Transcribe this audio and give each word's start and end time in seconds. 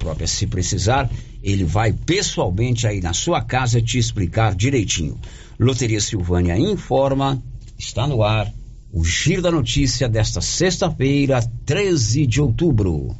própria. 0.00 0.26
Se 0.26 0.46
precisar, 0.46 1.08
ele 1.42 1.62
vai 1.62 1.92
pessoalmente 1.92 2.86
aí 2.86 3.00
na 3.00 3.12
sua 3.12 3.42
casa 3.42 3.80
te 3.80 3.98
explicar 3.98 4.54
direitinho. 4.54 5.20
Loteria 5.58 6.00
Silvânia 6.00 6.58
informa, 6.58 7.40
está 7.78 8.06
no 8.06 8.22
ar, 8.22 8.50
o 8.92 9.04
giro 9.04 9.42
da 9.42 9.50
notícia 9.50 10.08
desta 10.08 10.40
sexta-feira, 10.40 11.40
13 11.64 12.26
de 12.26 12.40
outubro. 12.40 13.14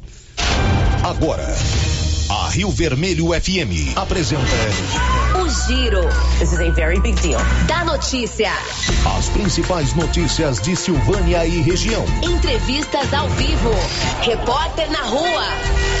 Agora, 1.03 1.47
a 2.29 2.49
Rio 2.49 2.71
Vermelho 2.71 3.27
FM 3.27 3.95
apresenta. 3.95 4.41
O 5.41 5.49
Giro. 5.67 6.01
This 6.39 6.53
is 6.53 6.59
a 6.59 6.71
very 6.71 6.99
big 6.99 7.19
deal. 7.21 7.39
Da 7.67 7.83
notícia. 7.83 8.51
As 9.17 9.29
principais 9.29 9.93
notícias 9.95 10.61
de 10.61 10.75
Silvânia 10.75 11.45
e 11.45 11.61
região. 11.61 12.05
Entrevistas 12.23 13.13
ao 13.13 13.27
vivo. 13.29 13.71
Repórter 14.21 14.89
na 14.91 15.03
rua. 15.03 16.00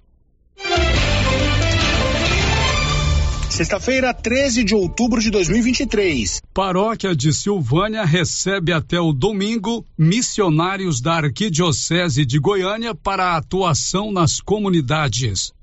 Sexta-feira, 3.61 4.11
13 4.11 4.63
de 4.63 4.73
outubro 4.73 5.21
de 5.21 5.29
2023. 5.29 6.41
Paróquia 6.51 7.15
de 7.15 7.31
Silvânia 7.31 8.03
recebe 8.03 8.73
até 8.73 8.99
o 8.99 9.13
domingo 9.13 9.85
missionários 9.95 10.99
da 10.99 11.13
Arquidiocese 11.17 12.25
de 12.25 12.39
Goiânia 12.39 12.95
para 12.95 13.25
a 13.25 13.37
atuação 13.37 14.11
nas 14.11 14.41
comunidades. 14.41 15.53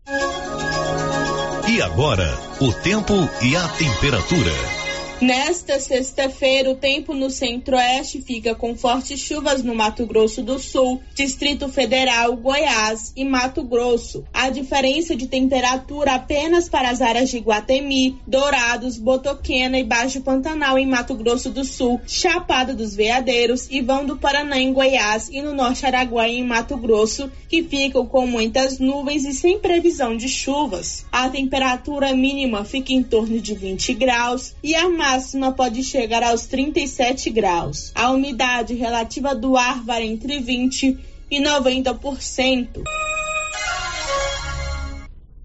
E 1.68 1.82
agora, 1.82 2.38
o 2.60 2.72
tempo 2.72 3.14
e 3.42 3.56
a 3.56 3.66
temperatura. 3.66 4.77
Nesta 5.20 5.80
sexta-feira, 5.80 6.70
o 6.70 6.76
tempo 6.76 7.12
no 7.12 7.28
centro-oeste 7.28 8.22
fica 8.22 8.54
com 8.54 8.76
fortes 8.76 9.18
chuvas 9.18 9.64
no 9.64 9.74
Mato 9.74 10.06
Grosso 10.06 10.44
do 10.44 10.60
Sul, 10.60 11.02
Distrito 11.12 11.68
Federal, 11.68 12.36
Goiás 12.36 13.12
e 13.16 13.24
Mato 13.24 13.64
Grosso. 13.64 14.24
A 14.32 14.48
diferença 14.48 15.16
de 15.16 15.26
temperatura 15.26 16.14
apenas 16.14 16.68
para 16.68 16.88
as 16.88 17.02
áreas 17.02 17.30
de 17.30 17.38
Guatemi, 17.38 18.16
Dourados, 18.28 18.96
Botoquena 18.96 19.76
e 19.76 19.82
Baixo 19.82 20.20
Pantanal 20.20 20.78
em 20.78 20.86
Mato 20.86 21.16
Grosso 21.16 21.50
do 21.50 21.64
Sul, 21.64 22.00
Chapada 22.06 22.72
dos 22.72 22.94
Veadeiros 22.94 23.66
e 23.72 23.82
Vão 23.82 24.06
do 24.06 24.16
Paraná 24.16 24.60
em 24.60 24.72
Goiás 24.72 25.28
e 25.32 25.42
no 25.42 25.52
Norte 25.52 25.84
Araguaia 25.84 26.38
em 26.38 26.44
Mato 26.44 26.76
Grosso, 26.76 27.28
que 27.48 27.64
ficam 27.64 28.06
com 28.06 28.24
muitas 28.24 28.78
nuvens 28.78 29.24
e 29.24 29.34
sem 29.34 29.58
previsão 29.58 30.16
de 30.16 30.28
chuvas. 30.28 31.04
A 31.10 31.28
temperatura 31.28 32.14
mínima 32.14 32.64
fica 32.64 32.92
em 32.92 33.02
torno 33.02 33.40
de 33.40 33.52
20 33.52 33.94
graus 33.94 34.54
e 34.62 34.76
a 34.76 34.88
máxima 34.88 35.07
pode 35.56 35.82
chegar 35.82 36.22
aos 36.22 36.46
37 36.46 37.30
graus. 37.30 37.92
A 37.94 38.10
umidade 38.10 38.74
relativa 38.74 39.34
do 39.34 39.56
ar 39.56 39.82
varia 39.82 40.06
entre 40.06 40.38
20 40.38 40.98
e 41.30 41.42
90%. 41.42 42.84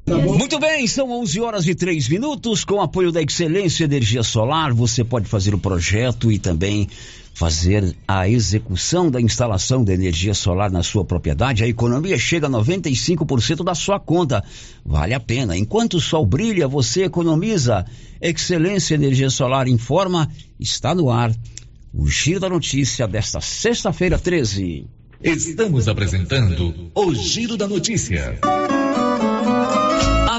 Muito 0.06 0.60
bem, 0.60 0.86
são 0.86 1.12
11 1.12 1.40
horas 1.40 1.68
e 1.68 1.74
3 1.74 2.10
minutos. 2.10 2.66
Com 2.66 2.82
apoio 2.82 3.12
da 3.12 3.22
Excelência 3.22 3.86
Energia 3.86 4.22
Solar, 4.22 4.74
você 4.74 5.04
pode 5.04 5.28
fazer 5.28 5.54
o 5.54 5.60
projeto 5.60 6.32
e 6.32 6.38
também 6.38 6.90
fazer 7.34 7.96
a 8.08 8.30
execução 8.30 9.10
da 9.10 9.20
instalação 9.20 9.84
da 9.84 9.94
energia 9.94 10.34
solar 10.34 10.72
na 10.72 10.84
sua 10.84 11.04
propriedade. 11.04 11.64
A 11.64 11.68
economia 11.68 12.18
chega 12.18 12.48
a 12.48 12.50
95% 12.50 13.64
da 13.64 13.74
sua 13.74 14.00
conta. 14.00 14.44
Vale 14.86 15.14
a 15.14 15.20
pena. 15.20 15.58
Enquanto 15.58 15.96
o 15.96 16.02
sol 16.02 16.26
brilha, 16.26 16.68
você 16.68 17.04
economiza. 17.04 17.86
Excelência 18.22 18.96
Energia 18.96 19.30
Solar 19.30 19.68
informa, 19.68 20.30
está 20.60 20.94
no 20.94 21.10
ar. 21.10 21.34
O 21.94 22.08
giro 22.08 22.40
da 22.40 22.50
notícia 22.50 23.08
desta 23.08 23.42
sexta-feira 23.42 24.18
13. 24.18 24.88
Estamos 25.24 25.88
apresentando 25.88 26.92
o 26.94 27.16
Giro 27.16 27.56
da 27.56 27.66
Notícia. 27.66 28.40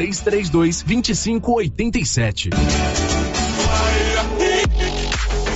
3332 0.00 0.84
2587. 0.86 3.19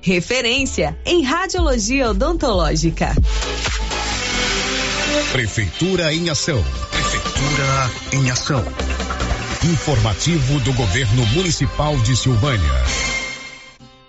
referência 0.00 0.96
em 1.04 1.22
radiologia 1.22 2.10
odontológica. 2.10 3.14
Prefeitura 5.32 6.12
em 6.12 6.30
ação. 6.30 6.62
Prefeitura 6.90 7.90
em 8.12 8.30
ação. 8.30 8.64
Informativo 9.64 10.60
do 10.60 10.72
Governo 10.72 11.26
Municipal 11.26 11.96
de 11.98 12.16
Silvânia. 12.16 13.17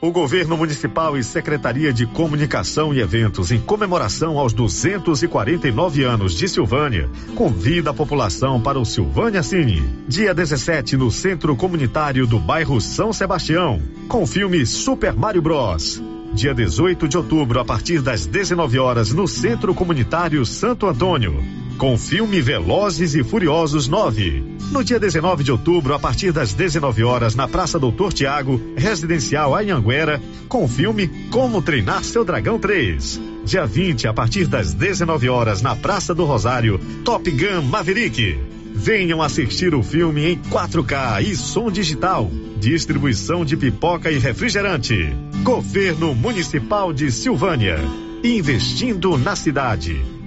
O 0.01 0.13
governo 0.13 0.55
municipal 0.55 1.17
e 1.17 1.23
Secretaria 1.25 1.91
de 1.91 2.05
Comunicação 2.05 2.93
e 2.93 3.01
Eventos, 3.01 3.51
em 3.51 3.59
comemoração 3.59 4.39
aos 4.39 4.53
249 4.53 6.03
anos 6.05 6.33
de 6.35 6.47
Silvânia, 6.47 7.09
convida 7.35 7.89
a 7.89 7.93
população 7.93 8.61
para 8.61 8.79
o 8.79 8.85
Silvânia 8.85 9.43
Cine, 9.43 9.83
dia 10.07 10.33
17 10.33 10.95
no 10.95 11.11
Centro 11.11 11.53
Comunitário 11.53 12.25
do 12.25 12.39
bairro 12.39 12.79
São 12.79 13.11
Sebastião, 13.11 13.81
com 14.07 14.23
o 14.23 14.27
filme 14.27 14.65
Super 14.65 15.11
Mario 15.11 15.41
Bros. 15.41 16.01
Dia 16.31 16.53
18 16.53 17.05
de 17.05 17.17
outubro, 17.17 17.59
a 17.59 17.65
partir 17.65 18.01
das 18.01 18.25
19 18.25 18.79
horas, 18.79 19.11
no 19.11 19.27
Centro 19.27 19.75
Comunitário 19.75 20.45
Santo 20.45 20.87
Antônio 20.87 21.43
com 21.79 21.93
o 21.93 21.97
filme 21.97 22.41
Velozes 22.41 23.15
e 23.15 23.23
Furiosos 23.23 23.87
9. 23.87 24.43
No 24.69 24.83
dia 24.83 24.99
19 24.99 25.45
de 25.45 25.51
outubro, 25.51 25.93
a 25.93 25.99
partir 25.99 26.33
das 26.33 26.53
19 26.53 27.05
horas, 27.05 27.35
na 27.35 27.47
Praça 27.47 27.79
Doutor 27.79 28.11
Tiago, 28.11 28.61
Residencial 28.75 29.55
Anhanguera, 29.55 30.21
com 30.49 30.65
o 30.65 30.67
filme 30.67 31.07
Como 31.31 31.61
Treinar 31.61 32.03
Seu 32.03 32.25
Dragão 32.25 32.59
3. 32.59 33.21
Dia 33.45 33.65
20, 33.65 34.09
a 34.09 34.13
partir 34.13 34.45
das 34.45 34.73
19 34.73 35.29
horas, 35.29 35.61
na 35.61 35.73
Praça 35.73 36.13
do 36.13 36.25
Rosário, 36.25 36.79
Top 37.05 37.31
Gun 37.31 37.61
Maverick. 37.61 38.37
Venham 38.75 39.21
assistir 39.21 39.73
o 39.73 39.81
filme 39.81 40.33
em 40.33 40.37
4K 40.37 41.23
e 41.23 41.33
som 41.33 41.71
digital. 41.71 42.29
Distribuição 42.59 43.45
de 43.45 43.55
pipoca 43.55 44.11
e 44.11 44.19
refrigerante. 44.19 45.15
Governo 45.43 46.13
Municipal 46.13 46.91
de 46.91 47.09
Silvânia. 47.09 47.79
Investindo 48.21 49.17
na 49.17 49.33
cidade. 49.33 50.18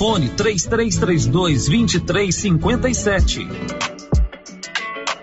Fone 0.00 0.30
3332 0.34 1.68
2357. 1.68 3.89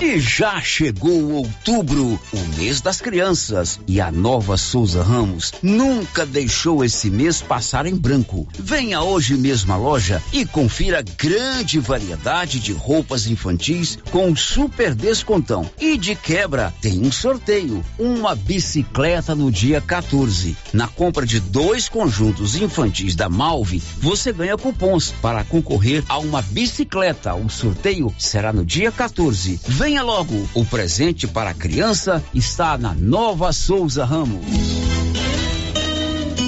E 0.00 0.20
já 0.20 0.60
chegou 0.60 1.32
outubro, 1.32 2.18
o 2.32 2.56
mês 2.56 2.80
das 2.80 3.00
crianças, 3.00 3.80
e 3.86 4.00
a 4.00 4.12
nova 4.12 4.56
Souza 4.56 5.02
Ramos 5.02 5.52
nunca 5.60 6.24
deixou 6.24 6.84
esse 6.84 7.10
mês 7.10 7.42
passar 7.42 7.84
em 7.84 7.96
branco. 7.96 8.46
Venha 8.56 9.02
hoje 9.02 9.36
mesmo 9.36 9.72
à 9.72 9.76
loja 9.76 10.22
e 10.32 10.46
confira 10.46 11.02
grande 11.02 11.80
variedade 11.80 12.60
de 12.60 12.72
roupas 12.72 13.26
infantis 13.26 13.98
com 14.10 14.34
super 14.36 14.94
descontão. 14.94 15.68
E 15.80 15.98
de 15.98 16.14
quebra, 16.14 16.72
tem 16.80 17.04
um 17.04 17.10
sorteio, 17.10 17.84
uma 17.98 18.36
bicicleta 18.36 19.34
no 19.34 19.50
dia 19.50 19.80
14. 19.80 20.56
Na 20.72 20.86
compra 20.86 21.26
de 21.26 21.40
dois 21.40 21.88
conjuntos 21.88 22.54
infantis 22.54 23.16
da 23.16 23.28
Malve, 23.28 23.82
você 23.98 24.32
ganha 24.32 24.56
cupons 24.56 25.12
para 25.20 25.42
concorrer 25.42 26.04
a 26.08 26.18
uma 26.18 26.40
bicicleta. 26.40 27.34
O 27.34 27.50
sorteio 27.50 28.14
será 28.16 28.52
no 28.52 28.64
dia 28.64 28.92
14. 28.92 29.57
Venha 29.66 30.02
logo, 30.02 30.48
o 30.54 30.64
presente 30.64 31.26
para 31.26 31.50
a 31.50 31.54
criança 31.54 32.22
está 32.34 32.78
na 32.78 32.94
Nova 32.94 33.52
Souza 33.52 34.04
Ramos. 34.04 34.44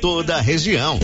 toda 0.00 0.36
a 0.36 0.40
região. 0.40 0.98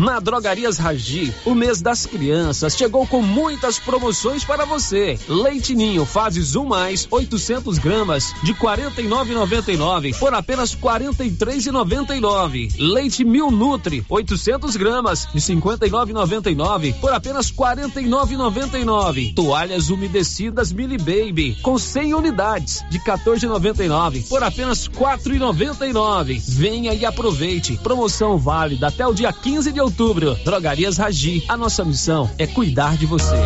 Na 0.00 0.18
Drogarias 0.18 0.78
Ragi, 0.78 1.32
o 1.44 1.54
mês 1.54 1.80
das 1.80 2.06
crianças 2.06 2.76
chegou 2.76 3.06
com 3.06 3.22
muitas 3.22 3.78
promoções 3.78 4.42
para 4.42 4.64
você. 4.64 5.18
Leite 5.28 5.76
Ninho 5.76 6.04
fases 6.04 6.56
1 6.56 6.64
mais 6.64 7.06
800 7.08 7.78
gramas 7.78 8.34
de 8.42 8.52
49,99 8.54 10.18
por 10.18 10.34
apenas 10.34 10.74
43,99. 10.74 12.74
Leite 12.78 13.24
Mil 13.24 13.50
Nutri 13.50 14.04
800 14.08 14.76
gramas 14.76 15.28
de 15.32 15.40
59,99 15.40 16.94
por 17.00 17.12
apenas 17.12 17.52
49,99. 17.52 19.34
Toalhas 19.34 19.88
umedecidas 19.88 20.72
Mili 20.72 20.98
Baby 20.98 21.56
com 21.62 21.78
100 21.78 22.14
unidades 22.14 22.84
de 22.90 22.98
14,99 22.98 24.28
por 24.28 24.42
apenas 24.42 24.88
4,99. 24.88 26.42
Venha 26.48 26.92
e 26.92 27.04
aproveite. 27.04 27.78
Promoção 27.82 28.36
válida 28.36 28.81
até 28.84 29.06
o 29.06 29.14
dia 29.14 29.32
15 29.32 29.72
de 29.72 29.80
outubro. 29.80 30.36
Drogarias 30.44 30.96
Ragi. 30.96 31.44
A 31.48 31.56
nossa 31.56 31.84
missão 31.84 32.30
é 32.38 32.46
cuidar 32.46 32.96
de 32.96 33.06
você. 33.06 33.36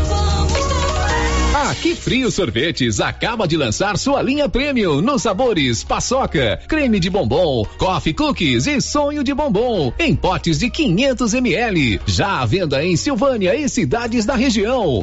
Que 1.87 1.95
Frio 1.95 2.33
Sorvetes 2.33 3.01
acaba 3.01 3.47
de 3.47 3.57
lançar 3.57 3.97
sua 3.97 4.21
linha 4.21 4.49
premium 4.49 5.01
nos 5.01 5.23
sabores 5.23 5.85
paçoca, 5.85 6.59
creme 6.67 6.99
de 6.99 7.09
bombom, 7.09 7.65
coffee 7.79 8.13
cookies 8.13 8.67
e 8.67 8.81
sonho 8.81 9.23
de 9.23 9.33
bombom 9.33 9.93
em 9.99 10.17
potes 10.17 10.59
de 10.59 10.69
500 10.69 11.35
ml. 11.35 12.01
Já 12.07 12.41
à 12.41 12.45
venda 12.45 12.85
em 12.85 12.97
Silvânia 12.97 13.55
e 13.55 13.69
cidades 13.69 14.25
da 14.25 14.35
região. 14.35 15.03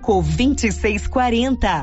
2640. 0.00 1.82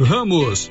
Ramos, 0.00 0.70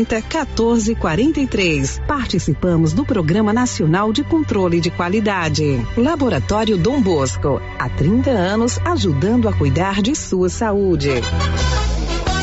14 0.05 0.95
43. 0.95 2.01
Participamos 2.07 2.93
do 2.93 3.05
Programa 3.05 3.53
Nacional 3.53 4.11
de 4.11 4.23
Controle 4.23 4.79
de 4.79 4.89
Qualidade. 4.89 5.85
Laboratório 5.95 6.77
Dom 6.77 7.01
Bosco, 7.01 7.61
há 7.77 7.89
30 7.89 8.29
anos 8.31 8.79
ajudando 8.85 9.47
a 9.47 9.53
cuidar 9.53 10.01
de 10.01 10.15
sua 10.15 10.49
saúde. 10.49 11.21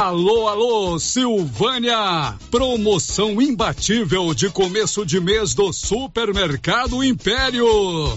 Alô, 0.01 0.47
alô, 0.47 0.97
Silvânia! 1.01 2.37
Promoção 2.53 3.43
imbatível 3.43 4.33
de 4.33 4.49
começo 4.49 5.05
de 5.05 5.19
mês 5.19 5.55
do 5.55 5.73
Supermercado 5.73 7.03
Império. 7.03 7.67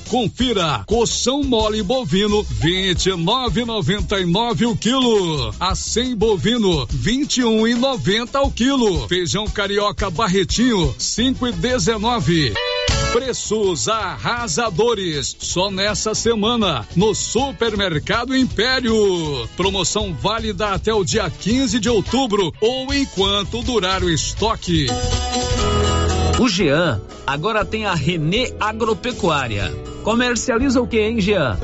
Confira: 0.08 0.84
colchão 0.86 1.42
mole 1.42 1.82
bovino 1.82 2.44
29,99 2.44 4.70
o 4.70 4.78
quilo. 4.78 5.56
A 5.60 5.74
100 5.74 6.16
bovino 6.16 6.86
21,90 6.88 8.46
o 8.46 8.52
quilo. 8.52 9.08
Feijão 9.08 9.48
carioca 9.48 10.12
barretinho 10.12 10.94
5,19. 11.00 12.54
Preços 13.14 13.90
arrasadores 13.90 15.36
só 15.38 15.70
nessa 15.70 16.16
semana 16.16 16.88
no 16.96 17.14
Supermercado 17.14 18.34
Império. 18.34 18.96
Promoção 19.58 20.14
válida 20.14 20.70
até 20.70 20.94
o 20.94 21.04
dia 21.04 21.30
15 21.30 21.78
de 21.78 21.90
outubro 21.90 22.54
ou 22.62 22.94
enquanto 22.94 23.62
durar 23.64 24.02
o 24.02 24.10
estoque. 24.10 24.88
O 26.40 26.48
Jean 26.48 27.02
agora 27.28 27.66
tem 27.66 27.86
a 27.86 27.94
Renê 27.94 28.54
Agropecuária. 28.58 29.74
Comercializa 30.04 30.82
o 30.82 30.88
que, 30.88 31.00
hein, 31.00 31.20
Jean? 31.20 31.60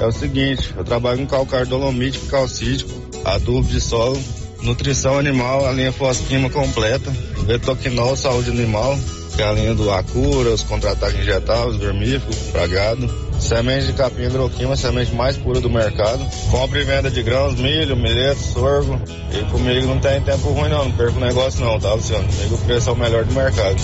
É 0.00 0.06
o 0.06 0.12
seguinte, 0.12 0.72
eu 0.74 0.82
trabalho 0.82 1.18
com 1.18 1.26
calcário 1.26 1.66
dolomítico, 1.66 2.26
calcítico, 2.26 2.90
adubo 3.22 3.68
de 3.68 3.82
solo, 3.82 4.18
nutrição 4.62 5.18
animal, 5.18 5.66
a 5.66 5.72
linha 5.72 5.92
fosquima 5.92 6.48
completa, 6.48 7.12
betoquinol, 7.46 8.16
saúde 8.16 8.50
animal, 8.50 8.98
que 9.40 9.42
a 9.42 9.72
do 9.72 9.90
Acura, 9.90 10.50
os 10.50 10.62
contra-ataques 10.62 11.18
injetáveis, 11.18 11.76
vermífugo, 11.76 12.34
pragado. 12.52 13.08
Semente 13.40 13.86
de 13.86 13.94
capim 13.94 14.24
hidroquima, 14.24 14.76
semente 14.76 15.14
mais 15.14 15.38
pura 15.38 15.62
do 15.62 15.70
mercado. 15.70 16.22
Compra 16.50 16.78
e 16.78 16.84
venda 16.84 17.10
de 17.10 17.22
grãos, 17.22 17.54
milho, 17.54 17.96
milheto, 17.96 18.38
sorgo. 18.38 19.00
E 19.32 19.42
comigo 19.50 19.86
não 19.86 19.98
tem 19.98 20.20
tempo 20.20 20.50
ruim 20.50 20.68
não, 20.68 20.84
não 20.84 20.92
perco 20.92 21.18
negócio 21.18 21.64
não, 21.64 21.80
tá, 21.80 21.94
Luciano? 21.94 22.28
Comigo 22.28 22.54
o 22.54 22.58
preço 22.58 22.90
é 22.90 22.92
o 22.92 22.96
melhor 22.96 23.24
do 23.24 23.32
mercado. 23.32 23.80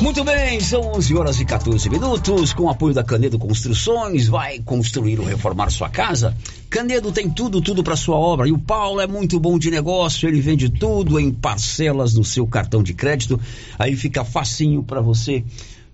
Muito 0.00 0.22
bem, 0.22 0.60
são 0.60 0.92
11 0.94 1.16
horas 1.16 1.40
e 1.40 1.44
14 1.44 1.90
minutos. 1.90 2.52
Com 2.52 2.64
o 2.64 2.70
apoio 2.70 2.94
da 2.94 3.02
Canedo 3.02 3.36
Construções, 3.36 4.28
vai 4.28 4.60
construir 4.60 5.18
ou 5.18 5.26
reformar 5.26 5.70
sua 5.70 5.88
casa? 5.88 6.36
Canedo 6.70 7.10
tem 7.10 7.28
tudo, 7.28 7.60
tudo 7.60 7.82
para 7.82 7.96
sua 7.96 8.16
obra. 8.16 8.48
E 8.48 8.52
o 8.52 8.58
Paulo 8.58 9.00
é 9.00 9.08
muito 9.08 9.40
bom 9.40 9.58
de 9.58 9.72
negócio, 9.72 10.28
ele 10.28 10.40
vende 10.40 10.68
tudo 10.68 11.18
em 11.18 11.32
parcelas 11.32 12.14
no 12.14 12.24
seu 12.24 12.46
cartão 12.46 12.80
de 12.80 12.94
crédito. 12.94 13.40
Aí 13.76 13.96
fica 13.96 14.24
facinho 14.24 14.84
para 14.84 15.00
você 15.00 15.44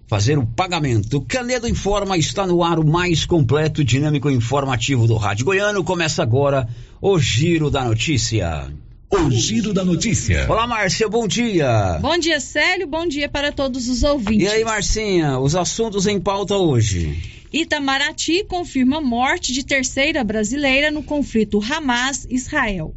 fazer 0.07 0.37
o 0.39 0.47
pagamento. 0.47 1.23
Canedo 1.23 1.67
Informa 1.67 2.19
está 2.19 2.47
no 2.47 2.63
ar 2.63 2.79
o 2.79 2.87
mais 2.87 3.25
completo 3.25 3.81
e 3.81 3.85
dinâmico 3.85 4.31
informativo 4.31 5.07
do 5.07 5.17
Rádio 5.17 5.47
Goiano. 5.47 5.83
Começa 5.83 6.23
agora 6.23 6.69
o 7.01 7.19
Giro 7.19 7.71
da 7.71 7.83
Notícia. 7.83 8.71
O 9.17 9.31
Giro 9.31 9.73
da 9.73 9.85
Notícia. 9.85 10.45
Olá, 10.51 10.67
Márcia, 10.67 11.09
bom 11.09 11.29
dia. 11.29 12.01
Bom 12.03 12.19
dia, 12.19 12.41
Célio, 12.41 12.89
bom 12.89 13.07
dia 13.07 13.29
para 13.29 13.53
todos 13.53 13.89
os 13.89 14.03
ouvintes. 14.03 14.45
E 14.45 14.49
aí, 14.49 14.65
Marcinha, 14.65 15.39
os 15.39 15.55
assuntos 15.55 16.09
em 16.09 16.21
pauta 16.21 16.57
hoje. 16.57 17.17
Itamaraty 17.53 18.43
confirma 18.43 19.01
morte 19.01 19.53
de 19.53 19.65
terceira 19.65 20.25
brasileira 20.25 20.91
no 20.91 21.01
conflito 21.01 21.63
Hamas-Israel. 21.63 22.93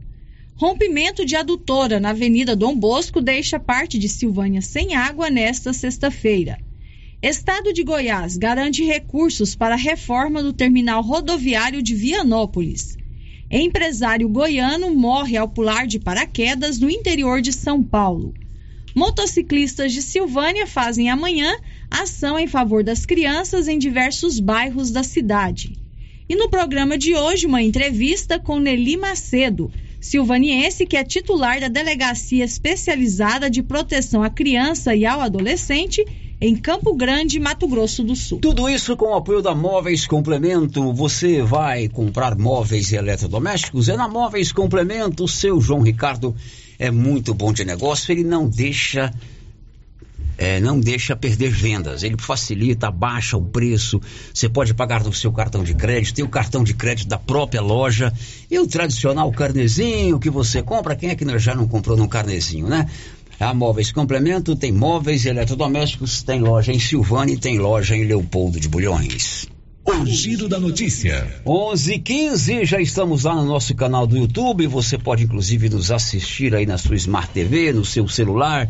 Rompimento 0.56 1.24
de 1.24 1.36
adutora 1.36 2.00
na 2.00 2.10
Avenida 2.10 2.56
Dom 2.56 2.76
Bosco 2.76 3.22
deixa 3.22 3.60
parte 3.60 4.00
de 4.00 4.10
Silvânia 4.10 4.60
sem 4.60 4.96
água 4.96 5.30
nesta 5.30 5.72
sexta-feira. 5.72 6.58
Estado 7.22 7.72
de 7.72 7.84
Goiás 7.84 8.38
garante 8.38 8.84
recursos 8.84 9.56
para 9.56 9.76
a 9.76 9.78
reforma 9.78 10.42
do 10.42 10.52
terminal 10.52 11.04
rodoviário 11.04 11.84
de 11.84 11.94
Vianópolis. 11.94 12.97
Empresário 13.50 14.28
goiano 14.28 14.94
morre 14.94 15.38
ao 15.38 15.48
pular 15.48 15.88
de 15.88 16.00
paraquedas 16.00 16.80
no 16.80 16.90
interior 16.90 17.42
de 17.42 17.54
São 17.54 17.82
Paulo. 17.82 18.34
Motociclistas 18.94 19.94
de 19.94 20.02
Silvânia 20.02 20.68
fazem 20.68 21.10
amanhã 21.10 21.56
ação 21.90 22.38
em 22.38 22.48
favor 22.48 22.84
das 22.84 23.06
crianças 23.06 23.70
em 23.70 23.80
diversos 23.80 24.42
bairros 24.42 24.92
da 24.92 25.02
cidade. 25.02 25.80
E 26.28 26.36
no 26.36 26.50
programa 26.50 26.98
de 26.98 27.16
hoje, 27.16 27.46
uma 27.46 27.62
entrevista 27.62 28.38
com 28.38 28.60
Nelly 28.60 28.98
Macedo, 28.98 29.72
silvaniense 30.02 30.86
que 30.86 30.98
é 30.98 31.04
titular 31.06 31.62
da 31.62 31.70
Delegacia 31.70 32.44
Especializada 32.44 33.50
de 33.50 33.64
Proteção 33.64 34.24
à 34.24 34.30
Criança 34.30 34.94
e 34.94 35.06
ao 35.06 35.22
Adolescente 35.22 36.04
em 36.40 36.56
Campo 36.56 36.94
Grande, 36.94 37.40
Mato 37.40 37.68
Grosso 37.68 38.04
do 38.04 38.16
Sul. 38.16 38.40
Tudo 38.40 38.70
isso 38.70 38.96
com 38.96 39.08
o 39.08 39.16
apoio 39.16 39.42
da 39.42 39.56
Móveis 39.56 40.06
Complemento. 40.06 40.94
Você 40.94 41.42
vai 41.42 41.88
comprar 41.88 42.38
móveis 42.38 42.92
e 42.92 42.96
eletrodomésticos? 42.96 43.90
É 43.90 43.98
na 43.98 44.08
Móveis 44.08 44.52
Complemento. 44.52 45.24
O 45.24 45.28
seu 45.28 45.60
João 45.60 45.82
Ricardo 45.82 46.36
é 46.78 46.92
muito 46.92 47.34
bom 47.34 47.52
de 47.52 47.66
negócio. 47.66 48.12
Ele 48.12 48.24
não 48.24 48.48
deixa 48.48 49.12
é, 50.38 50.60
não 50.60 50.80
deixa 50.80 51.16
perder 51.16 51.50
vendas. 51.50 52.04
Ele 52.04 52.16
facilita, 52.18 52.88
abaixa 52.88 53.36
o 53.36 53.42
preço. 53.42 54.00
Você 54.32 54.48
pode 54.48 54.74
pagar 54.74 55.04
no 55.04 55.12
seu 55.12 55.32
cartão 55.32 55.64
de 55.64 55.74
crédito, 55.74 56.16
tem 56.16 56.26
o 56.26 56.30
cartão 56.30 56.64
de 56.64 56.76
crédito 56.76 57.08
da 57.08 57.18
própria 57.18 57.62
loja 57.62 58.14
e 58.50 58.60
o 58.60 58.68
tradicional 58.68 59.32
carnezinho 59.32 60.20
que 60.20 60.30
você 60.30 60.62
compra. 60.62 60.96
Quem 60.96 61.10
é 61.10 61.16
que 61.16 61.40
já 61.40 61.56
não 61.56 61.68
comprou 61.68 61.98
num 61.98 62.08
carnezinho, 62.08 62.68
né? 62.68 62.88
A 63.40 63.54
Móveis 63.54 63.92
Complemento 63.92 64.56
tem 64.56 64.72
móveis 64.72 65.24
e 65.24 65.30
eletrodomésticos, 65.30 66.24
tem 66.24 66.40
loja 66.40 66.72
em 66.72 66.80
Silvânia 66.80 67.36
e 67.36 67.38
tem 67.38 67.60
loja 67.60 67.96
em 67.96 68.04
Leopoldo 68.04 68.60
de 68.60 68.68
Bulhões. 68.68 69.48
O 69.86 70.04
giro 70.06 70.50
da 70.50 70.60
notícia. 70.60 71.42
11:15 71.46 72.66
já 72.66 72.82
estamos 72.82 73.26
lá 73.26 73.36
no 73.36 73.46
nosso 73.46 73.76
canal 73.76 74.08
do 74.08 74.18
YouTube. 74.18 74.66
Você 74.68 74.98
pode 74.98 75.24
inclusive 75.24 75.70
nos 75.70 75.92
assistir 75.92 76.56
aí 76.56 76.66
na 76.66 76.80
sua 76.80 76.96
Smart 76.96 77.32
TV, 77.32 77.72
no 77.72 77.86
seu 77.86 78.08
celular 78.08 78.68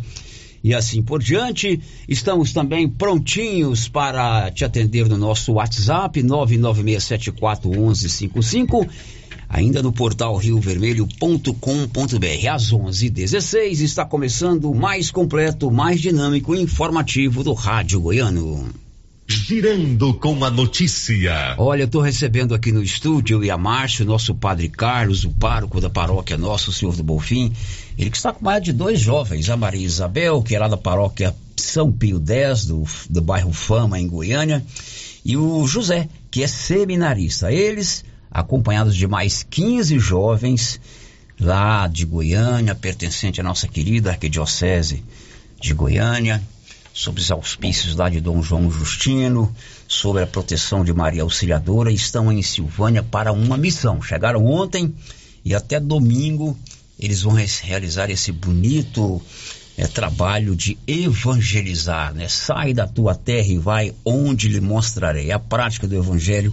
e 0.64 0.74
assim 0.74 1.02
por 1.02 1.24
diante. 1.24 1.80
Estamos 2.08 2.52
também 2.52 2.90
prontinhos 2.90 3.88
para 3.88 4.52
te 4.52 4.66
atender 4.66 5.08
no 5.08 5.18
nosso 5.18 5.54
WhatsApp 5.54 6.22
996741155, 6.22 8.90
ainda 9.50 9.82
no 9.82 9.92
portal 9.92 10.38
riovermelho.com.br. 10.38 12.48
Às 12.52 12.72
11:16 12.72 13.82
está 13.82 14.06
começando 14.06 14.70
o 14.70 14.76
mais 14.76 15.12
completo, 15.12 15.72
mais 15.72 16.02
dinâmico 16.02 16.56
e 16.56 16.62
informativo 16.62 17.44
do 17.44 17.54
rádio 17.54 18.02
goiano. 18.02 18.70
Girando 19.30 20.14
com 20.14 20.46
a 20.46 20.50
notícia. 20.50 21.54
Olha, 21.58 21.82
eu 21.82 21.86
estou 21.86 22.02
recebendo 22.02 22.56
aqui 22.56 22.72
no 22.72 22.82
estúdio 22.82 23.44
e 23.44 23.52
a 23.52 23.58
Márcio, 23.58 24.06
nosso 24.06 24.34
padre 24.34 24.70
Carlos, 24.70 25.26
o 25.26 25.32
pároco 25.32 25.82
da 25.82 25.90
paróquia 25.90 26.38
Nosso 26.38 26.72
Senhor 26.72 26.96
do 26.96 27.04
Bonfim. 27.04 27.52
Ele 27.98 28.10
que 28.10 28.16
está 28.16 28.32
com 28.32 28.46
mais 28.46 28.64
de 28.64 28.72
dois 28.72 29.02
jovens, 29.02 29.50
a 29.50 29.58
Maria 29.58 29.86
Isabel, 29.86 30.42
que 30.42 30.56
é 30.56 30.60
lá 30.60 30.70
da 30.70 30.78
paróquia 30.78 31.36
São 31.58 31.92
Pio 31.92 32.24
X, 32.26 32.68
do, 32.68 32.84
do 33.10 33.22
bairro 33.22 33.52
Fama, 33.52 34.00
em 34.00 34.08
Goiânia, 34.08 34.66
e 35.26 35.36
o 35.36 35.68
José, 35.68 36.08
que 36.32 36.42
é 36.42 36.48
seminarista. 36.48 37.52
Eles, 37.52 38.06
acompanhados 38.32 38.96
de 38.96 39.08
mais 39.08 39.44
15 39.44 39.98
jovens 40.00 40.80
lá 41.40 41.88
de 41.88 42.06
Goiânia, 42.06 42.74
pertencente 42.76 43.40
à 43.40 43.44
nossa 43.44 43.68
querida 43.68 44.12
arquidiocese 44.12 45.04
de 45.62 45.74
Goiânia, 45.74 46.42
sob 46.94 47.20
os 47.20 47.30
auspícios 47.32 47.96
lá 47.96 48.10
de 48.10 48.20
Dom 48.20 48.42
João 48.42 48.72
Justino, 48.72 49.54
sobre 49.88 50.24
a 50.24 50.28
proteção 50.28 50.84
de 50.84 50.92
Maria 50.94 51.22
Auxiliadora, 51.22 51.92
estão 51.92 52.32
em 52.32 52.42
Silvânia 52.42 53.04
para 53.04 53.32
uma 53.32 53.58
missão. 53.58 54.02
Chegaram 54.02 54.46
ontem 54.46 54.94
e 55.46 55.54
até 55.54 55.80
domingo 55.80 56.58
eles 57.00 57.22
vão 57.22 57.34
realizar 57.34 58.10
esse 58.10 58.32
bonito 58.32 59.22
é, 59.78 59.86
trabalho 59.86 60.56
de 60.56 60.78
evangelizar, 60.88 62.14
né? 62.14 62.28
Sai 62.28 62.74
da 62.74 62.88
tua 62.88 63.14
terra 63.14 63.48
e 63.48 63.60
vai 63.60 63.94
onde 64.04 64.48
lhe 64.48 64.60
mostrarei. 64.60 65.32
A 65.32 65.38
prática 65.38 65.88
do 65.88 65.96
evangelho, 65.96 66.52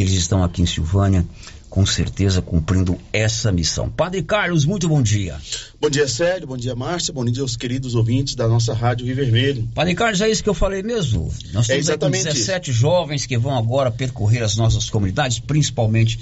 eles 0.00 0.12
estão 0.14 0.42
aqui 0.42 0.62
em 0.62 0.66
Silvânia 0.66 1.24
com 1.72 1.86
certeza 1.86 2.42
cumprindo 2.42 2.98
essa 3.14 3.50
missão. 3.50 3.88
Padre 3.88 4.22
Carlos, 4.22 4.66
muito 4.66 4.86
bom 4.86 5.00
dia. 5.00 5.38
Bom 5.80 5.88
dia, 5.88 6.06
Sérgio. 6.06 6.46
Bom 6.46 6.56
dia, 6.56 6.74
Márcia. 6.74 7.14
Bom 7.14 7.24
dia 7.24 7.42
aos 7.42 7.56
queridos 7.56 7.94
ouvintes 7.94 8.34
da 8.34 8.46
nossa 8.46 8.74
Rádio 8.74 9.06
Rio 9.06 9.16
Vermelho. 9.16 9.66
Padre 9.74 9.94
Carlos, 9.94 10.20
é 10.20 10.28
isso 10.28 10.42
que 10.42 10.50
eu 10.50 10.54
falei 10.54 10.82
mesmo. 10.82 11.32
Nós 11.54 11.70
É 11.70 11.72
temos 11.72 11.88
aqui 11.88 12.04
exatamente 12.04 12.24
17 12.24 12.70
jovens 12.70 13.24
que 13.24 13.38
vão 13.38 13.56
agora 13.56 13.90
percorrer 13.90 14.42
as 14.42 14.54
nossas 14.54 14.90
comunidades, 14.90 15.38
principalmente 15.38 16.20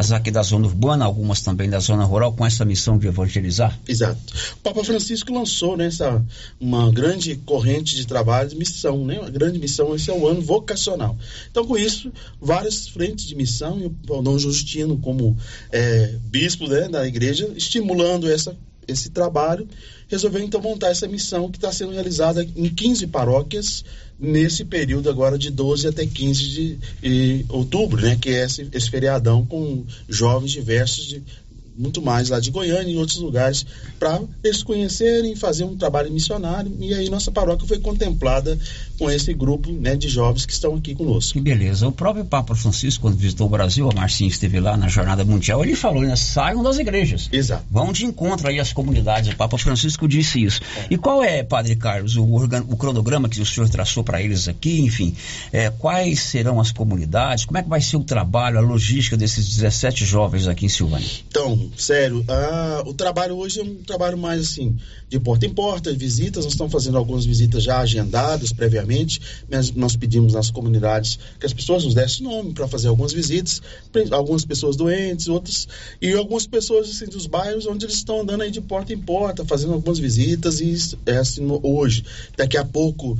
as 0.00 0.12
aqui 0.12 0.30
da 0.30 0.42
zona 0.42 0.66
urbana, 0.66 1.04
algumas 1.04 1.42
também 1.42 1.68
da 1.68 1.78
zona 1.78 2.04
rural, 2.04 2.32
com 2.32 2.46
essa 2.46 2.64
missão 2.64 2.96
de 2.96 3.06
evangelizar. 3.06 3.78
Exato. 3.86 4.18
O 4.54 4.60
Papa 4.60 4.82
Francisco 4.82 5.30
lançou 5.30 5.76
né, 5.76 5.88
essa, 5.88 6.24
uma 6.58 6.90
grande 6.90 7.36
corrente 7.36 7.94
de 7.94 8.06
trabalho 8.06 8.48
de 8.48 8.56
missão, 8.56 9.04
né? 9.04 9.20
Uma 9.20 9.28
grande 9.28 9.58
missão, 9.58 9.94
esse 9.94 10.10
é 10.10 10.14
o 10.14 10.26
ano 10.26 10.40
vocacional. 10.40 11.18
Então, 11.50 11.66
com 11.66 11.76
isso, 11.76 12.10
várias 12.40 12.88
frentes 12.88 13.26
de 13.26 13.36
missão, 13.36 13.78
e 13.78 13.84
o 13.84 14.22
Dom 14.22 14.38
Justino, 14.38 14.96
como 14.96 15.36
é, 15.70 16.14
bispo 16.24 16.66
né, 16.66 16.88
da 16.88 17.06
igreja, 17.06 17.52
estimulando 17.54 18.26
essa, 18.26 18.56
esse 18.88 19.10
trabalho, 19.10 19.68
resolveu 20.08 20.40
então 20.40 20.62
montar 20.62 20.88
essa 20.88 21.06
missão 21.06 21.50
que 21.50 21.58
está 21.58 21.70
sendo 21.70 21.92
realizada 21.92 22.42
em 22.42 22.70
15 22.70 23.06
paróquias 23.08 23.84
nesse 24.20 24.64
período 24.64 25.08
agora 25.08 25.38
de 25.38 25.50
12 25.50 25.88
até 25.88 26.06
15 26.06 26.42
de, 26.42 26.78
de 27.00 27.44
outubro, 27.48 28.02
né, 28.02 28.16
que 28.20 28.28
é 28.30 28.44
esse, 28.44 28.68
esse 28.72 28.90
feriadão 28.90 29.46
com 29.46 29.84
jovens 30.08 30.52
diversos 30.52 31.06
de 31.06 31.22
muito 31.80 32.02
mais 32.02 32.28
lá 32.28 32.38
de 32.38 32.50
Goiânia 32.50 32.90
e 32.92 32.94
em 32.94 32.98
outros 32.98 33.18
lugares 33.18 33.64
para 33.98 34.20
eles 34.44 34.62
conhecerem, 34.62 35.34
fazer 35.34 35.64
um 35.64 35.76
trabalho 35.76 36.12
missionário 36.12 36.72
e 36.80 36.92
aí 36.94 37.08
nossa 37.08 37.30
paróquia 37.30 37.66
foi 37.66 37.78
contemplada 37.78 38.58
com 38.98 39.10
esse 39.10 39.32
grupo 39.32 39.70
né, 39.72 39.96
de 39.96 40.08
jovens 40.08 40.44
que 40.44 40.52
estão 40.52 40.74
aqui 40.74 40.94
conosco. 40.94 41.32
Que 41.32 41.40
beleza. 41.40 41.88
O 41.88 41.92
próprio 41.92 42.24
Papa 42.24 42.54
Francisco, 42.54 43.02
quando 43.02 43.16
visitou 43.16 43.46
o 43.46 43.50
Brasil, 43.50 43.88
a 43.90 43.94
Marcinha 43.94 44.28
esteve 44.28 44.60
lá 44.60 44.76
na 44.76 44.88
Jornada 44.88 45.24
Mundial, 45.24 45.64
ele 45.64 45.74
falou, 45.74 46.02
né? 46.02 46.14
Saiam 46.16 46.62
das 46.62 46.78
igrejas. 46.78 47.28
Exato. 47.32 47.64
Vão 47.70 47.92
de 47.92 48.04
encontro 48.04 48.48
aí 48.48 48.60
às 48.60 48.72
comunidades. 48.74 49.32
O 49.32 49.36
Papa 49.36 49.56
Francisco 49.56 50.06
disse 50.06 50.42
isso. 50.44 50.60
E 50.90 50.98
qual 50.98 51.22
é, 51.24 51.42
Padre 51.42 51.76
Carlos, 51.76 52.16
o, 52.16 52.30
organ- 52.32 52.64
o 52.68 52.76
cronograma 52.76 53.28
que 53.28 53.40
o 53.40 53.46
senhor 53.46 53.68
traçou 53.70 54.04
para 54.04 54.20
eles 54.22 54.48
aqui? 54.48 54.80
Enfim, 54.82 55.14
é, 55.50 55.70
quais 55.70 56.20
serão 56.20 56.60
as 56.60 56.70
comunidades? 56.70 57.46
Como 57.46 57.56
é 57.56 57.62
que 57.62 57.68
vai 57.68 57.80
ser 57.80 57.96
o 57.96 58.04
trabalho, 58.04 58.58
a 58.58 58.60
logística 58.60 59.16
desses 59.16 59.48
17 59.56 60.04
jovens 60.04 60.46
aqui 60.46 60.66
em 60.66 60.68
Silvânia? 60.68 61.08
Então, 61.28 61.69
sério, 61.76 62.24
o 62.86 62.94
trabalho 62.94 63.36
hoje 63.36 63.60
é 63.60 63.62
um 63.62 63.76
trabalho 63.76 64.18
mais 64.18 64.40
assim, 64.40 64.76
de 65.08 65.18
porta 65.18 65.46
em 65.46 65.50
porta, 65.50 65.92
visitas. 65.92 66.44
Nós 66.44 66.54
estamos 66.54 66.72
fazendo 66.72 66.98
algumas 66.98 67.24
visitas 67.24 67.62
já 67.62 67.78
agendadas 67.78 68.52
previamente, 68.52 69.20
mas 69.50 69.70
nós 69.72 69.96
pedimos 69.96 70.32
nas 70.32 70.50
comunidades 70.50 71.18
que 71.38 71.46
as 71.46 71.52
pessoas 71.52 71.84
nos 71.84 71.94
dessem 71.94 72.24
nome 72.24 72.52
para 72.52 72.68
fazer 72.68 72.88
algumas 72.88 73.12
visitas, 73.12 73.60
algumas 74.10 74.44
pessoas 74.44 74.76
doentes, 74.76 75.28
outras, 75.28 75.68
e 76.00 76.12
algumas 76.12 76.46
pessoas 76.46 76.88
assim, 76.88 77.06
dos 77.06 77.26
bairros 77.26 77.66
onde 77.66 77.86
eles 77.86 77.96
estão 77.96 78.20
andando 78.20 78.42
aí 78.42 78.50
de 78.50 78.60
porta 78.60 78.92
em 78.92 78.98
porta, 78.98 79.44
fazendo 79.44 79.72
algumas 79.72 79.98
visitas, 79.98 80.60
e 80.60 80.76
é 81.06 81.16
assim 81.16 81.46
hoje. 81.62 82.04
Daqui 82.36 82.56
a 82.56 82.64
pouco, 82.64 83.18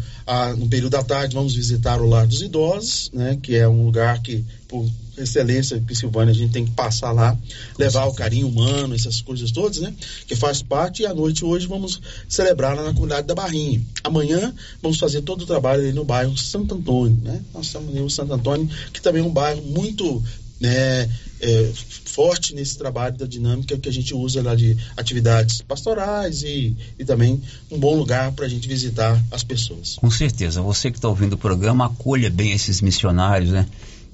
no 0.59 0.69
período 0.69 0.93
da 0.93 1.03
tarde, 1.03 1.35
vamos 1.35 1.55
visitar 1.55 2.01
o 2.01 2.07
Lar 2.09 2.27
dos 2.27 2.43
Idosos, 2.43 3.11
né, 3.13 3.39
que 3.43 3.57
é 3.57 3.69
um 3.69 3.85
lugar 3.85 4.21
que, 4.23 4.45
por 4.69 4.87
excelência 5.23 5.83
que 5.87 5.95
Silvânia 5.95 6.33
a 6.33 6.35
gente 6.35 6.53
tem 6.53 6.65
que 6.65 6.71
passar 6.73 7.13
lá, 7.13 7.37
levar 7.79 8.07
o 8.07 8.15
carinho 8.15 8.49
humano, 8.49 8.95
essas 8.95 9.21
coisas 9.21 9.51
todas, 9.51 9.79
né? 9.79 9.95
Que 10.27 10.37
faz 10.37 10.63
parte 10.63 11.03
e 11.03 11.07
à 11.07 11.15
noite 11.15 11.45
hoje 11.45 11.67
vamos 11.67 12.01
celebrar 12.29 12.77
lá 12.77 12.83
na 12.83 12.93
comunidade 12.93 13.27
da 13.27 13.35
Barrinha. 13.35 13.81
Amanhã 14.03 14.55
vamos 14.83 14.99
fazer 14.99 15.23
todo 15.23 15.43
o 15.43 15.47
trabalho 15.47 15.83
ali 15.83 15.93
no 15.93 16.05
bairro 16.05 16.37
Santo 16.37 16.75
Antônio, 16.75 17.19
né? 17.23 17.41
Nós 17.53 17.67
estamos 17.67 17.95
no 17.95 18.11
Santo 18.11 18.33
Antônio, 18.33 18.69
que 18.93 19.01
também 19.01 19.23
é 19.23 19.25
um 19.25 19.33
bairro 19.33 19.63
muito 19.63 20.23
né, 20.61 21.09
é, 21.41 21.73
forte 22.05 22.55
nesse 22.55 22.77
trabalho 22.77 23.17
da 23.17 23.27
dinâmica 23.27 23.79
que 23.79 23.89
a 23.89 23.93
gente 23.93 24.15
usa 24.15 24.43
lá 24.43 24.55
de 24.55 24.77
atividades 24.97 25.63
pastorais 25.63 26.43
e, 26.43 26.77
e 26.99 27.05
também 27.05 27.41
um 27.71 27.79
bom 27.79 27.97
lugar 27.97 28.31
para 28.33 28.45
a 28.45 28.49
gente 28.49 28.69
visitar 28.69 29.21
as 29.31 29.43
pessoas. 29.43 29.97
Com 29.97 30.11
certeza, 30.11 30.61
você 30.61 30.91
que 30.91 30.99
está 30.99 31.09
ouvindo 31.09 31.33
o 31.33 31.39
programa, 31.39 31.87
acolha 31.87 32.29
bem 32.29 32.53
esses 32.53 32.83
missionários, 32.83 33.51
né? 33.51 33.67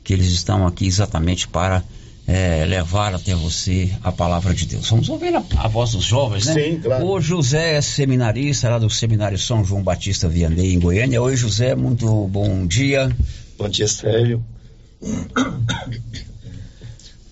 Que 0.07 0.13
eles 0.13 0.29
estão 0.29 0.65
aqui 0.65 0.87
exatamente 0.87 1.49
para 1.49 1.83
é, 2.29 2.65
levar 2.65 3.13
até 3.13 3.35
você 3.35 3.91
a 4.05 4.13
palavra 4.13 4.55
de 4.55 4.65
Deus. 4.65 4.89
Vamos 4.89 5.09
ouvir 5.09 5.35
a, 5.35 5.43
a 5.57 5.67
voz 5.67 5.91
dos 5.91 6.05
jovens, 6.05 6.47
né? 6.47 6.55
Sim, 6.55 6.81
claro. 6.81 7.05
O 7.05 7.21
José 7.21 7.75
é 7.75 7.81
seminarista 7.81 8.71
lá 8.71 8.79
do 8.79 8.89
Seminário 8.89 9.37
São 9.37 9.65
João 9.65 9.83
Batista 9.83 10.29
Vianney, 10.29 10.75
em 10.75 10.79
Goiânia. 10.79 11.21
Oi, 11.21 11.37
José, 11.37 11.75
muito 11.75 12.07
bom 12.29 12.65
dia. 12.69 13.15
Bom 13.59 13.69
dia, 13.69 13.89
Célio. 13.89 14.45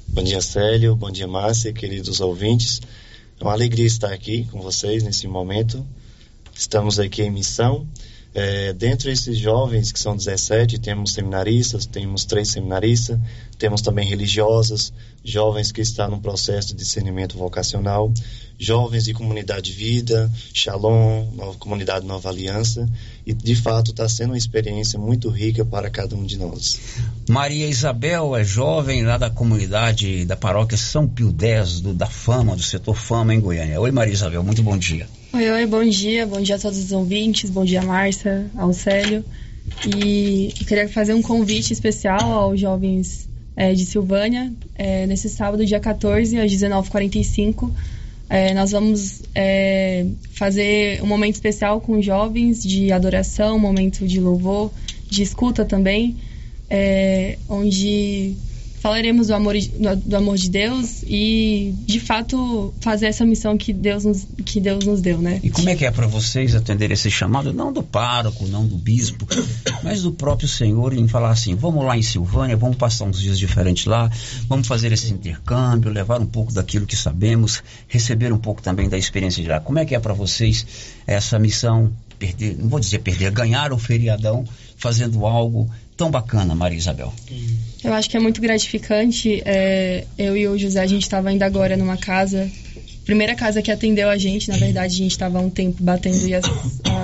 Bom 0.09 0.25
dia, 0.25 0.41
Célio. 0.41 0.97
Bom 0.97 1.13
dia, 1.13 1.29
Márcia, 1.29 1.73
queridos 1.73 2.21
ouvintes. 2.21 2.81
É 3.41 3.45
uma 3.45 3.53
alegria 3.53 3.87
estar 3.87 4.13
aqui 4.13 4.49
com 4.51 4.61
vocês 4.61 5.05
nesse 5.05 5.29
momento. 5.29 5.87
Estamos 6.53 6.99
aqui 6.99 7.23
em 7.23 7.31
missão. 7.31 7.87
É, 8.35 8.73
dentro 8.73 9.09
desses 9.09 9.39
jovens, 9.39 9.93
que 9.93 10.01
são 10.01 10.17
17, 10.17 10.81
temos 10.81 11.13
seminaristas, 11.13 11.87
temos 11.87 12.25
três 12.25 12.49
seminaristas, 12.49 13.17
temos 13.57 13.81
também 13.81 14.09
religiosas, 14.09 14.93
jovens 15.25 15.71
que 15.71 15.81
estão 15.81 16.11
no 16.11 16.21
processo 16.21 16.69
de 16.69 16.75
discernimento 16.75 17.39
vocacional, 17.39 18.13
jovens 18.59 19.05
de 19.05 19.15
comunidade 19.15 19.71
de 19.71 19.73
vida, 19.73 20.29
Shalom, 20.53 21.31
nova, 21.33 21.57
comunidade 21.59 22.05
Nova 22.05 22.29
Aliança, 22.29 22.89
e 23.25 23.33
de 23.33 23.55
fato 23.55 23.93
está 23.93 24.09
sendo 24.09 24.31
uma 24.31 24.39
experiência 24.39 24.99
muito 24.99 25.29
rica 25.29 25.65
para 25.65 25.89
cada 25.89 26.17
um 26.17 26.25
de 26.25 26.37
nós. 26.37 26.81
Maria 27.29 27.69
Isabel 27.69 28.35
é 28.35 28.43
jovem 28.43 29.05
lá 29.05 29.17
da 29.17 29.31
comunidade 29.31 30.25
da 30.25 30.37
paróquia 30.37 30.77
São 30.77 31.07
Pio 31.07 31.33
X, 31.39 31.81
do, 31.81 31.95
da 31.95 32.07
Fama, 32.07 32.57
do 32.57 32.63
setor 32.63 32.97
Fama 32.97 33.33
em 33.33 33.39
Goiânia. 33.39 33.81
Oi, 33.81 33.93
Maria 33.93 34.13
Isabel, 34.13 34.43
muito 34.43 34.63
bom 34.63 34.77
dia. 34.77 35.07
Oi, 35.35 35.51
oi, 35.51 35.67
bom 35.67 35.83
dia, 35.83 36.25
bom 36.25 36.41
dia 36.41 36.55
a 36.55 36.59
todos 36.61 36.79
os 36.79 36.93
ouvintes, 36.93 37.51
bom 37.51 37.65
dia 37.65 37.83
Márcia, 37.83 38.49
ao 38.55 38.73
Célio. 38.73 39.25
E 39.85 40.55
eu 40.61 40.65
queria 40.65 40.89
fazer 40.89 41.13
um 41.13 41.21
convite 41.21 41.73
especial 41.73 42.21
aos 42.21 42.61
jovens 42.61 43.29
é, 43.57 43.75
de 43.75 43.85
Silvânia. 43.85 44.53
É, 44.77 45.09
nesse 45.09 45.29
sábado, 45.29 45.67
dia 45.67 45.81
14, 45.81 46.39
às 46.39 46.53
19h45, 46.53 47.69
é, 48.31 48.55
nós 48.55 48.71
vamos 48.71 49.23
fazer 50.31 51.03
um 51.03 51.07
momento 51.07 51.35
especial 51.35 51.81
com 51.81 51.99
os 51.99 52.07
jovens 52.07 52.63
de 52.63 52.93
adoração, 52.93 53.57
um 53.57 53.59
momento 53.59 54.07
de 54.07 54.21
louvor, 54.21 54.71
de 55.11 55.25
escuta 55.25 55.65
também, 55.65 56.17
onde 57.49 58.37
falaremos 58.85 59.29
do 59.29 59.35
amor, 59.35 59.55
do 60.05 60.15
amor 60.15 60.37
de 60.37 60.51
Deus 60.51 61.03
e, 61.07 61.75
de 61.87 61.99
fato, 61.99 62.75
fazer 62.83 63.07
essa 63.07 63.25
missão 63.25 63.57
que 63.57 63.73
Deus 63.73 64.05
nos, 64.05 64.27
que 64.45 64.61
Deus 64.61 64.85
nos 64.85 65.01
deu, 65.01 65.17
né? 65.23 65.41
E 65.43 65.49
como 65.49 65.71
é 65.71 65.75
que 65.75 65.87
é 65.87 65.91
para 65.91 66.07
vocês 66.07 66.55
atender 66.55 66.91
esse 66.91 67.11
chamado, 67.11 67.51
não 67.51 67.73
do 67.73 67.83
pároco, 67.83 68.47
não 68.47 68.67
do 68.67 68.77
bispo, 68.77 69.27
mas 69.83 70.03
do 70.03 70.13
próprio 70.13 70.47
Senhor 70.47 70.93
em 70.93 71.09
falar 71.09 71.31
assim, 71.31 71.55
vamos 71.55 71.83
lá 71.83 71.97
em 71.97 72.03
Silvânia, 72.03 72.59
vamos 72.59 72.77
passar 72.77 73.07
uns 73.07 73.19
dias 73.19 73.39
diferentes 73.39 73.87
lá, 73.87 74.11
vamos 74.47 74.69
fazer 74.69 74.93
esse 74.93 75.11
intercâmbio, 75.11 75.91
levar 75.91 76.21
um 76.21 76.27
pouco 76.27 76.53
daquilo 76.53 76.85
que 76.85 76.95
sabemos, 76.95 77.63
receber 77.89 78.35
um 78.35 78.39
pouco 78.39 78.61
também 78.61 78.87
da 78.87 78.99
experiência 78.99 79.43
de 79.43 79.49
lá. 79.49 79.61
Como 79.61 79.79
é 79.79 79.87
que 79.87 79.95
é 79.95 79.99
para 79.99 80.13
vocês 80.13 80.67
essa 81.07 81.39
missão, 81.39 81.91
perder, 82.19 82.59
não 82.59 82.69
vou 82.69 82.79
dizer 82.79 82.99
perder, 82.99 83.31
ganhar 83.31 83.73
o 83.73 83.79
feriadão 83.79 84.45
fazendo 84.77 85.25
algo 85.25 85.71
tão 85.97 86.11
bacana, 86.11 86.55
Maria 86.55 86.79
Isabel? 86.79 87.13
Eu 87.83 87.93
acho 87.93 88.09
que 88.09 88.17
é 88.17 88.21
muito 88.21 88.41
gratificante. 88.41 89.43
É, 89.45 90.05
eu 90.19 90.37
e 90.37 90.49
o 90.49 90.59
José, 90.59 90.81
a 90.81 90.87
gente 90.87 91.03
estava 91.03 91.29
ainda 91.29 91.47
agora 91.47 91.77
numa 91.77 91.97
casa, 91.97 92.51
primeira 93.05 93.35
casa 93.35 93.63
que 93.63 93.71
atendeu 93.71 94.09
a 94.09 94.17
gente, 94.17 94.49
na 94.49 94.57
verdade, 94.57 94.95
a 94.95 94.99
gente 94.99 95.13
estava 95.13 95.39
há 95.39 95.43
um 95.43 95.51
tempo 95.51 95.83
batendo 95.83 96.27
e 96.27 96.35
a, 96.35 96.41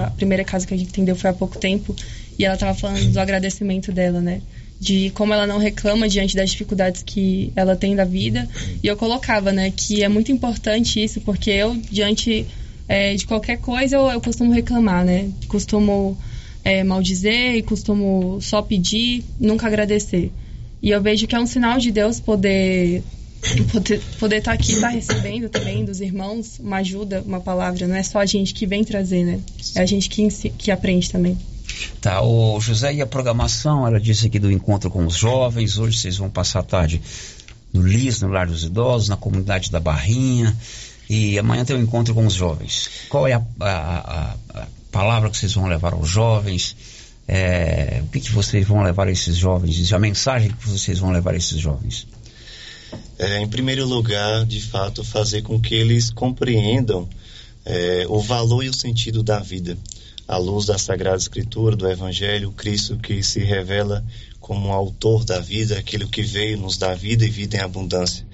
a, 0.05 0.11
primeira 0.11 0.42
casa 0.42 0.66
que 0.66 0.74
a 0.74 0.76
gente 0.76 0.88
atendeu 0.88 1.14
foi 1.14 1.31
há 1.31 1.33
pouco 1.33 1.59
tempo. 1.59 1.94
E 2.38 2.44
ela 2.44 2.55
estava 2.55 2.74
falando 2.74 3.12
do 3.12 3.20
agradecimento 3.20 3.92
dela, 3.92 4.20
né? 4.20 4.40
De 4.81 5.11
como 5.11 5.35
ela 5.35 5.46
não 5.46 5.59
reclama 5.59 6.09
diante 6.09 6.35
das 6.35 6.50
dificuldades 6.50 7.03
que 7.03 7.53
ela 7.55 7.76
tem 7.76 7.94
da 7.94 8.05
vida. 8.05 8.48
E 8.83 8.87
eu 8.87 8.96
colocava, 8.96 9.53
né, 9.53 9.70
que 9.70 10.03
é 10.03 10.09
muito 10.09 10.33
importante 10.33 11.03
isso, 11.03 11.20
porque 11.20 11.50
eu, 11.50 11.76
diante 11.90 12.46
é, 12.88 13.14
de 13.14 13.26
qualquer 13.26 13.59
coisa, 13.59 13.96
eu, 13.96 14.11
eu 14.11 14.20
costumo 14.22 14.53
reclamar, 14.53 15.05
né? 15.05 15.29
Costumo 15.48 16.16
é, 16.64 16.85
maldizer 16.85 17.55
e 17.55 17.62
costumo 17.62 18.38
só 18.40 18.62
pedir, 18.62 19.25
nunca 19.38 19.66
agradecer. 19.66 20.33
E 20.83 20.90
eu 20.90 21.01
vejo 21.03 21.27
que 21.27 21.35
é 21.35 21.40
um 21.40 21.46
sinal 21.46 21.79
de 21.79 21.90
Deus 21.90 22.20
poder 22.20 23.03
poder 23.73 24.01
poder 24.18 24.37
estar 24.37 24.51
tá 24.51 24.55
aqui, 24.55 24.73
estar 24.73 24.88
tá 24.88 24.94
recebendo 24.94 25.49
também 25.49 25.85
dos 25.85 26.01
irmãos 26.01 26.59
uma 26.59 26.79
ajuda, 26.79 27.23
uma 27.27 27.40
palavra. 27.40 27.87
Não 27.87 27.94
é 27.94 28.03
só 28.03 28.18
a 28.18 28.27
gente 28.27 28.55
que 28.55 28.66
vem 28.66 28.85
trazer, 28.85 29.25
né? 29.25 29.40
É 29.75 29.81
a 29.81 29.87
gente 29.87 30.09
que, 30.09 30.29
que 30.29 30.70
aprende 30.70 31.11
também. 31.11 31.38
Tá, 32.01 32.23
o 32.23 32.61
José, 32.61 32.94
e 32.94 33.01
a 33.01 33.07
programação? 33.07 33.87
Ela 33.87 34.01
disse 34.01 34.27
aqui 34.27 34.38
do 34.38 34.51
encontro 34.51 34.90
com 34.90 35.07
os 35.07 35.14
jovens. 35.14 35.79
Hoje 35.79 35.99
vocês 35.99 36.16
vão 36.16 36.29
passar 36.29 36.61
a 36.61 36.64
tarde 36.64 37.01
no 37.73 37.83
LIS, 37.83 38.20
no 38.20 38.29
Lar 38.29 38.46
dos 38.46 38.64
Idosos, 38.64 39.09
na 39.09 39.16
comunidade 39.16 39.70
da 39.70 39.81
Barrinha. 39.81 40.55
E 41.09 41.38
amanhã 41.38 41.64
tem 41.64 41.77
um 41.77 41.83
encontro 41.83 42.14
com 42.14 42.27
os 42.27 42.35
jovens. 42.35 42.90
Qual 43.09 43.27
é 43.27 43.33
a, 43.33 43.42
a, 43.61 43.68
a, 43.68 44.37
a 44.55 44.66
palavra 44.90 45.31
que 45.31 45.37
vocês 45.37 45.55
vão 45.55 45.66
levar 45.66 45.92
aos 45.92 46.09
jovens? 46.09 46.76
É, 47.26 48.00
o 48.03 48.09
que, 48.09 48.20
que 48.20 48.33
vocês 48.33 48.66
vão 48.66 48.83
levar 48.83 49.07
a 49.07 49.11
esses 49.12 49.37
jovens? 49.37 49.92
A 49.92 49.98
mensagem 49.98 50.50
que 50.50 50.68
vocês 50.68 50.98
vão 50.98 51.12
levar 51.12 51.35
a 51.35 51.37
esses 51.37 51.59
jovens? 51.59 52.07
É, 53.18 53.40
em 53.40 53.48
primeiro 53.48 53.87
lugar, 53.87 54.44
de 54.44 54.61
fato, 54.61 55.05
fazer 55.05 55.42
com 55.42 55.61
que 55.61 55.74
eles 55.74 56.11
compreendam 56.11 57.09
é, 57.64 58.05
o 58.09 58.18
valor 58.20 58.64
e 58.64 58.68
o 58.68 58.74
sentido 58.74 59.22
da 59.22 59.38
vida. 59.38 59.76
À 60.26 60.37
luz 60.37 60.66
da 60.66 60.79
Sagrada 60.79 61.16
Escritura, 61.16 61.76
do 61.76 61.88
Evangelho, 61.88 62.53
Cristo 62.53 62.96
que 62.96 63.22
se 63.22 63.40
revela 63.40 64.05
como 64.40 64.72
autor 64.72 65.24
da 65.24 65.38
vida, 65.38 65.79
aquele 65.79 66.07
que 66.07 66.22
veio 66.22 66.57
nos 66.57 66.76
dar 66.76 66.96
vida 66.96 67.24
e 67.24 67.31
vida 67.31 67.57
em 67.57 67.61
abundância. 67.61 68.26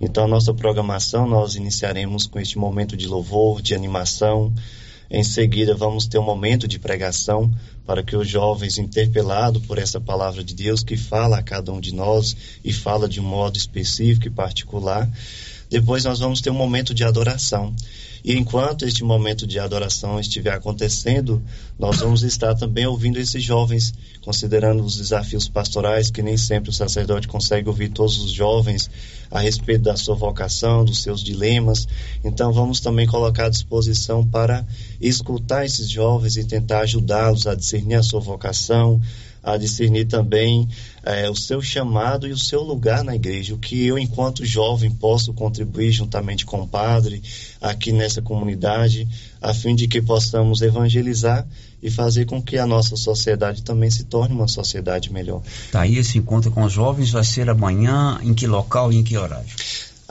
Então, 0.00 0.24
a 0.24 0.28
nossa 0.28 0.52
programação, 0.52 1.26
nós 1.26 1.54
iniciaremos 1.54 2.26
com 2.26 2.40
este 2.40 2.58
momento 2.58 2.96
de 2.96 3.06
louvor, 3.06 3.62
de 3.62 3.74
animação, 3.74 4.52
em 5.14 5.22
seguida, 5.22 5.74
vamos 5.74 6.06
ter 6.06 6.18
um 6.18 6.24
momento 6.24 6.66
de 6.66 6.78
pregação 6.78 7.52
para 7.84 8.02
que 8.02 8.16
os 8.16 8.26
jovens, 8.26 8.78
interpelados 8.78 9.62
por 9.66 9.76
essa 9.76 10.00
palavra 10.00 10.42
de 10.42 10.54
Deus 10.54 10.82
que 10.82 10.96
fala 10.96 11.36
a 11.36 11.42
cada 11.42 11.70
um 11.70 11.78
de 11.78 11.94
nós 11.94 12.34
e 12.64 12.72
fala 12.72 13.06
de 13.06 13.20
um 13.20 13.22
modo 13.22 13.58
específico 13.58 14.26
e 14.26 14.30
particular, 14.30 15.06
depois 15.68 16.04
nós 16.04 16.18
vamos 16.18 16.40
ter 16.40 16.48
um 16.48 16.54
momento 16.54 16.94
de 16.94 17.04
adoração. 17.04 17.74
E 18.24 18.34
enquanto 18.38 18.86
este 18.86 19.04
momento 19.04 19.46
de 19.46 19.58
adoração 19.58 20.18
estiver 20.18 20.54
acontecendo, 20.54 21.42
nós 21.78 21.98
vamos 21.98 22.22
estar 22.22 22.54
também 22.54 22.86
ouvindo 22.86 23.18
esses 23.18 23.42
jovens, 23.42 23.92
considerando 24.22 24.82
os 24.82 24.96
desafios 24.96 25.46
pastorais, 25.46 26.10
que 26.10 26.22
nem 26.22 26.38
sempre 26.38 26.70
o 26.70 26.72
sacerdote 26.72 27.28
consegue 27.28 27.68
ouvir 27.68 27.90
todos 27.90 28.16
os 28.18 28.30
jovens 28.30 28.88
a 29.32 29.40
respeito 29.40 29.84
da 29.84 29.96
sua 29.96 30.14
vocação, 30.14 30.84
dos 30.84 31.02
seus 31.02 31.22
dilemas. 31.22 31.88
Então, 32.22 32.52
vamos 32.52 32.80
também 32.80 33.06
colocar 33.06 33.46
à 33.46 33.48
disposição 33.48 34.26
para 34.26 34.64
escutar 35.00 35.64
esses 35.64 35.88
jovens 35.88 36.36
e 36.36 36.44
tentar 36.44 36.80
ajudá-los 36.80 37.46
a 37.46 37.54
discernir 37.54 37.94
a 37.94 38.02
sua 38.02 38.20
vocação, 38.20 39.00
a 39.42 39.56
discernir 39.56 40.06
também 40.06 40.68
é, 41.02 41.28
o 41.28 41.34
seu 41.34 41.60
chamado 41.60 42.28
e 42.28 42.32
o 42.32 42.38
seu 42.38 42.62
lugar 42.62 43.02
na 43.02 43.14
igreja, 43.14 43.54
o 43.54 43.58
que 43.58 43.86
eu, 43.86 43.98
enquanto 43.98 44.44
jovem, 44.44 44.90
posso 44.90 45.32
contribuir 45.32 45.90
juntamente 45.90 46.46
com 46.46 46.62
o 46.62 46.68
padre 46.68 47.22
aqui 47.60 47.92
nessa 47.92 48.22
comunidade, 48.22 49.08
a 49.40 49.52
fim 49.52 49.74
de 49.74 49.88
que 49.88 50.00
possamos 50.00 50.62
evangelizar 50.62 51.46
e 51.82 51.90
fazer 51.90 52.26
com 52.26 52.40
que 52.40 52.56
a 52.56 52.66
nossa 52.66 52.94
sociedade 52.94 53.62
também 53.62 53.90
se 53.90 54.04
torne 54.04 54.34
uma 54.34 54.46
sociedade 54.46 55.12
melhor. 55.12 55.42
Tá 55.72 55.80
aí 55.80 55.96
esse 55.96 56.16
encontro 56.18 56.50
com 56.52 56.62
os 56.62 56.72
jovens 56.72 57.10
vai 57.10 57.24
ser 57.24 57.50
amanhã, 57.50 58.20
em 58.22 58.32
que 58.32 58.46
local 58.46 58.92
e 58.92 58.96
em 58.96 59.02
que 59.02 59.16
horário? 59.16 59.46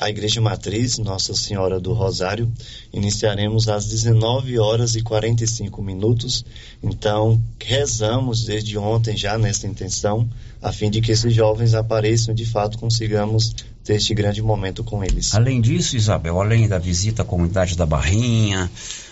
A 0.01 0.09
Igreja 0.09 0.41
Matriz 0.41 0.97
Nossa 0.97 1.35
Senhora 1.35 1.79
do 1.79 1.93
Rosário. 1.93 2.51
Iniciaremos 2.91 3.67
às 3.67 3.85
19 3.85 4.57
horas 4.57 4.95
e 4.95 5.03
45 5.03 5.79
minutos. 5.83 6.43
Então, 6.81 7.39
rezamos 7.63 8.43
desde 8.43 8.79
ontem 8.79 9.15
já 9.15 9.37
nessa 9.37 9.67
intenção, 9.67 10.27
a 10.59 10.71
fim 10.71 10.89
de 10.89 11.01
que 11.01 11.11
esses 11.11 11.31
jovens 11.31 11.75
apareçam 11.75 12.33
e 12.33 12.35
de 12.35 12.45
fato 12.47 12.79
consigamos 12.79 13.55
ter 13.83 13.95
este 13.95 14.15
grande 14.15 14.41
momento 14.41 14.83
com 14.83 15.03
eles. 15.03 15.35
Além 15.35 15.61
disso, 15.61 15.95
Isabel, 15.95 16.41
além 16.41 16.67
da 16.67 16.79
visita 16.79 17.21
à 17.21 17.25
comunidade 17.25 17.77
da 17.77 17.85
Barrinha, 17.85 18.71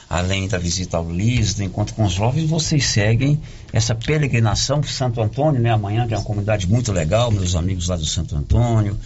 além 0.10 0.48
da 0.48 0.58
visita 0.58 0.98
ao 0.98 1.12
Lis, 1.12 1.54
do 1.54 1.64
encontro 1.64 1.94
com 1.94 2.04
os 2.04 2.14
jovens, 2.14 2.50
vocês 2.50 2.88
seguem 2.88 3.40
essa 3.72 3.94
peregrinação 3.94 4.82
para 4.82 4.90
Santo 4.90 5.22
Antônio, 5.22 5.62
né? 5.62 5.72
Amanhã, 5.72 6.08
que 6.08 6.16
é 6.16 6.18
uma 6.18 6.24
comunidade 6.24 6.68
muito 6.68 6.92
legal, 6.92 7.30
meus 7.30 7.56
amigos 7.56 7.90
lá 7.90 7.96
do 7.96 8.08
Santo 8.08 8.36
Antônio. 8.36 8.98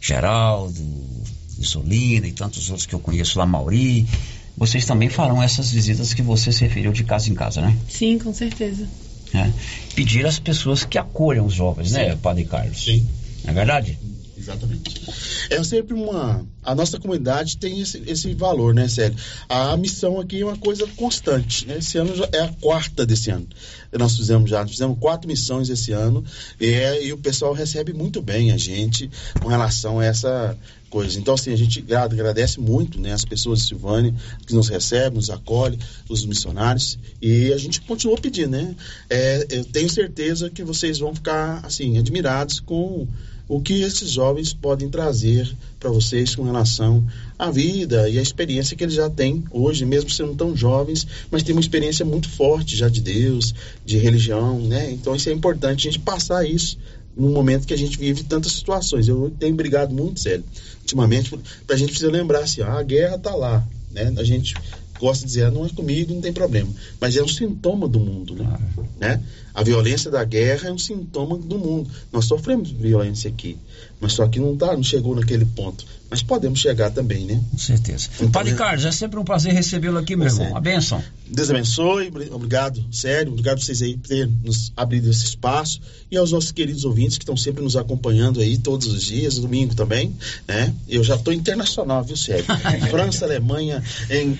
Geraldo, 0.00 0.80
Isolina 1.58 2.26
e 2.26 2.32
tantos 2.32 2.70
outros 2.70 2.86
que 2.86 2.94
eu 2.94 3.00
conheço 3.00 3.38
lá, 3.38 3.46
Mauri. 3.46 4.06
Vocês 4.56 4.84
também 4.84 5.08
farão 5.08 5.42
essas 5.42 5.70
visitas 5.70 6.12
que 6.12 6.22
você 6.22 6.50
se 6.50 6.64
referiu 6.64 6.92
de 6.92 7.04
casa 7.04 7.30
em 7.30 7.34
casa, 7.34 7.60
né? 7.60 7.76
Sim, 7.88 8.18
com 8.18 8.32
certeza. 8.32 8.88
É. 9.32 9.50
Pedir 9.94 10.26
às 10.26 10.38
pessoas 10.38 10.84
que 10.84 10.98
acolham 10.98 11.46
os 11.46 11.54
jovens, 11.54 11.92
né, 11.92 12.04
Sim. 12.04 12.08
né, 12.10 12.18
Padre 12.20 12.44
Carlos? 12.44 12.84
Sim. 12.84 13.06
É 13.44 13.52
verdade? 13.52 13.98
Exatamente. 14.48 15.10
É 15.50 15.62
sempre 15.62 15.94
uma. 15.94 16.46
A 16.62 16.74
nossa 16.74 16.98
comunidade 16.98 17.58
tem 17.58 17.80
esse, 17.80 18.02
esse 18.06 18.34
valor, 18.34 18.74
né, 18.74 18.88
Célio? 18.88 19.16
A 19.48 19.76
missão 19.76 20.18
aqui 20.18 20.40
é 20.40 20.44
uma 20.44 20.56
coisa 20.56 20.86
constante. 20.96 21.66
Né? 21.66 21.78
Esse 21.78 21.98
ano 21.98 22.12
é 22.32 22.40
a 22.40 22.48
quarta 22.60 23.04
desse 23.04 23.30
ano. 23.30 23.46
Nós 23.92 24.16
fizemos 24.16 24.50
já, 24.50 24.66
fizemos 24.66 24.98
quatro 24.98 25.28
missões 25.28 25.68
esse 25.68 25.92
ano 25.92 26.24
e, 26.60 26.66
é, 26.66 27.06
e 27.06 27.12
o 27.12 27.18
pessoal 27.18 27.52
recebe 27.52 27.92
muito 27.92 28.20
bem 28.20 28.52
a 28.52 28.56
gente 28.56 29.10
com 29.40 29.48
relação 29.48 29.98
a 29.98 30.04
essa 30.04 30.56
coisa. 30.90 31.18
Então, 31.18 31.34
assim, 31.34 31.52
a 31.52 31.56
gente 31.56 31.84
agradece 31.94 32.60
muito 32.60 32.98
né, 33.00 33.12
as 33.12 33.24
pessoas 33.24 33.60
de 33.60 33.66
Silvânia 33.66 34.14
que 34.46 34.54
nos 34.54 34.68
recebem, 34.68 35.16
nos 35.16 35.30
acolhem, 35.30 35.78
os 36.08 36.24
missionários, 36.24 36.98
e 37.20 37.52
a 37.52 37.58
gente 37.58 37.80
continua 37.82 38.16
pedindo, 38.16 38.50
né? 38.50 38.74
É, 39.08 39.46
eu 39.50 39.64
tenho 39.64 39.88
certeza 39.88 40.48
que 40.48 40.64
vocês 40.64 40.98
vão 40.98 41.14
ficar, 41.14 41.60
assim, 41.64 41.98
admirados 41.98 42.60
com 42.60 43.06
o 43.48 43.60
que 43.60 43.80
esses 43.80 44.10
jovens 44.10 44.52
podem 44.52 44.90
trazer 44.90 45.50
para 45.80 45.90
vocês 45.90 46.34
com 46.34 46.42
relação 46.42 47.04
à 47.38 47.50
vida 47.50 48.08
e 48.08 48.18
à 48.18 48.22
experiência 48.22 48.76
que 48.76 48.84
eles 48.84 48.94
já 48.94 49.08
têm 49.08 49.42
hoje, 49.50 49.86
mesmo 49.86 50.10
sendo 50.10 50.34
tão 50.34 50.54
jovens, 50.54 51.06
mas 51.30 51.42
tem 51.42 51.54
uma 51.54 51.60
experiência 51.60 52.04
muito 52.04 52.28
forte 52.28 52.76
já 52.76 52.88
de 52.88 53.00
Deus, 53.00 53.54
de 53.86 53.96
religião, 53.96 54.60
né? 54.60 54.90
Então 54.90 55.16
isso 55.16 55.30
é 55.30 55.32
importante 55.32 55.88
a 55.88 55.90
gente 55.90 56.04
passar 56.04 56.46
isso 56.46 56.76
no 57.16 57.30
momento 57.30 57.66
que 57.66 57.74
a 57.74 57.78
gente 57.78 57.98
vive 57.98 58.22
tantas 58.22 58.52
situações. 58.52 59.08
Eu 59.08 59.32
tenho 59.38 59.54
brigado 59.54 59.94
muito, 59.94 60.20
sério, 60.20 60.44
ultimamente, 60.80 61.30
para 61.66 61.74
a 61.74 61.78
gente 61.78 61.90
precisa 61.90 62.10
lembrar 62.10 62.40
assim, 62.40 62.60
ah, 62.60 62.78
a 62.78 62.82
guerra 62.82 63.16
está 63.16 63.34
lá, 63.34 63.66
né? 63.90 64.12
A 64.18 64.24
gente 64.24 64.54
gosta 65.00 65.24
de 65.24 65.28
dizer, 65.28 65.44
ah, 65.44 65.50
não 65.50 65.64
é 65.64 65.68
comigo, 65.70 66.12
não 66.12 66.20
tem 66.20 66.32
problema. 66.32 66.68
Mas 67.00 67.16
é 67.16 67.22
um 67.22 67.28
sintoma 67.28 67.88
do 67.88 68.00
mundo, 68.00 68.34
né? 68.34 68.58
né? 69.00 69.22
A 69.58 69.62
violência 69.64 70.08
da 70.08 70.22
guerra 70.22 70.68
é 70.68 70.72
um 70.72 70.78
sintoma 70.78 71.36
do 71.36 71.58
mundo. 71.58 71.90
Nós 72.12 72.26
sofremos 72.26 72.70
violência 72.70 73.28
aqui, 73.28 73.58
mas 74.00 74.12
só 74.12 74.28
que 74.28 74.38
não, 74.38 74.56
tá, 74.56 74.72
não 74.72 74.84
chegou 74.84 75.16
naquele 75.16 75.44
ponto. 75.44 75.84
Mas 76.08 76.22
podemos 76.22 76.60
chegar 76.60 76.90
também, 76.90 77.24
né? 77.24 77.40
Com 77.50 77.58
certeza. 77.58 78.08
Então, 78.14 78.30
Padre 78.30 78.54
Carlos, 78.54 78.84
é 78.84 78.92
sempre 78.92 79.18
um 79.18 79.24
prazer 79.24 79.52
recebê-lo 79.52 79.98
aqui, 79.98 80.14
meu 80.14 80.28
irmão. 80.28 80.56
A 80.56 80.60
benção. 80.60 81.02
Deus 81.26 81.50
abençoe, 81.50 82.10
obrigado, 82.30 82.82
sério, 82.90 83.32
obrigado 83.32 83.58
a 83.58 83.60
vocês 83.60 83.82
aí 83.82 83.96
por 83.96 84.08
ter 84.08 84.30
nos 84.42 84.72
abrido 84.74 85.10
esse 85.10 85.26
espaço 85.26 85.80
e 86.10 86.16
aos 86.16 86.32
nossos 86.32 86.50
queridos 86.50 86.86
ouvintes 86.86 87.18
que 87.18 87.24
estão 87.24 87.36
sempre 87.36 87.62
nos 87.62 87.76
acompanhando 87.76 88.40
aí 88.40 88.56
todos 88.56 88.86
os 88.86 89.02
dias, 89.02 89.38
domingo 89.38 89.74
também, 89.74 90.16
né? 90.46 90.72
Eu 90.88 91.04
já 91.04 91.16
estou 91.16 91.34
internacional, 91.34 92.02
viu, 92.02 92.16
sério? 92.16 92.46
França, 92.88 93.26
Alemanha, 93.26 93.82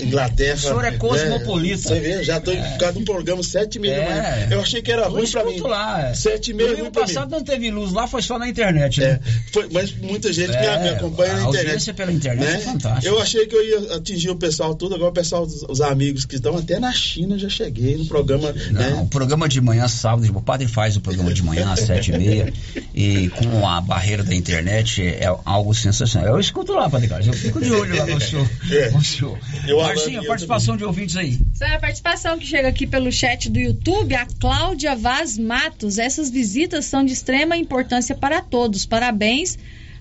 Inglaterra. 0.00 0.57
O 0.57 0.61
senhor 0.61 0.85
é 0.85 0.92
cosmopolita. 0.92 1.90
Né? 1.90 1.96
Você 1.96 2.00
vê, 2.00 2.24
já 2.24 2.38
estou 2.38 2.54
é. 2.54 2.92
um 2.96 3.04
programa 3.04 3.42
sete 3.42 3.76
e 3.76 3.78
meia 3.78 3.96
é. 3.96 4.00
da 4.00 4.07
manhã. 4.07 4.48
Eu 4.52 4.61
achei 4.62 4.81
que 4.81 4.90
era 4.90 5.08
ruim 5.09 5.31
para 5.31 5.44
mim. 5.44 5.61
lá. 5.61 6.09
É. 6.09 6.14
Sete 6.14 6.51
e 6.51 6.55
meia 6.55 6.77
No 6.77 6.90
passado 6.90 7.31
não 7.31 7.42
teve 7.42 7.71
luz 7.71 7.92
lá, 7.92 8.07
foi 8.07 8.23
só 8.23 8.38
na 8.38 8.49
internet, 8.49 9.01
né? 9.01 9.07
É, 9.07 9.21
foi, 9.53 9.68
mas 9.73 9.92
muita 9.92 10.33
gente 10.33 10.55
é, 10.55 10.83
me, 10.83 10.88
acompanha 10.90 11.35
na 11.35 11.49
internet. 11.49 11.92
pela 11.92 12.12
internet 12.12 12.49
é 12.49 12.53
né? 12.53 12.57
é 12.57 12.61
fantástico. 12.61 13.07
Eu 13.07 13.21
achei 13.21 13.47
que 13.47 13.55
eu 13.55 13.64
ia 13.64 13.97
atingir 13.97 14.31
o 14.31 14.37
pessoal 14.37 14.75
tudo, 14.75 14.94
agora 14.94 15.11
o 15.11 15.14
pessoal, 15.14 15.44
os 15.44 15.81
amigos 15.81 16.25
que 16.25 16.37
estão 16.37 16.57
até 16.57 16.79
na 16.79 16.92
China 16.92 17.38
já 17.38 17.49
cheguei 17.49 17.97
no 17.97 18.07
programa. 18.07 18.53
Não, 18.71 18.73
né? 18.73 19.01
o 19.03 19.07
programa 19.07 19.49
de 19.49 19.61
manhã, 19.61 19.88
sábado, 19.88 20.31
o 20.37 20.42
padre 20.42 20.68
faz 20.68 20.97
o 20.97 21.01
programa 21.01 21.33
de 21.33 21.42
manhã 21.42 21.73
às 21.73 21.81
sete 21.81 22.12
e 22.12 22.18
meia 22.18 22.53
e 22.94 23.29
com 23.31 23.66
a 23.66 23.81
barreira 23.81 24.23
da 24.23 24.35
internet 24.35 25.03
é 25.03 25.27
algo 25.44 25.75
sensacional. 25.75 26.35
Eu 26.35 26.40
escuto 26.40 26.73
lá, 26.73 26.88
padre 26.88 27.09
Carlos, 27.09 27.27
eu 27.27 27.33
fico 27.35 27.61
de 27.61 27.73
olho 27.73 27.97
lá 27.97 28.07
no 28.07 28.21
senhor. 28.21 28.49
É. 28.71 28.90
No 28.90 29.03
senhor. 29.03 29.38
Eu 29.66 29.79
Marcinho, 29.99 30.21
a 30.21 30.25
participação 30.25 30.77
de 30.77 30.85
ouvintes 30.85 31.16
aí. 31.16 31.38
A 31.61 31.79
participação 31.79 32.38
que 32.38 32.47
chega 32.47 32.68
aqui 32.68 32.87
pelo 32.87 33.11
chat 33.11 33.49
do 33.51 33.59
YouTube, 33.59 34.14
a 34.14 34.27
Cláudia 34.38 34.94
Vaz 34.98 35.38
Matos. 35.38 35.98
Essas 35.98 36.28
visitas 36.30 36.84
são 36.84 37.04
de 37.04 37.12
extrema 37.12 37.56
importância 37.56 38.14
para 38.14 38.42
todos. 38.42 38.84
Parabéns 38.84 39.56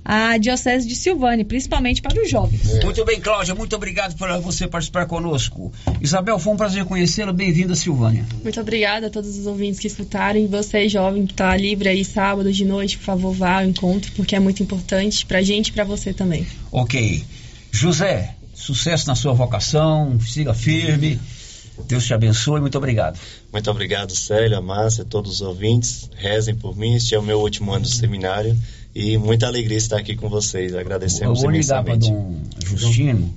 a 0.10 0.38
Diocese 0.38 0.88
de 0.88 0.96
Silvânia, 0.96 1.44
principalmente 1.44 2.02
para 2.02 2.22
os 2.22 2.30
jovens. 2.30 2.76
É. 2.76 2.86
Muito 2.86 3.04
bem, 3.04 3.20
Cláudia, 3.20 3.54
muito 3.54 3.76
obrigado 3.76 4.16
por 4.16 4.30
você 4.40 4.66
participar 4.66 5.06
conosco. 5.06 5.70
Isabel, 6.00 6.40
foi 6.40 6.54
um 6.54 6.56
prazer 6.56 6.86
conhecê-la, 6.86 7.34
bem-vinda 7.34 7.74
a 7.74 7.76
Silvânia. 7.76 8.26
Muito 8.42 8.62
obrigada 8.62 9.08
a 9.08 9.10
todos 9.10 9.38
os 9.38 9.46
ouvintes 9.46 9.82
que 9.82 9.88
escutaram 9.88 10.40
e 10.40 10.48
você, 10.48 10.88
jovem, 10.88 11.26
que 11.26 11.34
está 11.34 11.58
livre 11.58 11.90
aí 11.90 12.06
sábado 12.06 12.54
de 12.54 12.64
noite, 12.64 12.98
por 12.98 13.04
favor, 13.04 13.34
vá 13.34 13.60
ao 13.60 13.66
encontro, 13.66 14.10
porque 14.14 14.34
é 14.34 14.40
muito 14.40 14.64
importante 14.64 15.26
para 15.26 15.40
a 15.40 15.44
gente 15.44 15.68
e 15.68 15.72
para 15.74 15.84
você 15.84 16.14
também. 16.14 16.48
Ok. 16.72 17.26
José, 17.70 18.34
sucesso 18.54 19.08
na 19.08 19.16
sua 19.16 19.34
vocação, 19.34 20.18
siga 20.22 20.54
firme. 20.54 21.20
Deus 21.86 22.06
te 22.06 22.14
abençoe, 22.14 22.60
muito 22.60 22.78
obrigado. 22.78 23.20
Muito 23.52 23.70
obrigado, 23.70 24.16
Célia, 24.16 24.60
Márcia, 24.62 25.06
todos 25.06 25.34
os 25.34 25.42
ouvintes. 25.42 26.10
Rezem 26.16 26.56
por 26.56 26.76
mim, 26.76 26.96
este 26.96 27.16
é 27.16 27.20
o 27.20 27.24
meu 27.24 27.40
último 27.40 27.72
ano 27.72 27.84
do 27.84 27.90
seminário 27.90 28.58
e 28.96 29.18
muita 29.18 29.48
alegria 29.48 29.78
estar 29.78 29.98
aqui 29.98 30.16
com 30.16 30.28
vocês. 30.30 30.74
Agradecemos 30.74 31.40
Eu 31.40 31.44
vou 31.44 31.52
ligar 31.52 31.84
para 31.84 31.96
Dom 31.96 32.42
Justino, 32.66 33.34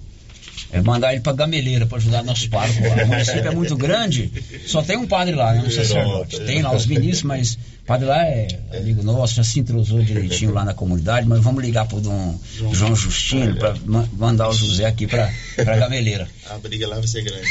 é 0.72 0.80
mandar 0.80 1.12
ele 1.12 1.20
para 1.20 1.32
Gameleira 1.32 1.86
para 1.86 1.98
ajudar 1.98 2.22
nossos 2.22 2.46
párocos 2.46 2.80
lá. 2.80 3.04
O 3.04 3.08
município 3.08 3.48
é 3.48 3.54
muito 3.54 3.76
grande, 3.76 4.30
só 4.66 4.82
tem 4.82 4.96
um 4.96 5.06
padre 5.06 5.34
lá, 5.34 5.52
né? 5.52 5.62
Um 5.66 5.70
sacerdote. 5.70 6.40
Tem 6.40 6.62
lá 6.62 6.74
os 6.74 6.86
ministros, 6.86 7.22
mas 7.24 7.58
padre 7.90 8.06
lá 8.06 8.24
é 8.24 8.46
amigo 8.78 9.02
nosso, 9.02 9.34
já 9.34 9.42
se 9.42 9.58
entrosou 9.58 10.00
direitinho 10.00 10.52
lá 10.52 10.64
na 10.64 10.72
comunidade, 10.72 11.26
mas 11.26 11.42
vamos 11.42 11.60
ligar 11.60 11.88
pro 11.88 12.00
Dom 12.00 12.38
João 12.72 12.94
Justino 12.94 13.56
para 13.56 13.74
mandar 14.16 14.48
o 14.48 14.52
José 14.52 14.86
aqui 14.86 15.08
para 15.08 15.28
Gameleira. 15.56 16.28
A 16.48 16.58
briga 16.58 16.86
lá 16.86 16.96
vai 16.96 17.06
ser 17.08 17.22
grande. 17.22 17.46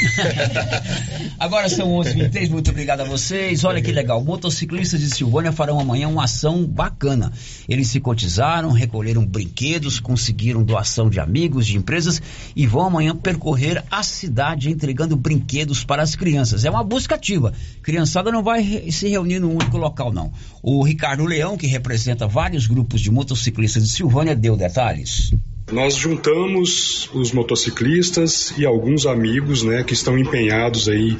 Agora 1.38 1.68
são 1.68 1.90
11h23, 1.90 2.50
muito 2.50 2.72
obrigado 2.72 3.02
a 3.02 3.04
vocês. 3.04 3.66
Olha 3.66 3.82
que 3.82 3.92
legal, 3.92 4.24
motociclistas 4.24 5.02
de 5.02 5.10
Silvânia 5.10 5.52
farão 5.52 5.78
amanhã 5.78 6.08
uma 6.08 6.24
ação 6.24 6.66
bacana. 6.66 7.34
Eles 7.68 7.90
se 7.90 8.00
cotizaram, 8.00 8.72
recolheram 8.72 9.26
brinquedos, 9.26 10.00
conseguiram 10.00 10.64
doação 10.64 11.10
de 11.10 11.20
amigos, 11.20 11.68
de 11.68 11.78
empresas 11.78 12.22
e 12.56 12.66
vão 12.66 12.88
amanhã 12.88 13.14
percorrer 13.14 13.84
a 13.92 14.04
cidade 14.04 14.70
entregando 14.70 15.18
brinquedos 15.18 15.84
para 15.84 16.02
as 16.02 16.16
crianças. 16.16 16.64
É 16.64 16.70
uma 16.70 16.84
busca 16.84 17.16
ativa. 17.16 17.54
Criançada 17.82 18.32
não 18.32 18.42
vai 18.42 18.90
se 18.90 19.10
reunir 19.10 19.40
num 19.40 19.56
único 19.56 19.78
local, 19.78 20.14
não. 20.14 20.29
O 20.62 20.84
Ricardo 20.84 21.26
Leão, 21.26 21.58
que 21.58 21.68
representa 21.68 22.28
vários 22.28 22.68
grupos 22.68 23.02
de 23.02 23.12
motociclistas 23.12 23.84
de 23.84 23.90
Silvânia, 23.90 24.36
deu 24.36 24.56
detalhes. 24.56 25.32
Nós 25.72 25.96
juntamos 25.96 27.10
os 27.14 27.32
motociclistas 27.32 28.54
e 28.58 28.66
alguns 28.66 29.06
amigos, 29.06 29.62
né, 29.62 29.84
que 29.84 29.94
estão 29.94 30.18
empenhados 30.18 30.90
aí 30.90 31.16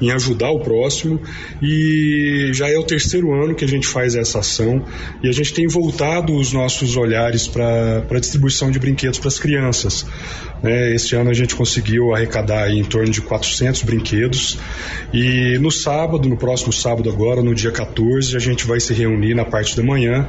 em 0.00 0.12
ajudar 0.12 0.50
o 0.50 0.60
próximo 0.60 1.20
e 1.60 2.50
já 2.52 2.68
é 2.68 2.78
o 2.78 2.84
terceiro 2.84 3.32
ano 3.32 3.56
que 3.56 3.64
a 3.64 3.68
gente 3.68 3.86
faz 3.86 4.14
essa 4.14 4.38
ação 4.38 4.84
e 5.22 5.28
a 5.28 5.32
gente 5.32 5.52
tem 5.52 5.66
voltado 5.66 6.32
os 6.36 6.52
nossos 6.52 6.96
olhares 6.96 7.48
para 7.48 8.04
a 8.08 8.20
distribuição 8.20 8.70
de 8.70 8.78
brinquedos 8.78 9.18
para 9.18 9.28
as 9.28 9.38
crianças. 9.38 10.06
Né? 10.62 10.94
Este 10.94 11.14
ano 11.16 11.30
a 11.30 11.34
gente 11.34 11.54
conseguiu 11.54 12.14
arrecadar 12.14 12.70
em 12.70 12.84
torno 12.84 13.10
de 13.10 13.20
400 13.20 13.82
brinquedos 13.82 14.58
e 15.12 15.58
no 15.58 15.70
sábado, 15.70 16.28
no 16.28 16.36
próximo 16.36 16.72
sábado 16.72 17.08
agora, 17.08 17.42
no 17.42 17.54
dia 17.54 17.70
14, 17.70 18.36
a 18.36 18.40
gente 18.40 18.66
vai 18.66 18.80
se 18.80 18.92
reunir 18.92 19.34
na 19.34 19.44
parte 19.44 19.76
da 19.76 19.82
manhã 19.82 20.26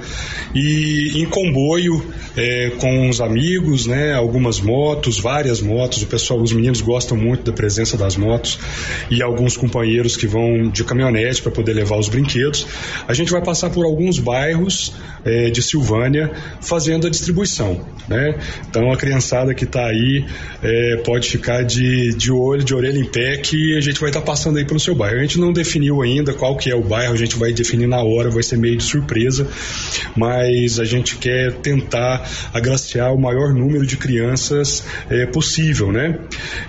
e 0.54 1.22
em 1.22 1.26
comboio 1.26 2.06
é, 2.38 2.72
com 2.80 3.10
os 3.10 3.20
amigos 3.20 3.88
né? 3.88 4.14
Algumas 4.14 4.60
motos, 4.60 5.20
várias 5.20 5.62
motos. 5.62 6.02
O 6.02 6.08
pessoal, 6.08 6.40
os 6.42 6.54
meninos 6.54 6.82
gostam 6.82 7.18
muito 7.18 7.44
da 7.44 7.54
presença 7.54 7.98
das 7.98 8.16
motos 8.16 8.60
e 9.10 9.22
alguns 9.22 9.58
companheiros 9.58 10.16
que 10.16 10.28
vão 10.28 10.70
de 10.70 10.84
caminhonete 10.84 11.42
para 11.42 11.52
poder 11.52 11.74
levar 11.74 11.98
os 11.98 12.10
brinquedos. 12.10 12.68
A 13.08 13.14
gente 13.14 13.32
vai 13.32 13.44
passar 13.44 13.70
por 13.70 13.86
alguns 13.86 14.20
bairros 14.20 14.94
é, 15.26 15.50
de 15.50 15.62
Silvânia 15.62 16.32
fazendo 16.62 17.08
a 17.08 17.10
distribuição, 17.10 17.86
né? 18.08 18.36
Então 18.70 18.92
a 18.92 18.98
criançada 18.98 19.54
que 19.54 19.64
está 19.66 19.86
aí 19.86 20.26
é, 20.64 20.98
pode 20.98 21.30
ficar 21.30 21.64
de, 21.64 22.14
de 22.16 22.32
olho, 22.32 22.64
de 22.64 22.74
orelha 22.74 22.98
em 22.98 23.06
pé 23.06 23.38
que 23.38 23.78
a 23.78 23.82
gente 23.82 24.00
vai 24.00 24.10
estar 24.10 24.22
tá 24.22 24.26
passando 24.26 24.58
aí 24.58 24.66
pelo 24.66 24.80
seu 24.80 24.96
bairro. 24.96 25.18
A 25.18 25.22
gente 25.22 25.40
não 25.40 25.52
definiu 25.52 26.02
ainda 26.02 26.34
qual 26.34 26.56
que 26.56 26.72
é 26.72 26.76
o 26.76 26.84
bairro, 26.84 27.14
a 27.14 27.18
gente 27.18 27.36
vai 27.38 27.52
definir 27.52 27.88
na 27.88 28.02
hora, 28.02 28.30
vai 28.30 28.44
ser 28.44 28.58
meio 28.58 28.78
de 28.78 28.84
surpresa, 28.84 29.48
mas 30.16 30.80
a 30.80 30.86
gente 30.86 31.18
quer 31.18 31.54
tentar 31.54 32.30
agraciar 32.54 33.14
o 33.14 33.20
maior 33.20 33.54
número 33.54 33.86
de 33.86 33.98
crianças 33.98 34.84
é, 35.10 35.26
possível, 35.26 35.92
né? 35.92 36.20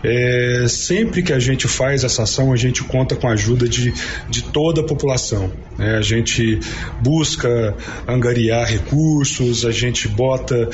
É, 0.03 0.67
sempre 0.69 1.23
que 1.23 1.33
a 1.33 1.39
gente 1.39 1.69
faz 1.69 2.05
essa 2.05 2.23
ação, 2.23 2.53
a 2.53 2.57
gente 2.57 2.83
conta 2.83 3.15
com 3.17 3.29
a 3.29 3.33
ajuda 3.33 3.69
de, 3.69 3.93
de 4.29 4.43
toda 4.43 4.81
a 4.81 4.85
população. 4.85 5.53
Né? 5.79 5.97
A 5.97 6.03
gente 6.03 6.59
busca 7.03 7.75
angariar 8.07 8.40
recursos, 8.49 9.65
a 9.65 9.71
gente 9.71 10.09
bota 10.09 10.69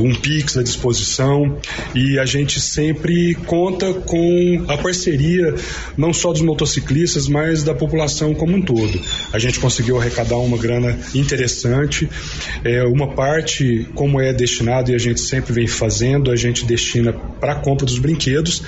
um 0.00 0.14
Pix 0.14 0.56
à 0.56 0.62
disposição 0.62 1.58
e 1.94 2.18
a 2.18 2.24
gente 2.24 2.60
sempre 2.60 3.34
conta 3.46 3.92
com 3.94 4.64
a 4.68 4.76
parceria 4.76 5.54
não 5.96 6.12
só 6.12 6.32
dos 6.32 6.42
motociclistas, 6.42 7.28
mas 7.28 7.62
da 7.62 7.74
população 7.74 8.34
como 8.34 8.56
um 8.56 8.62
todo. 8.62 9.00
A 9.32 9.38
gente 9.38 9.58
conseguiu 9.58 9.98
arrecadar 9.98 10.38
uma 10.38 10.56
grana 10.56 10.98
interessante, 11.14 12.08
é, 12.64 12.82
uma 12.84 13.14
parte, 13.14 13.86
como 13.94 14.20
é 14.20 14.32
destinada 14.32 14.90
e 14.90 14.94
a 14.94 14.98
gente 14.98 15.20
sempre 15.20 15.52
vem 15.52 15.66
fazendo, 15.66 16.30
a 16.30 16.36
gente 16.36 16.64
destina 16.64 17.12
para 17.12 17.52
a 17.52 17.56
compra 17.56 17.86
dos 17.86 17.98
brinquedos 17.98 18.62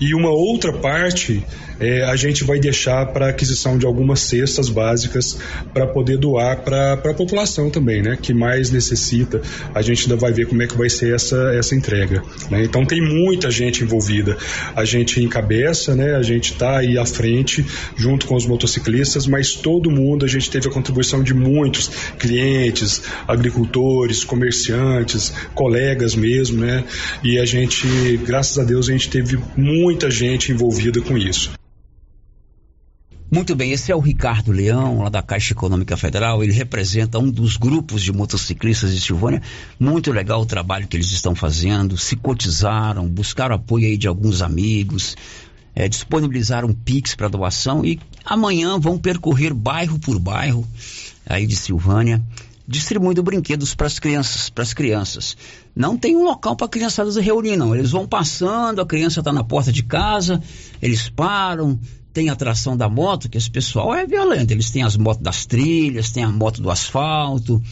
e 0.00 0.14
uma 0.14 0.30
outra 0.30 0.72
parte 0.72 1.44
é, 1.80 2.04
a 2.04 2.14
gente 2.14 2.44
vai 2.44 2.60
deixar 2.60 3.06
para 3.12 3.28
aquisição 3.28 3.76
de 3.76 3.84
algumas 3.84 4.20
cestas 4.20 4.68
básicas 4.68 5.38
para 5.74 5.86
poder 5.86 6.16
doar 6.16 6.62
para 6.62 6.92
a 6.92 7.14
população 7.22 7.70
também, 7.70 8.02
né? 8.02 8.18
Que 8.20 8.34
mais 8.34 8.70
necessita. 8.70 9.40
A 9.74 9.80
gente 9.80 10.02
ainda 10.02 10.16
vai 10.16 10.32
ver 10.32 10.46
como 10.46 10.62
é 10.62 10.66
que 10.66 10.76
vai 10.76 10.88
ser 10.88 11.14
essa, 11.14 11.54
essa 11.54 11.74
entrega. 11.74 12.22
Né? 12.50 12.64
Então 12.64 12.84
tem 12.84 13.00
muita 13.00 13.50
gente 13.50 13.84
envolvida. 13.84 14.36
A 14.74 14.84
gente 14.84 15.22
encabeça, 15.22 15.94
né? 15.94 16.16
A 16.16 16.22
gente 16.22 16.52
está 16.52 16.78
aí 16.78 16.98
à 16.98 17.06
frente 17.06 17.64
junto 17.96 18.26
com 18.26 18.34
os 18.34 18.46
motociclistas, 18.46 19.26
mas 19.26 19.54
todo 19.54 19.90
mundo 19.90 20.24
a 20.24 20.28
gente 20.28 20.50
teve 20.50 20.68
a 20.68 20.70
contribuição 20.70 21.22
de 21.22 21.32
muitos 21.32 21.88
clientes, 22.18 23.02
agricultores, 23.26 24.24
comerciantes, 24.24 25.32
colegas 25.54 26.14
mesmo, 26.14 26.60
né? 26.60 26.84
E 27.22 27.38
a 27.38 27.44
gente, 27.44 27.86
graças 28.26 28.58
a 28.58 28.64
Deus, 28.64 28.88
a 28.88 28.92
gente 28.92 29.08
teve 29.08 29.38
muita 29.56 30.10
gente 30.10 30.50
envolvida 30.50 31.00
com 31.00 31.16
isso. 31.16 31.61
Muito 33.34 33.56
bem, 33.56 33.72
esse 33.72 33.90
é 33.90 33.96
o 33.96 33.98
Ricardo 33.98 34.52
Leão, 34.52 35.04
lá 35.04 35.08
da 35.08 35.22
Caixa 35.22 35.54
Econômica 35.54 35.96
Federal. 35.96 36.44
Ele 36.44 36.52
representa 36.52 37.18
um 37.18 37.30
dos 37.30 37.56
grupos 37.56 38.02
de 38.02 38.12
motociclistas 38.12 38.94
de 38.94 39.00
Silvânia. 39.00 39.40
Muito 39.80 40.12
legal 40.12 40.42
o 40.42 40.44
trabalho 40.44 40.86
que 40.86 40.98
eles 40.98 41.10
estão 41.12 41.34
fazendo. 41.34 41.96
Se 41.96 42.14
cotizaram, 42.14 43.08
buscaram 43.08 43.54
apoio 43.54 43.86
aí 43.86 43.96
de 43.96 44.06
alguns 44.06 44.42
amigos, 44.42 45.16
é, 45.74 45.88
disponibilizaram 45.88 46.74
Pix 46.74 47.14
para 47.14 47.28
doação 47.28 47.82
e 47.82 47.98
amanhã 48.22 48.78
vão 48.78 48.98
percorrer 48.98 49.54
bairro 49.54 49.98
por 49.98 50.18
bairro 50.18 50.68
aí 51.26 51.46
de 51.46 51.56
Silvânia 51.56 52.22
distribuindo 52.68 53.22
brinquedos 53.22 53.74
para 53.74 53.86
as 53.86 53.98
crianças, 53.98 54.48
para 54.48 54.62
as 54.62 54.72
crianças. 54.72 55.36
Não 55.74 55.96
tem 55.96 56.16
um 56.16 56.24
local 56.24 56.54
para 56.54 56.66
a 56.66 56.70
criançada 56.70 57.10
se 57.10 57.20
reunir, 57.20 57.56
não. 57.56 57.74
Eles 57.74 57.90
vão 57.90 58.06
passando, 58.06 58.80
a 58.80 58.86
criança 58.86 59.20
está 59.20 59.32
na 59.32 59.42
porta 59.42 59.72
de 59.72 59.82
casa, 59.82 60.40
eles 60.80 61.08
param, 61.08 61.78
tem 62.12 62.28
a 62.28 62.32
atração 62.32 62.76
da 62.76 62.88
moto, 62.88 63.28
que 63.28 63.38
esse 63.38 63.50
pessoal 63.50 63.94
é 63.94 64.06
violento. 64.06 64.52
Eles 64.52 64.70
têm 64.70 64.82
as 64.82 64.96
motos 64.96 65.22
das 65.22 65.46
trilhas, 65.46 66.10
tem 66.10 66.22
a 66.22 66.30
moto 66.30 66.60
do 66.60 66.70
asfalto. 66.70 67.62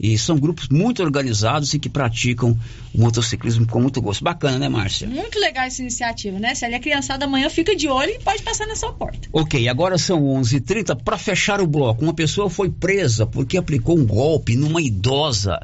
E 0.00 0.16
são 0.16 0.38
grupos 0.38 0.68
muito 0.68 1.02
organizados 1.02 1.74
e 1.74 1.78
que 1.78 1.88
praticam 1.88 2.56
o 2.94 3.00
motociclismo 3.00 3.66
com 3.66 3.80
muito 3.80 4.00
gosto. 4.00 4.22
Bacana, 4.22 4.56
né, 4.56 4.68
Márcia? 4.68 5.08
Muito 5.08 5.40
legal 5.40 5.64
essa 5.64 5.82
iniciativa, 5.82 6.38
né? 6.38 6.54
Se 6.54 6.64
ali 6.64 6.76
a 6.76 6.80
criançada 6.80 7.24
amanhã 7.24 7.50
fica 7.50 7.74
de 7.74 7.88
olho 7.88 8.10
e 8.10 8.18
pode 8.20 8.42
passar 8.42 8.66
na 8.68 8.76
sua 8.76 8.92
porta. 8.92 9.28
Ok, 9.32 9.68
agora 9.68 9.98
são 9.98 10.22
11:30 10.22 10.56
h 10.56 10.60
30 10.60 10.96
Para 10.96 11.18
fechar 11.18 11.60
o 11.60 11.66
bloco, 11.66 12.04
uma 12.04 12.14
pessoa 12.14 12.48
foi 12.48 12.70
presa 12.70 13.26
porque 13.26 13.56
aplicou 13.56 13.98
um 13.98 14.06
golpe 14.06 14.54
numa 14.54 14.80
idosa 14.80 15.58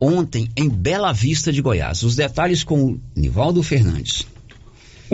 ontem 0.00 0.48
em 0.56 0.68
Bela 0.68 1.12
Vista 1.12 1.52
de 1.52 1.62
Goiás. 1.62 2.02
Os 2.02 2.16
detalhes 2.16 2.64
com 2.64 2.84
o 2.84 3.00
Nivaldo 3.14 3.62
Fernandes. 3.62 4.26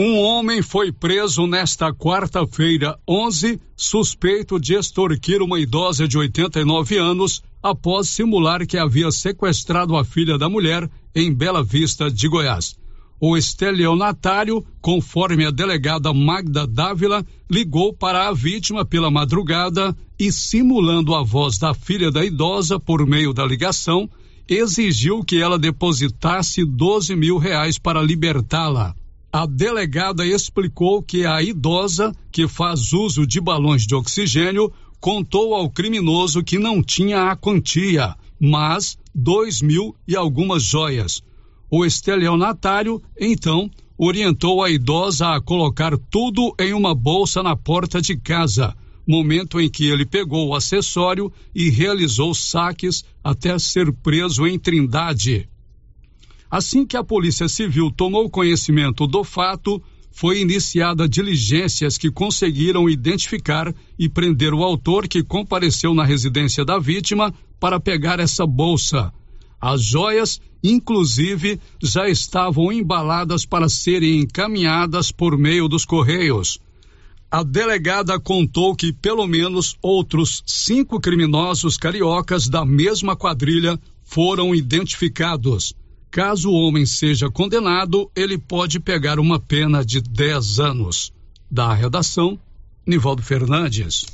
Um 0.00 0.16
homem 0.20 0.62
foi 0.62 0.92
preso 0.92 1.44
nesta 1.44 1.92
quarta-feira, 1.92 2.96
11, 3.04 3.60
suspeito 3.76 4.56
de 4.60 4.74
extorquir 4.74 5.42
uma 5.42 5.58
idosa 5.58 6.06
de 6.06 6.16
89 6.16 6.96
anos 6.96 7.42
após 7.60 8.08
simular 8.08 8.64
que 8.64 8.78
havia 8.78 9.10
sequestrado 9.10 9.96
a 9.96 10.04
filha 10.04 10.38
da 10.38 10.48
mulher 10.48 10.88
em 11.12 11.34
Bela 11.34 11.64
Vista 11.64 12.08
de 12.08 12.28
Goiás. 12.28 12.76
O 13.20 13.36
estelionatário, 13.36 14.64
conforme 14.80 15.44
a 15.44 15.50
delegada 15.50 16.14
Magda 16.14 16.64
Dávila, 16.64 17.26
ligou 17.50 17.92
para 17.92 18.28
a 18.28 18.32
vítima 18.32 18.84
pela 18.84 19.10
madrugada 19.10 19.96
e, 20.16 20.30
simulando 20.30 21.12
a 21.12 21.24
voz 21.24 21.58
da 21.58 21.74
filha 21.74 22.08
da 22.08 22.24
idosa 22.24 22.78
por 22.78 23.04
meio 23.04 23.32
da 23.32 23.44
ligação, 23.44 24.08
exigiu 24.48 25.24
que 25.24 25.42
ela 25.42 25.58
depositasse 25.58 26.64
12 26.64 27.16
mil 27.16 27.36
reais 27.36 27.80
para 27.80 28.00
libertá-la. 28.00 28.94
A 29.30 29.44
delegada 29.44 30.26
explicou 30.26 31.02
que 31.02 31.26
a 31.26 31.42
idosa, 31.42 32.14
que 32.32 32.48
faz 32.48 32.94
uso 32.94 33.26
de 33.26 33.38
balões 33.40 33.86
de 33.86 33.94
oxigênio, 33.94 34.72
contou 34.98 35.54
ao 35.54 35.68
criminoso 35.68 36.42
que 36.42 36.58
não 36.58 36.82
tinha 36.82 37.30
a 37.30 37.36
quantia, 37.36 38.16
mas 38.40 38.96
dois 39.14 39.60
mil 39.60 39.94
e 40.06 40.16
algumas 40.16 40.62
joias. 40.62 41.22
O 41.70 41.84
estelionatário, 41.84 43.02
então, 43.20 43.70
orientou 43.98 44.64
a 44.64 44.70
idosa 44.70 45.34
a 45.34 45.40
colocar 45.42 45.98
tudo 46.10 46.54
em 46.58 46.72
uma 46.72 46.94
bolsa 46.94 47.42
na 47.42 47.54
porta 47.54 48.00
de 48.00 48.16
casa, 48.16 48.74
momento 49.06 49.60
em 49.60 49.68
que 49.68 49.90
ele 49.90 50.06
pegou 50.06 50.48
o 50.48 50.54
acessório 50.54 51.30
e 51.54 51.68
realizou 51.68 52.34
saques 52.34 53.04
até 53.22 53.58
ser 53.58 53.92
preso 53.92 54.46
em 54.46 54.58
Trindade. 54.58 55.46
Assim 56.50 56.86
que 56.86 56.96
a 56.96 57.04
Polícia 57.04 57.48
Civil 57.48 57.90
tomou 57.90 58.30
conhecimento 58.30 59.06
do 59.06 59.22
fato, 59.22 59.82
foi 60.10 60.40
iniciada 60.40 61.08
diligências 61.08 61.98
que 61.98 62.10
conseguiram 62.10 62.88
identificar 62.88 63.72
e 63.98 64.08
prender 64.08 64.54
o 64.54 64.64
autor 64.64 65.06
que 65.06 65.22
compareceu 65.22 65.94
na 65.94 66.04
residência 66.04 66.64
da 66.64 66.78
vítima 66.78 67.32
para 67.60 67.78
pegar 67.78 68.18
essa 68.18 68.46
bolsa. 68.46 69.12
As 69.60 69.82
joias, 69.82 70.40
inclusive, 70.64 71.60
já 71.82 72.08
estavam 72.08 72.72
embaladas 72.72 73.44
para 73.44 73.68
serem 73.68 74.20
encaminhadas 74.20 75.12
por 75.12 75.36
meio 75.36 75.68
dos 75.68 75.84
correios. 75.84 76.58
A 77.30 77.42
delegada 77.42 78.18
contou 78.18 78.74
que 78.74 78.90
pelo 78.90 79.26
menos 79.26 79.76
outros 79.82 80.42
cinco 80.46 80.98
criminosos 80.98 81.76
cariocas 81.76 82.48
da 82.48 82.64
mesma 82.64 83.14
quadrilha 83.14 83.78
foram 84.02 84.54
identificados. 84.54 85.74
Caso 86.10 86.50
o 86.50 86.54
homem 86.54 86.86
seja 86.86 87.30
condenado, 87.30 88.10
ele 88.16 88.38
pode 88.38 88.80
pegar 88.80 89.20
uma 89.20 89.38
pena 89.38 89.84
de 89.84 90.00
10 90.00 90.58
anos. 90.58 91.12
Da 91.50 91.72
redação, 91.74 92.38
Nivaldo 92.86 93.22
Fernandes. 93.22 94.06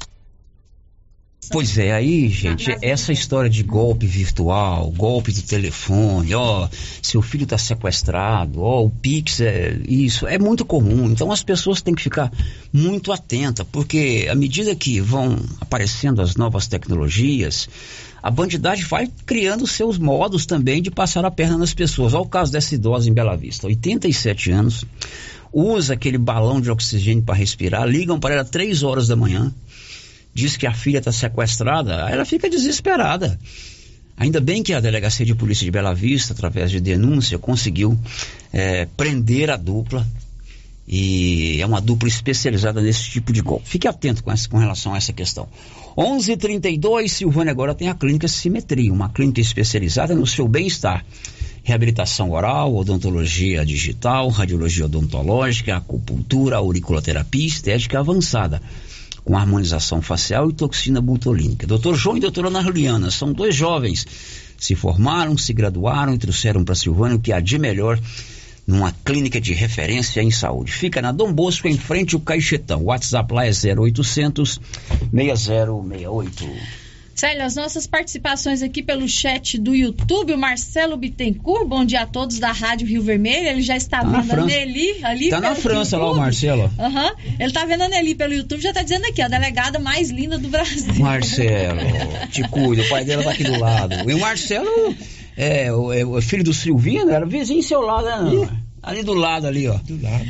Pois 1.51 1.79
é, 1.79 1.93
aí, 1.93 2.29
gente, 2.29 2.75
essa 2.83 3.13
história 3.13 3.51
de 3.51 3.63
golpe 3.63 4.07
virtual, 4.07 4.91
golpe 4.91 5.33
do 5.33 5.43
telefone, 5.43 6.35
ó, 6.35 6.69
seu 7.03 7.23
filho 7.23 7.45
está 7.45 7.59
sequestrado, 7.59 8.63
ó, 8.63 8.85
o 8.85 8.91
Pix 8.91 9.41
é 9.41 9.79
isso, 9.87 10.27
é 10.27 10.39
muito 10.39 10.65
comum. 10.65 11.11
Então 11.11 11.31
as 11.31 11.43
pessoas 11.43 11.83
têm 11.83 11.95
que 11.95 12.03
ficar 12.03 12.33
muito 12.73 13.13
atentas, 13.13 13.67
porque 13.71 14.29
à 14.31 14.35
medida 14.35 14.75
que 14.75 15.01
vão 15.01 15.39
aparecendo 15.61 16.23
as 16.23 16.37
novas 16.37 16.67
tecnologias, 16.67 17.69
a 18.23 18.31
bandidagem 18.31 18.87
vai 18.87 19.09
criando 19.27 19.67
seus 19.67 19.99
modos 19.99 20.47
também 20.47 20.81
de 20.81 20.91
passar 20.91 21.25
a 21.25 21.31
perna 21.31 21.59
nas 21.59 21.75
pessoas. 21.75 22.15
Olha 22.15 22.23
o 22.23 22.29
caso 22.29 22.51
dessa 22.51 22.75
idosa 22.75 23.09
em 23.09 23.13
Bela 23.13 23.37
Vista, 23.37 23.67
87 23.67 24.51
anos, 24.51 24.85
usa 25.53 25.95
aquele 25.95 26.19
balão 26.19 26.61
de 26.61 26.71
oxigênio 26.71 27.23
para 27.23 27.35
respirar, 27.35 27.87
ligam 27.87 28.19
para 28.19 28.35
ela 28.35 28.45
três 28.45 28.83
horas 28.83 29.07
da 29.07 29.15
manhã, 29.15 29.53
diz 30.35 30.57
que 30.57 30.67
a 30.67 30.75
filha 30.75 30.99
está 30.99 31.13
sequestrada, 31.13 31.93
ela 32.11 32.25
fica 32.25 32.51
desesperada. 32.51 33.39
Ainda 34.17 34.41
bem 34.41 34.63
que 34.63 34.73
a 34.73 34.81
Delegacia 34.81 35.25
de 35.25 35.35
Polícia 35.35 35.65
de 35.65 35.71
Bela 35.71 35.95
Vista, 35.95 36.33
através 36.33 36.71
de 36.71 36.81
denúncia, 36.81 37.39
conseguiu 37.39 37.99
é, 38.53 38.87
prender 38.97 39.51
a 39.51 39.57
dupla. 39.57 40.07
E 40.87 41.61
é 41.63 41.67
uma 41.67 41.81
dupla 41.81 42.09
especializada 42.09 42.83
nesse 42.83 43.05
tipo 43.05 43.33
de 43.33 43.41
golpe. 43.41 43.67
Fique 43.67 43.89
atento 43.89 44.23
com, 44.23 44.31
essa, 44.31 44.49
com 44.49 44.59
relação 44.59 44.93
a 44.93 44.99
essa 44.99 45.15
questão. 45.15 45.49
11:32 45.97 47.09
Silvânia 47.09 47.53
agora 47.53 47.75
tem 47.75 47.89
a 47.89 47.95
clínica 47.95 48.29
Simetria, 48.29 48.93
uma 48.93 49.09
clínica 49.09 49.41
especializada 49.41 50.15
no 50.15 50.27
seu 50.27 50.47
bem-estar. 50.47 51.05
Reabilitação 51.63 52.33
oral, 52.33 52.77
odontologia 52.77 53.65
digital, 53.65 54.29
radiologia 54.29 54.85
odontológica, 54.85 55.77
acupuntura, 55.77 56.57
auriculoterapia 56.57 57.47
estética 57.47 57.99
avançada 57.99 58.61
com 59.25 59.37
harmonização 59.37 60.03
facial 60.03 60.51
e 60.51 60.53
toxina 60.53 61.01
butolínica. 61.01 61.67
Dr. 61.67 61.95
João 61.95 62.17
e 62.17 62.21
doutora 62.21 62.49
Ana 62.49 62.63
Juliana 62.63 63.11
são 63.11 63.33
dois 63.33 63.55
jovens, 63.55 64.07
se 64.59 64.75
formaram, 64.75 65.37
se 65.39 65.53
graduaram 65.53 66.15
e 66.15 66.19
trouxeram 66.19 66.65
para 66.65 66.75
Silvânia 66.75 67.17
o 67.17 67.21
que 67.21 67.33
há 67.33 67.41
de 67.41 67.59
melhor 67.59 67.99
numa 68.67 68.93
clínica 69.05 69.41
de 69.41 69.53
referência 69.53 70.23
em 70.23 70.31
saúde. 70.31 70.73
Fica 70.73 71.03
na 71.03 71.13
Dom 71.13 71.33
Bosco, 71.33 71.69
em 71.69 71.77
frente 71.77 72.15
ao 72.15 72.21
Caixetão. 72.21 72.83
O 72.83 72.87
WhatsApp 72.87 73.33
lá 73.33 73.47
é 73.47 73.51
0800 73.51 74.61
6068. 75.13 76.84
Célia, 77.15 77.45
as 77.45 77.55
nossas 77.55 77.87
participações 77.87 78.63
aqui 78.63 78.83
pelo 78.83 79.09
chat 79.09 79.57
do 79.57 79.75
YouTube, 79.75 80.33
o 80.33 80.39
Marcelo 80.39 80.97
Bittencourt, 80.97 81.67
bom 81.67 81.85
dia 81.85 82.01
a 82.01 82.07
todos 82.07 82.39
da 82.41 82.51
Rádio 82.51 82.89
Rio 82.89 83.03
Vermelho, 83.03 83.47
ele 83.47 83.63
já 83.63 83.77
está 83.77 84.01
tá 84.01 84.21
vendo 84.21 84.43
a 84.43 84.45
Nelly 84.45 85.05
ali 85.05 85.31
Tá 85.31 85.41
na 85.41 85.55
França 85.55 85.97
YouTube. 85.97 86.09
lá 86.09 86.13
o 86.13 86.17
Marcelo. 86.17 86.63
Uhum. 86.79 87.35
Ele 87.39 87.45
está 87.45 87.65
vendo 87.65 87.83
a 87.83 87.89
Nelly 87.89 88.15
pelo 88.17 88.35
YouTube, 88.35 88.61
já 88.61 88.71
está 88.71 88.83
dizendo 88.83 89.07
aqui, 89.07 89.23
a 89.23 89.29
delegada 89.29 89.79
mais 89.79 90.11
linda 90.11 90.37
do 90.39 90.49
Brasil. 90.49 90.95
Marcelo, 90.97 91.81
te 92.31 92.43
cuida, 92.49 92.83
o 92.83 92.89
pai 92.89 93.05
dela 93.05 93.23
tá 93.23 93.31
aqui 93.31 93.45
do 93.45 93.59
lado. 93.59 94.11
E 94.11 94.15
o 94.15 94.19
Marcelo 94.19 94.97
é, 95.37 95.73
o, 95.73 95.93
é, 95.93 96.05
o 96.05 96.21
filho 96.21 96.45
do 96.45 96.53
Silvino, 96.53 97.11
era 97.11 97.27
vizinho 97.27 97.63
seu 97.63 97.81
lado, 97.81 98.07
né? 98.07 98.49
Ali 98.83 99.03
do 99.03 99.15
lado 99.15 99.47
ali, 99.47 99.67
ó. 99.67 99.75
Do 99.79 100.01
lado. 100.03 100.25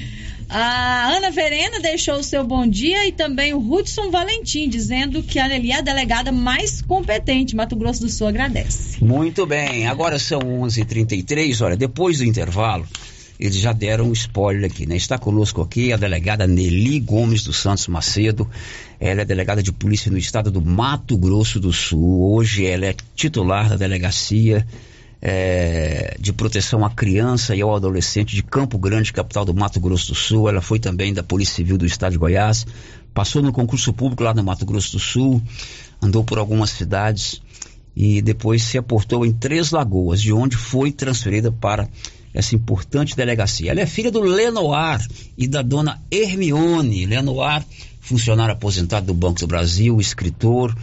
A 0.56 1.08
Ana 1.16 1.32
Verena 1.32 1.80
deixou 1.80 2.14
o 2.14 2.22
seu 2.22 2.44
bom 2.44 2.64
dia 2.64 3.08
e 3.08 3.10
também 3.10 3.52
o 3.52 3.58
Hudson 3.58 4.08
Valentim, 4.08 4.68
dizendo 4.68 5.20
que 5.20 5.40
a 5.40 5.48
Nelly 5.48 5.72
é 5.72 5.78
a 5.78 5.80
delegada 5.80 6.30
mais 6.30 6.80
competente. 6.80 7.56
Mato 7.56 7.74
Grosso 7.74 8.02
do 8.02 8.08
Sul 8.08 8.28
agradece. 8.28 9.02
Muito 9.02 9.44
bem, 9.46 9.88
agora 9.88 10.16
são 10.16 10.38
11:33 10.38 10.78
h 10.78 10.84
33 10.84 11.60
olha, 11.60 11.76
depois 11.76 12.18
do 12.18 12.24
intervalo, 12.24 12.86
eles 13.40 13.56
já 13.56 13.72
deram 13.72 14.04
um 14.04 14.12
spoiler 14.12 14.70
aqui, 14.70 14.86
né? 14.86 14.94
Está 14.94 15.18
conosco 15.18 15.60
aqui 15.60 15.92
a 15.92 15.96
delegada 15.96 16.46
Nelly 16.46 17.00
Gomes 17.00 17.42
dos 17.42 17.56
Santos 17.56 17.88
Macedo. 17.88 18.48
Ela 19.00 19.22
é 19.22 19.24
delegada 19.24 19.60
de 19.60 19.72
polícia 19.72 20.08
no 20.08 20.18
estado 20.18 20.52
do 20.52 20.62
Mato 20.62 21.18
Grosso 21.18 21.58
do 21.58 21.72
Sul. 21.72 22.32
Hoje 22.32 22.64
ela 22.64 22.86
é 22.86 22.94
titular 23.16 23.70
da 23.70 23.74
delegacia 23.74 24.64
é, 25.26 26.18
de 26.20 26.34
proteção 26.34 26.84
à 26.84 26.90
criança 26.90 27.56
e 27.56 27.62
ao 27.62 27.74
adolescente 27.74 28.36
de 28.36 28.42
Campo 28.42 28.76
Grande, 28.76 29.10
capital 29.10 29.46
do 29.46 29.54
Mato 29.54 29.80
Grosso 29.80 30.08
do 30.08 30.14
Sul. 30.14 30.50
Ela 30.50 30.60
foi 30.60 30.78
também 30.78 31.14
da 31.14 31.22
Polícia 31.22 31.54
Civil 31.54 31.78
do 31.78 31.86
Estado 31.86 32.12
de 32.12 32.18
Goiás, 32.18 32.66
passou 33.14 33.40
no 33.40 33.50
concurso 33.50 33.90
público 33.94 34.22
lá 34.22 34.34
no 34.34 34.44
Mato 34.44 34.66
Grosso 34.66 34.92
do 34.92 34.98
Sul, 34.98 35.42
andou 36.02 36.22
por 36.22 36.38
algumas 36.38 36.68
cidades 36.68 37.40
e 37.96 38.20
depois 38.20 38.62
se 38.62 38.76
aportou 38.76 39.24
em 39.24 39.32
Três 39.32 39.70
Lagoas, 39.70 40.20
de 40.20 40.30
onde 40.30 40.58
foi 40.58 40.92
transferida 40.92 41.50
para 41.50 41.88
essa 42.34 42.54
importante 42.54 43.16
delegacia. 43.16 43.70
Ela 43.70 43.80
é 43.80 43.86
filha 43.86 44.10
do 44.10 44.20
Lenoir 44.20 45.00
e 45.38 45.48
da 45.48 45.62
dona 45.62 46.02
Hermione. 46.10 47.06
Lenoir, 47.06 47.64
funcionário 47.98 48.52
aposentado 48.52 49.06
do 49.06 49.14
Banco 49.14 49.40
do 49.40 49.46
Brasil, 49.46 49.98
escritor, 50.00 50.76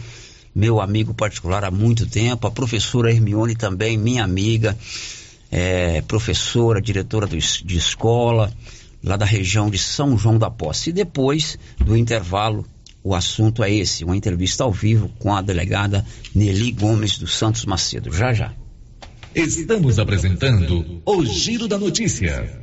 meu 0.54 0.80
amigo 0.80 1.14
particular 1.14 1.64
há 1.64 1.70
muito 1.70 2.06
tempo, 2.06 2.46
a 2.46 2.50
professora 2.50 3.10
Hermione 3.10 3.54
também, 3.54 3.96
minha 3.96 4.22
amiga, 4.24 4.76
é, 5.50 6.02
professora, 6.02 6.80
diretora 6.80 7.26
do, 7.26 7.36
de 7.36 7.76
escola, 7.76 8.52
lá 9.02 9.16
da 9.16 9.24
região 9.24 9.70
de 9.70 9.78
São 9.78 10.16
João 10.16 10.38
da 10.38 10.50
Posse. 10.50 10.90
E 10.90 10.92
depois 10.92 11.58
do 11.78 11.96
intervalo, 11.96 12.66
O 13.04 13.14
assunto 13.14 13.64
é 13.64 13.74
esse, 13.74 14.04
uma 14.04 14.16
entrevista 14.16 14.62
ao 14.62 14.72
vivo 14.72 15.10
com 15.18 15.34
a 15.34 15.42
delegada 15.42 16.06
Nelly 16.34 16.70
Gomes 16.72 17.18
dos 17.18 17.34
Santos 17.34 17.64
Macedo. 17.64 18.12
Já 18.12 18.32
já. 18.32 18.52
Estamos 19.34 19.98
apresentando 19.98 21.02
o 21.04 21.24
Giro 21.24 21.66
da 21.66 21.78
Notícia. 21.78 22.62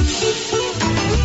Thank 0.00 0.52
you. 0.52 0.57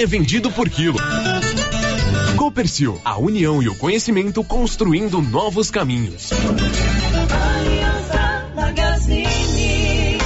é 0.00 0.06
vendido 0.06 0.50
por 0.50 0.68
quilo. 0.68 0.98
Copercil, 2.36 3.00
a 3.04 3.16
união 3.18 3.62
e 3.62 3.68
o 3.68 3.76
conhecimento 3.76 4.42
construindo 4.42 5.22
novos 5.22 5.70
caminhos. 5.70 6.32
Aliança 6.32 8.50
Magazine. 8.54 10.18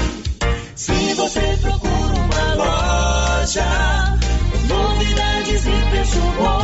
Se 0.75 1.15
você 1.15 1.59
procura 1.61 2.15
uma 2.15 2.55
loja, 2.55 4.19
novidades 4.67 5.67
e 5.67 5.91
preço 5.91 6.21
bom. 6.39 6.64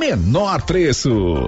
menor 0.01 0.63
preço. 0.65 1.47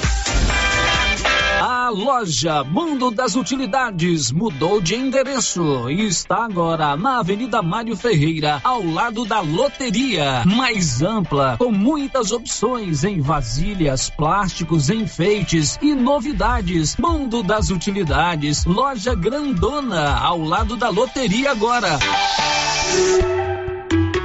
Loja 1.91 2.63
Mundo 2.63 3.11
das 3.11 3.35
Utilidades 3.35 4.31
mudou 4.31 4.79
de 4.79 4.95
endereço 4.95 5.89
e 5.89 6.05
está 6.05 6.45
agora 6.45 6.95
na 6.95 7.19
Avenida 7.19 7.61
Mário 7.61 7.97
Ferreira, 7.97 8.61
ao 8.63 8.81
lado 8.83 9.25
da 9.25 9.41
loteria. 9.41 10.43
Mais 10.45 11.01
ampla, 11.01 11.57
com 11.57 11.71
muitas 11.71 12.31
opções 12.31 13.03
em 13.03 13.19
vasilhas, 13.19 14.09
plásticos, 14.09 14.89
enfeites 14.89 15.77
e 15.81 15.93
novidades. 15.93 16.95
Mundo 16.97 17.43
das 17.43 17.69
Utilidades, 17.69 18.63
loja 18.65 19.13
grandona, 19.13 20.17
ao 20.17 20.39
lado 20.39 20.77
da 20.77 20.89
loteria 20.89 21.51
agora. 21.51 21.99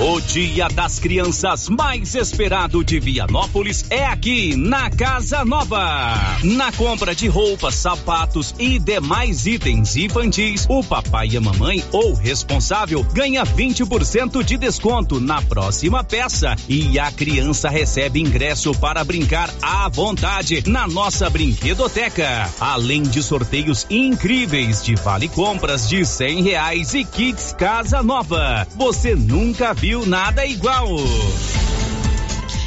O 0.00 0.20
Dia 0.20 0.68
das 0.68 1.00
Crianças 1.00 1.68
mais 1.68 2.14
esperado 2.14 2.84
de 2.84 3.00
Vianópolis 3.00 3.84
é 3.90 4.06
aqui 4.06 4.54
na 4.54 4.88
Casa 4.88 5.44
Nova. 5.44 6.14
Na 6.44 6.70
compra 6.70 7.16
de 7.16 7.26
roupas, 7.26 7.74
sapatos 7.74 8.54
e 8.60 8.78
demais 8.78 9.44
itens 9.44 9.96
infantis, 9.96 10.66
o 10.68 10.84
papai 10.84 11.30
e 11.32 11.36
a 11.36 11.40
mamãe 11.40 11.82
ou 11.90 12.14
responsável 12.14 13.02
ganha 13.12 13.42
20% 13.42 14.44
de 14.44 14.56
desconto 14.56 15.18
na 15.18 15.42
próxima 15.42 16.04
peça 16.04 16.54
e 16.68 16.96
a 16.96 17.10
criança 17.10 17.68
recebe 17.68 18.20
ingresso 18.20 18.72
para 18.78 19.02
brincar 19.02 19.52
à 19.60 19.88
vontade 19.88 20.62
na 20.68 20.86
nossa 20.86 21.28
brinquedoteca. 21.28 22.48
Além 22.60 23.02
de 23.02 23.20
sorteios 23.20 23.84
incríveis 23.90 24.84
de 24.84 24.94
vale 24.94 25.26
compras 25.26 25.88
de 25.88 26.06
cem 26.06 26.40
reais 26.40 26.94
e 26.94 27.04
kits 27.04 27.52
Casa 27.58 28.00
Nova. 28.00 28.64
Você 28.76 29.16
nunca 29.16 29.74
viu 29.74 29.87
nada 29.96 30.44
igual. 30.44 30.86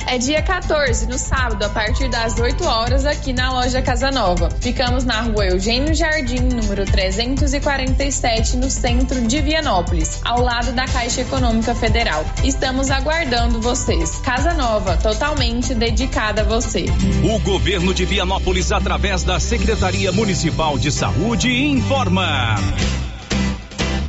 É 0.07 0.17
dia 0.17 0.41
14, 0.41 1.05
no 1.07 1.17
sábado, 1.17 1.63
a 1.63 1.69
partir 1.69 2.09
das 2.09 2.37
8 2.37 2.63
horas, 2.65 3.05
aqui 3.05 3.31
na 3.31 3.53
loja 3.53 3.81
Casa 3.81 4.09
Nova. 4.11 4.49
Ficamos 4.59 5.05
na 5.05 5.21
rua 5.21 5.45
Eugênio 5.45 5.93
Jardim, 5.93 6.41
número 6.41 6.83
347, 6.83 8.57
no 8.57 8.69
centro 8.69 9.21
de 9.21 9.39
Vianópolis, 9.39 10.19
ao 10.25 10.41
lado 10.41 10.73
da 10.73 10.85
Caixa 10.85 11.21
Econômica 11.21 11.75
Federal. 11.75 12.25
Estamos 12.43 12.89
aguardando 12.89 13.61
vocês. 13.61 14.17
Casa 14.17 14.53
Nova, 14.53 14.97
totalmente 14.97 15.75
dedicada 15.75 16.41
a 16.41 16.45
você. 16.45 16.85
O 17.23 17.39
governo 17.39 17.93
de 17.93 18.03
Vianópolis, 18.03 18.71
através 18.71 19.23
da 19.23 19.39
Secretaria 19.39 20.11
Municipal 20.11 20.77
de 20.77 20.91
Saúde, 20.91 21.49
informa 21.67 22.55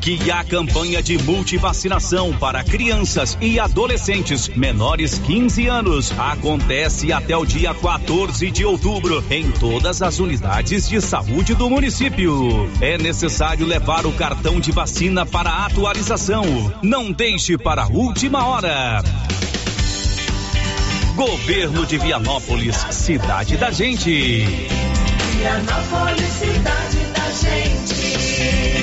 que 0.02 0.32
a 0.32 0.42
campanha 0.42 1.00
de 1.00 1.16
multivacinação 1.16 2.32
para 2.32 2.64
crianças 2.64 3.38
e 3.40 3.60
adolescentes 3.60 4.48
menores 4.48 5.16
15 5.20 5.68
anos 5.68 6.12
acontece 6.18 7.12
até 7.12 7.36
o 7.36 7.46
dia 7.46 7.72
14 7.72 8.50
de 8.50 8.64
outubro 8.64 9.24
em 9.30 9.52
todas 9.52 10.02
as 10.02 10.18
unidades 10.18 10.88
de 10.88 11.00
saúde 11.00 11.54
do 11.54 11.70
município. 11.70 12.68
É 12.80 12.98
necessário 12.98 13.64
levar 13.64 14.04
o 14.04 14.12
cartão 14.12 14.58
de 14.58 14.72
vacina 14.72 15.24
para 15.24 15.66
atualização. 15.66 16.42
Não 16.82 17.12
deixe 17.12 17.56
para 17.56 17.84
a 17.84 17.88
última 17.88 18.44
hora. 18.44 19.04
Governo 21.14 21.86
de 21.86 21.98
Vianópolis, 21.98 22.74
cidade 22.90 23.56
da 23.56 23.70
gente. 23.70 24.44
Vianópolis, 25.38 26.28
cidade 26.40 26.98
da 27.14 27.30
gente. 27.30 28.81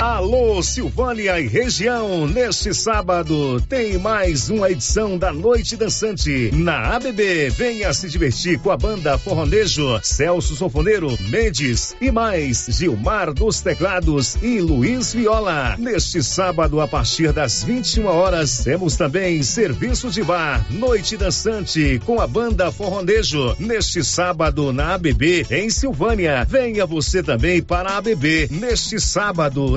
Alô, 0.00 0.62
Silvânia 0.62 1.40
e 1.40 1.48
região, 1.48 2.24
neste 2.28 2.72
sábado 2.72 3.60
tem 3.62 3.98
mais 3.98 4.48
uma 4.48 4.70
edição 4.70 5.18
da 5.18 5.32
Noite 5.32 5.76
Dançante 5.76 6.52
na 6.54 6.94
ABB. 6.94 7.50
Venha 7.50 7.92
se 7.92 8.08
divertir 8.08 8.60
com 8.60 8.70
a 8.70 8.76
banda 8.76 9.18
Forronejo, 9.18 9.98
Celso 10.04 10.54
Sofoneiro, 10.54 11.18
Mendes 11.28 11.96
e 12.00 12.12
mais 12.12 12.66
Gilmar 12.68 13.34
dos 13.34 13.60
Teclados 13.60 14.36
e 14.40 14.60
Luiz 14.60 15.12
Viola. 15.12 15.74
Neste 15.76 16.22
sábado, 16.22 16.80
a 16.80 16.86
partir 16.86 17.32
das 17.32 17.64
21 17.64 18.06
horas, 18.06 18.58
temos 18.62 18.96
também 18.96 19.42
serviço 19.42 20.10
de 20.10 20.22
bar, 20.22 20.64
Noite 20.70 21.16
Dançante 21.16 22.00
com 22.06 22.20
a 22.20 22.26
banda 22.28 22.70
Forronejo. 22.70 23.56
Neste 23.58 24.04
sábado 24.04 24.72
na 24.72 24.94
ABB 24.94 25.44
em 25.50 25.68
Silvânia. 25.68 26.44
Venha 26.44 26.86
você 26.86 27.20
também 27.20 27.60
para 27.60 27.90
a 27.90 27.96
ABB 27.96 28.46
neste 28.52 29.00
sábado 29.00 29.76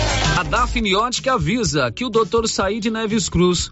A 0.41 0.43
Dafniótica 0.43 1.33
avisa 1.33 1.91
que 1.91 2.03
o 2.03 2.09
Dr. 2.09 2.47
Said 2.47 2.85
Neves 2.85 3.29
Cruz, 3.29 3.71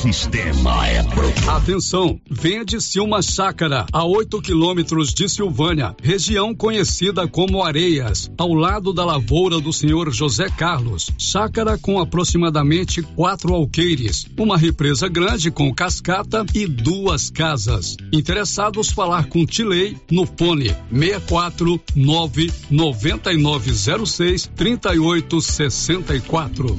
sistema 0.00 0.88
é 0.88 1.02
pronto. 1.02 1.50
Atenção, 1.50 2.18
vende-se 2.30 2.98
uma 2.98 3.20
chácara 3.20 3.84
a 3.92 4.02
8 4.02 4.40
quilômetros 4.40 5.12
de 5.12 5.28
Silvânia, 5.28 5.94
região 6.02 6.54
conhecida 6.54 7.28
como 7.28 7.62
Areias, 7.62 8.30
ao 8.38 8.54
lado 8.54 8.94
da 8.94 9.04
lavoura 9.04 9.60
do 9.60 9.74
senhor 9.74 10.10
José 10.10 10.48
Carlos. 10.48 11.10
Chácara 11.18 11.76
com 11.76 12.00
aproximadamente 12.00 13.02
quatro 13.02 13.52
alqueires, 13.52 14.24
uma 14.38 14.56
represa 14.56 15.06
grande 15.06 15.50
com 15.50 15.70
cascata 15.74 16.46
e 16.54 16.66
duas 16.66 17.28
casas. 17.28 17.98
Interessados 18.10 18.90
falar 18.90 19.26
com 19.26 19.44
Tilei 19.44 19.98
no 20.10 20.24
fone 20.24 20.74
64 20.90 21.78
99906 21.94 24.50
3864. 24.56 26.78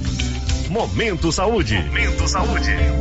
Momento 0.71 1.33
Saúde. 1.33 1.75
Momento 1.75 2.27
Saúde. 2.27 3.00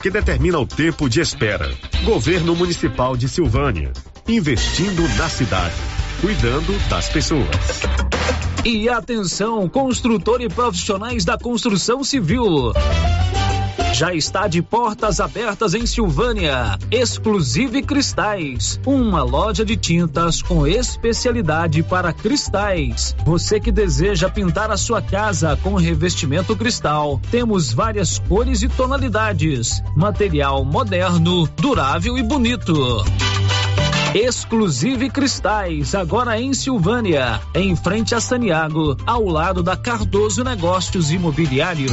que 0.00 0.10
determina 0.10 0.58
o 0.58 0.66
tempo 0.66 1.08
de 1.08 1.20
espera. 1.20 1.70
Governo 2.04 2.56
Municipal 2.56 3.16
de 3.16 3.28
Silvânia, 3.28 3.92
investindo 4.26 5.02
na 5.16 5.28
cidade, 5.28 5.74
cuidando 6.20 6.72
das 6.88 7.08
pessoas. 7.08 7.46
E 8.64 8.88
atenção, 8.88 9.68
construtor 9.68 10.40
e 10.40 10.48
profissionais 10.48 11.24
da 11.24 11.36
construção 11.36 12.02
civil. 12.02 12.72
Já 13.92 14.14
está 14.14 14.46
de 14.46 14.62
portas 14.62 15.20
abertas 15.20 15.74
em 15.74 15.84
Silvânia. 15.84 16.78
Exclusive 16.90 17.82
Cristais, 17.82 18.80
uma 18.86 19.22
loja 19.22 19.64
de 19.64 19.76
tintas 19.76 20.40
com 20.40 20.66
especialidade 20.66 21.82
para 21.82 22.12
cristais. 22.12 23.14
Você 23.24 23.60
que 23.60 23.70
deseja 23.70 24.30
pintar 24.30 24.70
a 24.70 24.76
sua 24.76 25.02
casa 25.02 25.58
com 25.62 25.74
revestimento 25.74 26.56
cristal, 26.56 27.20
temos 27.30 27.72
várias 27.72 28.18
cores 28.18 28.62
e 28.62 28.68
tonalidades. 28.68 29.82
Material 29.96 30.64
moderno, 30.64 31.46
durável 31.58 32.16
e 32.16 32.22
bonito. 32.22 33.04
Exclusive 34.14 35.08
Cristais, 35.08 35.94
agora 35.94 36.40
em 36.40 36.52
Silvânia, 36.52 37.40
em 37.54 37.76
frente 37.76 38.12
a 38.12 38.20
Saniago, 38.20 38.96
ao 39.06 39.24
lado 39.24 39.62
da 39.62 39.76
Cardoso 39.76 40.42
Negócios 40.42 41.12
Imobiliários. 41.12 41.92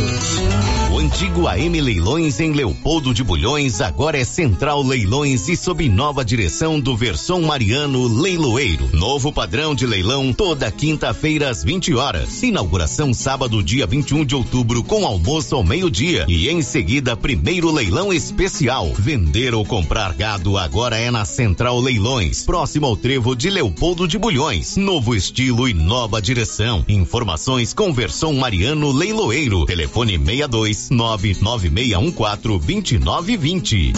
O 0.91 0.99
antigo 0.99 1.47
AM 1.47 1.79
Leilões 1.79 2.39
em 2.39 2.53
Leopoldo 2.53 3.13
de 3.13 3.23
Bulhões 3.23 3.81
agora 3.81 4.17
é 4.17 4.23
Central 4.23 4.81
Leilões 4.81 5.47
e 5.47 5.55
sob 5.55 5.87
nova 5.87 6.25
direção 6.25 6.79
do 6.79 6.97
Verson 6.97 7.41
Mariano 7.41 8.07
Leiloeiro. 8.07 8.89
Novo 8.93 9.31
padrão 9.31 9.75
de 9.75 9.85
leilão 9.85 10.33
toda 10.33 10.71
quinta-feira 10.71 11.51
às 11.51 11.63
20 11.63 11.93
horas. 11.93 12.41
Inauguração 12.41 13.13
sábado, 13.13 13.61
dia 13.61 13.85
21 13.85 14.25
de 14.25 14.33
outubro, 14.33 14.83
com 14.83 15.05
almoço 15.05 15.55
ao 15.55 15.63
meio-dia. 15.63 16.25
E 16.27 16.49
em 16.49 16.63
seguida, 16.63 17.15
primeiro 17.15 17.69
leilão 17.69 18.11
especial. 18.11 18.91
Vender 18.97 19.53
ou 19.53 19.63
comprar 19.63 20.13
gado 20.13 20.57
agora 20.57 20.97
é 20.97 21.11
na 21.11 21.25
Central 21.25 21.79
Leilões, 21.79 22.06
próximo 22.45 22.85
ao 22.85 22.95
trevo 22.95 23.35
de 23.35 23.49
Leopoldo 23.49 24.07
de 24.07 24.17
Bulhões. 24.17 24.77
Novo 24.77 25.13
estilo 25.13 25.67
e 25.67 25.73
nova 25.73 26.21
direção. 26.21 26.85
Informações 26.87 27.73
com 27.73 27.91
Verson 27.91 28.31
Mariano 28.31 28.93
Leiloeiro. 28.93 29.65
Telefone 29.65 30.17
62 30.17 30.89
99614 30.89 32.65
2920. 32.65 33.93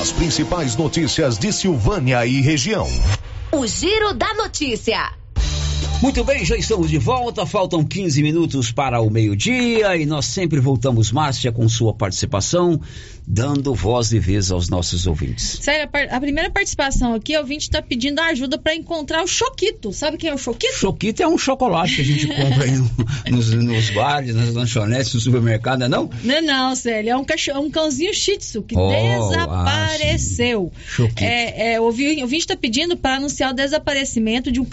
As 0.00 0.12
principais 0.12 0.76
notícias 0.76 1.38
de 1.38 1.50
Silvânia 1.50 2.26
e 2.26 2.42
região. 2.42 2.86
O 3.50 3.66
Giro 3.66 4.12
da 4.12 4.34
Notícia. 4.34 5.14
Muito 6.04 6.22
bem, 6.22 6.44
já 6.44 6.54
estamos 6.54 6.90
de 6.90 6.98
volta. 6.98 7.46
Faltam 7.46 7.82
15 7.82 8.22
minutos 8.22 8.70
para 8.70 9.00
o 9.00 9.08
meio-dia 9.08 9.96
e 9.96 10.04
nós 10.04 10.26
sempre 10.26 10.60
voltamos, 10.60 11.10
Márcia, 11.10 11.50
com 11.50 11.66
sua 11.66 11.94
participação, 11.94 12.78
dando 13.26 13.74
voz 13.74 14.12
e 14.12 14.18
vez 14.18 14.50
aos 14.50 14.68
nossos 14.68 15.06
ouvintes. 15.06 15.58
Sério, 15.62 15.88
a, 15.92 16.16
a 16.16 16.20
primeira 16.20 16.50
participação 16.50 17.14
aqui, 17.14 17.34
o 17.36 17.40
ouvinte 17.40 17.62
está 17.64 17.80
pedindo 17.80 18.20
ajuda 18.20 18.58
para 18.58 18.74
encontrar 18.74 19.22
o 19.22 19.26
Choquito. 19.26 19.92
Sabe 19.92 20.18
quem 20.18 20.28
é 20.30 20.34
o 20.34 20.38
Choquito? 20.38 20.74
Choquito 20.76 21.22
é 21.22 21.26
um 21.28 21.38
chocolate 21.38 21.96
que 21.96 22.00
a 22.02 22.04
gente 22.04 22.26
compra 22.26 22.64
aí 22.64 22.72
no- 22.72 22.90
nos, 23.36 23.50
nos 23.54 23.90
bares, 23.90 24.34
nas 24.34 24.52
lanchonetes, 24.52 25.14
no 25.14 25.20
supermercado, 25.20 25.78
não 25.80 25.86
é 25.86 25.88
não? 25.88 26.10
Não, 26.22 26.42
não, 26.42 26.76
Célio, 26.76 27.10
é 27.10 27.16
um, 27.16 27.24
cachorro, 27.24 27.60
um 27.62 27.70
cãozinho 27.70 28.12
shih 28.12 28.36
tzu 28.36 28.62
que 28.62 28.76
Oh, 28.76 28.90
desapareceu. 29.30 30.72
ah. 30.74 30.80
Choquito. 30.86 31.24
é, 31.24 31.72
é, 31.74 31.80
o 31.80 31.84
ouvi- 31.84 32.16
o 32.18 32.22
ouvinte 32.22 32.42
está 32.44 32.56
pedindo 32.56 32.96
para 32.96 33.16
anunciar 33.16 33.52
o 33.52 33.54
desaparecimento 33.54 34.50
de 34.52 34.60
um 34.60 34.66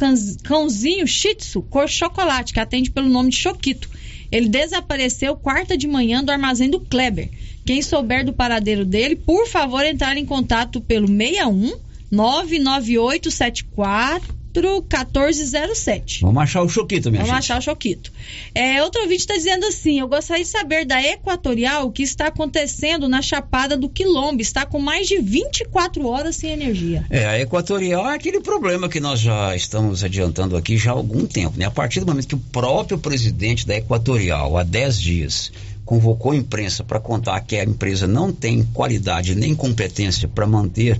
cãozinho 0.43 1.07
shih 1.07 1.35
tzu 1.35 1.61
cor 1.63 1.87
chocolate, 1.87 2.53
que 2.53 2.59
atende 2.59 2.91
pelo 2.91 3.07
nome 3.09 3.29
de 3.29 3.37
Choquito. 3.37 3.89
Ele 4.31 4.47
desapareceu 4.47 5.35
quarta 5.35 5.77
de 5.77 5.87
manhã 5.87 6.23
do 6.23 6.31
armazém 6.31 6.69
do 6.69 6.79
Kleber. 6.79 7.29
Quem 7.65 7.81
souber 7.81 8.25
do 8.25 8.33
paradeiro 8.33 8.83
dele, 8.85 9.15
por 9.15 9.47
favor, 9.47 9.85
entrar 9.85 10.17
em 10.17 10.25
contato 10.25 10.81
pelo 10.81 11.07
61 11.07 11.77
99874 12.11 14.41
1407. 14.53 16.21
Vamos 16.21 16.43
achar 16.43 16.61
o 16.61 16.69
Choquito, 16.69 17.09
minha 17.09 17.23
Vamos 17.23 17.35
gente. 17.35 17.51
achar 17.51 17.59
o 17.59 17.61
Choquito. 17.61 18.11
É, 18.53 18.83
outro 18.83 19.01
ouvinte 19.01 19.21
está 19.21 19.35
dizendo 19.35 19.65
assim: 19.65 19.99
eu 19.99 20.07
gostaria 20.07 20.43
de 20.43 20.49
saber 20.49 20.85
da 20.85 21.01
Equatorial 21.01 21.87
o 21.87 21.91
que 21.91 22.03
está 22.03 22.27
acontecendo 22.27 23.07
na 23.07 23.21
Chapada 23.21 23.77
do 23.77 23.87
Quilombo. 23.87 24.41
Está 24.41 24.65
com 24.65 24.79
mais 24.79 25.07
de 25.07 25.19
24 25.19 26.05
horas 26.05 26.35
sem 26.35 26.51
energia. 26.51 27.05
É, 27.09 27.25
a 27.25 27.39
Equatorial 27.39 28.09
é 28.09 28.15
aquele 28.15 28.41
problema 28.41 28.89
que 28.89 28.99
nós 28.99 29.19
já 29.19 29.55
estamos 29.55 30.03
adiantando 30.03 30.57
aqui 30.57 30.77
já 30.77 30.91
há 30.91 30.95
algum 30.95 31.25
tempo, 31.25 31.57
né? 31.57 31.65
A 31.65 31.71
partir 31.71 32.01
do 32.01 32.05
momento 32.05 32.27
que 32.27 32.35
o 32.35 32.43
próprio 32.51 32.97
presidente 32.97 33.65
da 33.65 33.77
Equatorial, 33.77 34.57
há 34.57 34.63
10 34.63 35.01
dias, 35.01 35.51
convocou 35.85 36.31
a 36.31 36.35
imprensa 36.35 36.83
para 36.83 36.99
contar 36.99 37.39
que 37.41 37.55
a 37.57 37.63
empresa 37.63 38.07
não 38.07 38.31
tem 38.31 38.63
qualidade 38.63 39.35
nem 39.35 39.55
competência 39.55 40.27
para 40.27 40.47
manter 40.47 40.99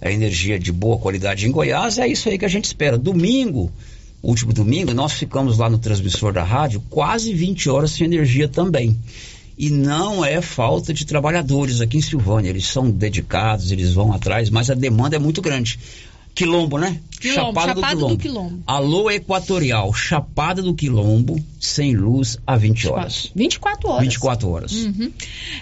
a 0.00 0.10
energia 0.10 0.58
de 0.58 0.70
boa 0.70 0.98
qualidade 0.98 1.46
em 1.46 1.50
Goiás, 1.50 1.98
é 1.98 2.06
isso 2.06 2.28
aí 2.28 2.38
que 2.38 2.44
a 2.44 2.48
gente 2.48 2.66
espera. 2.66 2.98
Domingo, 2.98 3.70
último 4.22 4.52
domingo, 4.52 4.92
nós 4.92 5.12
ficamos 5.12 5.58
lá 5.58 5.70
no 5.70 5.78
transmissor 5.78 6.32
da 6.32 6.42
rádio 6.42 6.82
quase 6.90 7.32
20 7.32 7.70
horas 7.70 7.92
sem 7.92 8.06
energia 8.06 8.48
também. 8.48 8.98
E 9.56 9.70
não 9.70 10.24
é 10.24 10.42
falta 10.42 10.92
de 10.92 11.06
trabalhadores 11.06 11.80
aqui 11.80 11.98
em 11.98 12.02
Silvânia, 12.02 12.50
eles 12.50 12.66
são 12.66 12.90
dedicados, 12.90 13.70
eles 13.70 13.92
vão 13.92 14.12
atrás, 14.12 14.50
mas 14.50 14.68
a 14.68 14.74
demanda 14.74 15.14
é 15.16 15.18
muito 15.18 15.40
grande. 15.40 15.78
Quilombo, 16.34 16.78
né? 16.78 17.00
Quilombo, 17.20 17.60
Chapada 17.60 18.00
do 18.00 18.18
Quilombo. 18.18 18.62
Alô 18.66 19.10
Equatorial, 19.10 19.94
Chapada 19.94 20.60
do 20.60 20.74
Quilombo, 20.74 21.42
sem 21.58 21.96
luz 21.96 22.36
há 22.46 22.56
20 22.56 22.88
horas. 22.88 23.32
24 23.34 23.88
horas. 23.88 24.02
24 24.02 24.48
horas. 24.50 24.72
Uhum. 24.72 25.10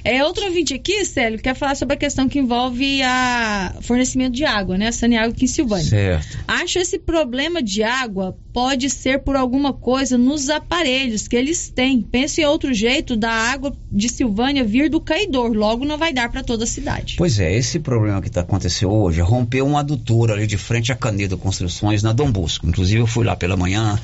É, 0.03 0.25
outro 0.25 0.45
ouvinte 0.47 0.75
aqui, 0.75 1.05
Célio, 1.05 1.39
quer 1.39 1.55
falar 1.55 1.77
sobre 1.77 1.95
a 1.95 1.99
questão 1.99 2.29
que 2.29 2.41
envolve 2.41 3.01
a 3.03 3.75
fornecimento 3.83 4.33
de 4.33 4.45
água, 4.45 4.77
né? 4.77 4.89
A 4.89 4.93
Saneágua 4.93 5.33
aqui 5.33 5.45
em 5.45 5.49
Silvânia. 5.49 5.85
Certo. 5.85 6.39
Acho 6.49 6.81
esse 6.81 6.99
problema 6.99 7.63
de 7.63 7.85
água 7.85 8.37
pode 8.53 8.91
ser 8.91 9.21
por 9.21 9.37
alguma 9.37 9.73
coisa 9.73 10.19
nos 10.19 10.51
aparelhos 10.51 11.29
que 11.29 11.37
eles 11.37 11.71
têm. 11.71 12.03
Penso 12.03 12.41
em 12.41 12.45
outro 12.45 12.75
jeito 12.75 13.17
da 13.17 13.31
água 13.31 13.73
de 13.91 14.09
Silvânia 14.09 14.65
vir 14.65 14.91
do 14.91 15.01
caidor. 15.01 15.53
Logo 15.53 15.85
não 15.85 15.97
vai 15.97 16.13
dar 16.13 16.31
para 16.31 16.43
toda 16.43 16.65
a 16.65 16.67
cidade. 16.67 17.15
Pois 17.17 17.39
é, 17.39 17.55
esse 17.57 17.79
problema 17.79 18.21
que 18.21 18.29
está 18.29 18.41
acontecendo 18.41 18.93
hoje, 18.93 19.21
rompeu 19.21 19.67
um 19.67 19.79
adutor 19.79 20.31
ali 20.33 20.47
de 20.47 20.57
frente 20.63 20.93
à 20.93 20.97
Canedo 20.97 21.37
Construções 21.37 22.03
na 22.03 22.13
Dom 22.13 22.31
Bosco. 22.31 22.67
Inclusive 22.67 23.01
eu 23.01 23.07
fui 23.07 23.25
lá 23.25 23.37
pela 23.37 23.57
manhã, 23.57 23.99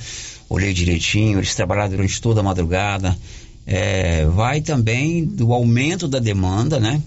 olhei 0.49 0.73
direitinho, 0.73 1.39
eles 1.39 1.55
trabalharam 1.55 1.91
durante 1.91 2.21
toda 2.21 2.41
a 2.41 2.43
madrugada. 2.43 3.17
É, 3.67 4.25
vai 4.27 4.61
também 4.61 5.25
do 5.25 5.53
aumento 5.53 6.09
da 6.09 6.19
demanda, 6.19 6.81
né? 6.81 7.03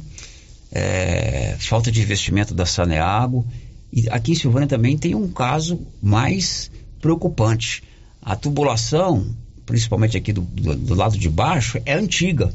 É, 0.71 1.57
falta 1.59 1.91
de 1.91 2.01
investimento 2.01 2.53
da 2.53 2.65
Saneago. 2.65 3.45
E 3.91 4.07
aqui 4.09 4.31
em 4.31 4.35
Silvânia 4.35 4.67
também 4.67 4.97
tem 4.97 5.13
um 5.15 5.27
caso 5.27 5.79
mais 6.01 6.71
preocupante. 7.01 7.83
A 8.21 8.35
tubulação, 8.35 9.25
principalmente 9.65 10.15
aqui 10.15 10.31
do, 10.31 10.41
do, 10.41 10.75
do 10.75 10.93
lado 10.93 11.17
de 11.17 11.29
baixo, 11.29 11.79
é 11.85 11.93
antiga 11.93 12.53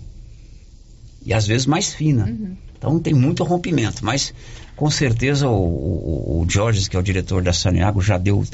e 1.27 1.35
às 1.35 1.45
vezes 1.45 1.67
mais 1.67 1.93
fina. 1.93 2.57
Então 2.77 2.99
tem 2.99 3.15
muito 3.15 3.43
rompimento, 3.45 4.05
mas 4.05 4.33
com 4.77 4.91
certeza 4.91 5.49
o, 5.49 5.53
o, 5.53 6.43
o 6.43 6.47
Jorge, 6.49 6.89
que 6.89 6.97
é 6.97 7.01
o 7.01 7.03
diretor 7.03 7.43
da 7.43 7.53
Saneago, 7.53 8.01
já 8.01 8.19
deu 8.19 8.45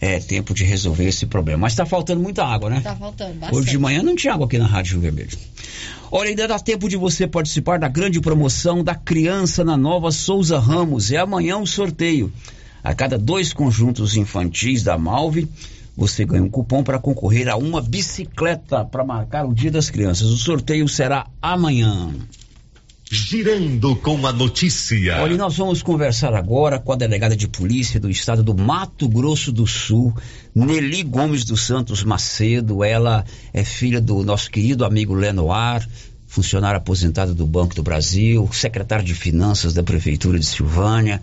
é, 0.00 0.18
tempo 0.18 0.52
de 0.52 0.64
resolver 0.64 1.06
esse 1.06 1.26
problema. 1.26 1.60
Mas 1.60 1.72
está 1.74 1.86
faltando 1.86 2.20
muita 2.20 2.44
água, 2.44 2.68
né? 2.68 2.80
Tá 2.80 2.96
faltando 2.96 3.34
bastante. 3.34 3.56
Hoje 3.56 3.70
de 3.70 3.78
manhã 3.78 4.02
não 4.02 4.16
tinha 4.16 4.34
água 4.34 4.46
aqui 4.46 4.58
na 4.58 4.66
Rádio 4.66 4.94
Rio 4.94 5.02
Vermelho. 5.02 5.38
Olha, 6.10 6.28
ainda 6.28 6.48
dá 6.48 6.58
tempo 6.58 6.88
de 6.88 6.96
você 6.96 7.26
participar 7.26 7.78
da 7.78 7.88
grande 7.88 8.20
promoção 8.20 8.82
da 8.82 8.94
criança 8.94 9.64
na 9.64 9.76
Nova 9.76 10.10
Souza 10.10 10.58
Ramos. 10.58 11.10
É 11.12 11.18
amanhã 11.18 11.56
o 11.56 11.66
sorteio. 11.66 12.32
A 12.82 12.92
cada 12.94 13.16
dois 13.16 13.52
conjuntos 13.52 14.16
infantis 14.16 14.82
da 14.82 14.98
Malve, 14.98 15.48
você 15.96 16.24
ganha 16.24 16.42
um 16.42 16.50
cupom 16.50 16.82
para 16.82 16.98
concorrer 16.98 17.48
a 17.48 17.56
uma 17.56 17.80
bicicleta 17.80 18.84
para 18.84 19.04
marcar 19.04 19.46
o 19.46 19.54
Dia 19.54 19.70
das 19.70 19.88
Crianças. 19.88 20.28
O 20.28 20.36
sorteio 20.36 20.88
será 20.88 21.28
amanhã. 21.40 22.12
Girando 23.14 23.94
com 23.94 24.26
a 24.26 24.32
notícia. 24.32 25.20
Olha, 25.20 25.36
nós 25.36 25.58
vamos 25.58 25.82
conversar 25.82 26.32
agora 26.32 26.78
com 26.78 26.92
a 26.92 26.96
delegada 26.96 27.36
de 27.36 27.46
polícia 27.46 28.00
do 28.00 28.08
estado 28.08 28.42
do 28.42 28.56
Mato 28.56 29.06
Grosso 29.06 29.52
do 29.52 29.66
Sul, 29.66 30.16
Nelly 30.54 31.02
Gomes 31.02 31.44
dos 31.44 31.60
Santos 31.60 32.02
Macedo. 32.02 32.82
Ela 32.82 33.22
é 33.52 33.64
filha 33.64 34.00
do 34.00 34.22
nosso 34.22 34.50
querido 34.50 34.82
amigo 34.82 35.12
Lenoir, 35.12 35.86
funcionário 36.26 36.78
aposentado 36.78 37.34
do 37.34 37.46
Banco 37.46 37.74
do 37.74 37.82
Brasil, 37.82 38.48
secretário 38.50 39.04
de 39.04 39.14
Finanças 39.14 39.74
da 39.74 39.82
Prefeitura 39.82 40.38
de 40.38 40.46
Silvânia, 40.46 41.22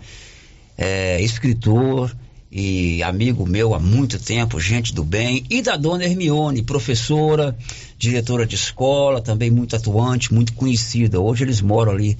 é, 0.78 1.20
escritor 1.20 2.14
e 2.52 3.02
amigo 3.02 3.46
meu 3.46 3.74
há 3.74 3.78
muito 3.78 4.18
tempo, 4.18 4.58
gente 4.60 4.92
do 4.94 5.04
bem, 5.04 5.44
e 5.48 5.62
da 5.62 5.76
dona 5.76 6.04
Hermione, 6.04 6.62
professora, 6.62 7.56
diretora 7.96 8.44
de 8.44 8.56
escola, 8.56 9.20
também 9.20 9.50
muito 9.50 9.76
atuante, 9.76 10.34
muito 10.34 10.52
conhecida. 10.54 11.20
Hoje 11.20 11.44
eles 11.44 11.60
moram 11.60 11.92
ali 11.92 12.18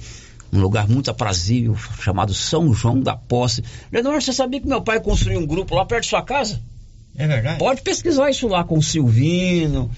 num 0.52 0.60
lugar 0.60 0.88
muito 0.88 1.10
aprazível, 1.10 1.76
chamado 2.00 2.32
São 2.34 2.72
João 2.72 3.00
da 3.00 3.16
Posse. 3.16 3.62
Leonor, 3.90 4.20
você 4.22 4.32
sabia 4.32 4.60
que 4.60 4.66
meu 4.68 4.80
pai 4.82 5.00
construiu 5.00 5.40
um 5.40 5.46
grupo 5.46 5.74
lá 5.74 5.84
perto 5.84 6.04
de 6.04 6.10
sua 6.10 6.22
casa? 6.22 6.60
É 7.16 7.26
verdade? 7.26 7.58
Pode 7.58 7.82
pesquisar 7.82 8.30
isso 8.30 8.46
lá 8.46 8.62
com 8.62 8.78
o 8.78 8.82
Silvino, 8.82 9.90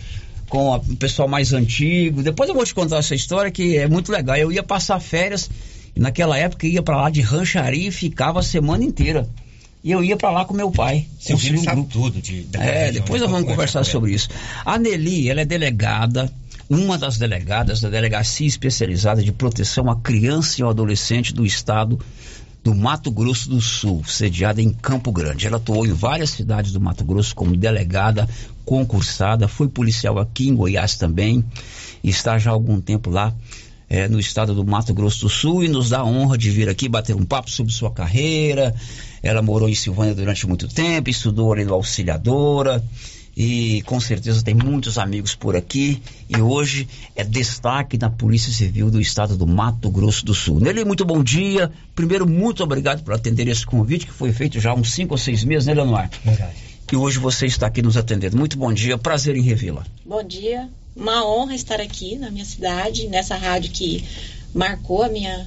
com 0.49 0.72
a- 0.74 0.78
o 0.78 0.97
pessoal 0.97 1.28
mais 1.28 1.53
antigo. 1.53 2.22
Depois 2.22 2.49
eu 2.49 2.55
vou 2.55 2.64
te 2.64 2.74
contar 2.74 2.99
essa 2.99 3.14
história 3.14 3.51
que 3.51 3.76
é 3.76 3.87
muito 3.87 4.11
legal. 4.11 4.37
Eu 4.37 4.51
ia 4.51 4.62
passar 4.62 4.99
férias 4.99 5.51
e 5.95 6.01
naquela 6.01 6.39
época 6.39 6.66
ia 6.66 6.83
para 6.83 6.97
lá 6.97 7.11
de 7.11 7.20
rancharia 7.20 7.89
e 7.89 7.93
ficava 7.93 8.41
a 8.41 8.43
semana 8.43 8.83
inteira. 8.83 9.28
E 9.85 9.91
eu 9.91 10.03
ia 10.05 10.16
para 10.16 10.30
lá 10.30 10.45
com 10.45 10.55
meu 10.55 10.70
pai. 10.70 11.07
Seu 11.18 11.37
filho 11.37 11.59
um 11.59 11.64
sabe 11.64 11.76
grupo. 11.76 11.93
tudo 11.93 12.22
de, 12.22 12.47
É, 12.55 12.87
região, 12.87 12.93
depois 12.93 13.20
né? 13.20 13.26
nós 13.26 13.30
vamos 13.30 13.47
Pode 13.47 13.57
conversar 13.57 13.80
com 13.80 13.91
sobre 13.91 14.12
isso. 14.12 14.28
A 14.64 14.78
Nelly, 14.78 15.28
ela 15.28 15.41
é 15.41 15.45
delegada, 15.45 16.33
uma 16.70 16.97
das 16.97 17.18
delegadas 17.18 17.80
da 17.80 17.89
Delegacia 17.89 18.47
Especializada 18.47 19.22
de 19.22 19.33
Proteção 19.33 19.91
à 19.91 19.97
Criança 19.97 20.61
e 20.61 20.62
ao 20.62 20.70
Adolescente 20.70 21.35
do 21.35 21.45
Estado 21.45 21.99
do 22.62 22.74
Mato 22.74 23.11
Grosso 23.11 23.51
do 23.51 23.61
Sul, 23.61 24.05
sediada 24.07 24.62
em 24.62 24.70
Campo 24.70 25.11
Grande. 25.11 25.49
Ela 25.49 25.57
atuou 25.57 25.85
em 25.85 25.93
várias 25.93 26.30
cidades 26.30 26.70
do 26.70 26.80
Mato 26.80 27.05
Grosso 27.05 27.35
como 27.35 27.57
delegada, 27.57 28.28
concursada, 28.64 29.49
foi 29.49 29.68
policial 29.68 30.18
aqui 30.18 30.49
em 30.49 30.55
Goiás 30.55 30.97
também, 30.97 31.45
está 32.05 32.39
já 32.39 32.51
há 32.51 32.55
algum 32.55 32.80
tempo 32.80 33.11
lá 33.11 33.35
é, 33.91 34.09
no 34.09 34.18
estado 34.18 34.55
do 34.55 34.64
Mato 34.64 34.95
Grosso 34.95 35.22
do 35.22 35.28
Sul 35.28 35.64
e 35.64 35.68
nos 35.68 35.91
dá 35.91 35.99
a 35.99 36.05
honra 36.05 36.39
de 36.39 36.51
vir 36.51 36.68
aqui 36.68 36.89
bater 36.89 37.14
um 37.16 37.24
papo 37.24 37.51
sobre 37.51 37.72
sua 37.72 37.91
carreira. 37.91 38.74
Ela 39.23 39.41
morou 39.41 39.68
em 39.68 39.75
Silvânia 39.75 40.14
durante 40.14 40.47
muito 40.47 40.66
tempo, 40.68 41.09
estudou 41.09 41.53
ali 41.53 41.64
no 41.64 41.75
Auxiliadora 41.75 42.83
e 43.37 43.83
com 43.83 43.99
certeza 43.99 44.43
tem 44.43 44.55
muitos 44.55 44.99
amigos 44.99 45.35
por 45.35 45.57
aqui 45.57 46.03
e 46.29 46.41
hoje 46.41 46.87
é 47.16 47.25
destaque 47.25 47.97
na 47.97 48.11
Polícia 48.11 48.53
Civil 48.53 48.91
do 48.91 49.01
Estado 49.01 49.37
do 49.37 49.47
Mato 49.47 49.91
Grosso 49.91 50.25
do 50.25 50.35
Sul. 50.35 50.61
Nelly, 50.61 50.85
muito 50.85 51.05
bom 51.05 51.23
dia. 51.23 51.70
Primeiro, 51.95 52.29
muito 52.29 52.62
obrigado 52.62 53.03
por 53.03 53.14
atender 53.14 53.49
esse 53.49 53.64
convite 53.64 54.07
que 54.07 54.12
foi 54.12 54.33
feito 54.33 54.61
já 54.61 54.70
há 54.70 54.75
uns 54.75 54.93
cinco 54.93 55.14
ou 55.14 55.18
seis 55.18 55.45
meses, 55.45 55.66
né, 55.66 55.75
Leonor? 55.75 56.09
Verdade. 56.25 56.53
E 56.93 56.97
hoje 56.97 57.18
você 57.18 57.47
está 57.47 57.68
aqui 57.68 57.81
nos 57.81 57.97
atendendo. 57.97 58.37
Muito 58.37 58.59
bom 58.59 58.70
dia, 58.70 58.99
prazer 58.99 59.35
em 59.35 59.41
revê-la. 59.41 59.83
Bom 60.05 60.23
dia, 60.23 60.68
uma 60.95 61.27
honra 61.27 61.55
estar 61.55 61.81
aqui 61.81 62.16
na 62.18 62.31
minha 62.31 62.45
cidade, 62.45 63.07
nessa 63.07 63.35
rádio 63.35 63.70
que 63.70 64.05
marcou 64.55 65.03
a 65.03 65.09
minha, 65.09 65.47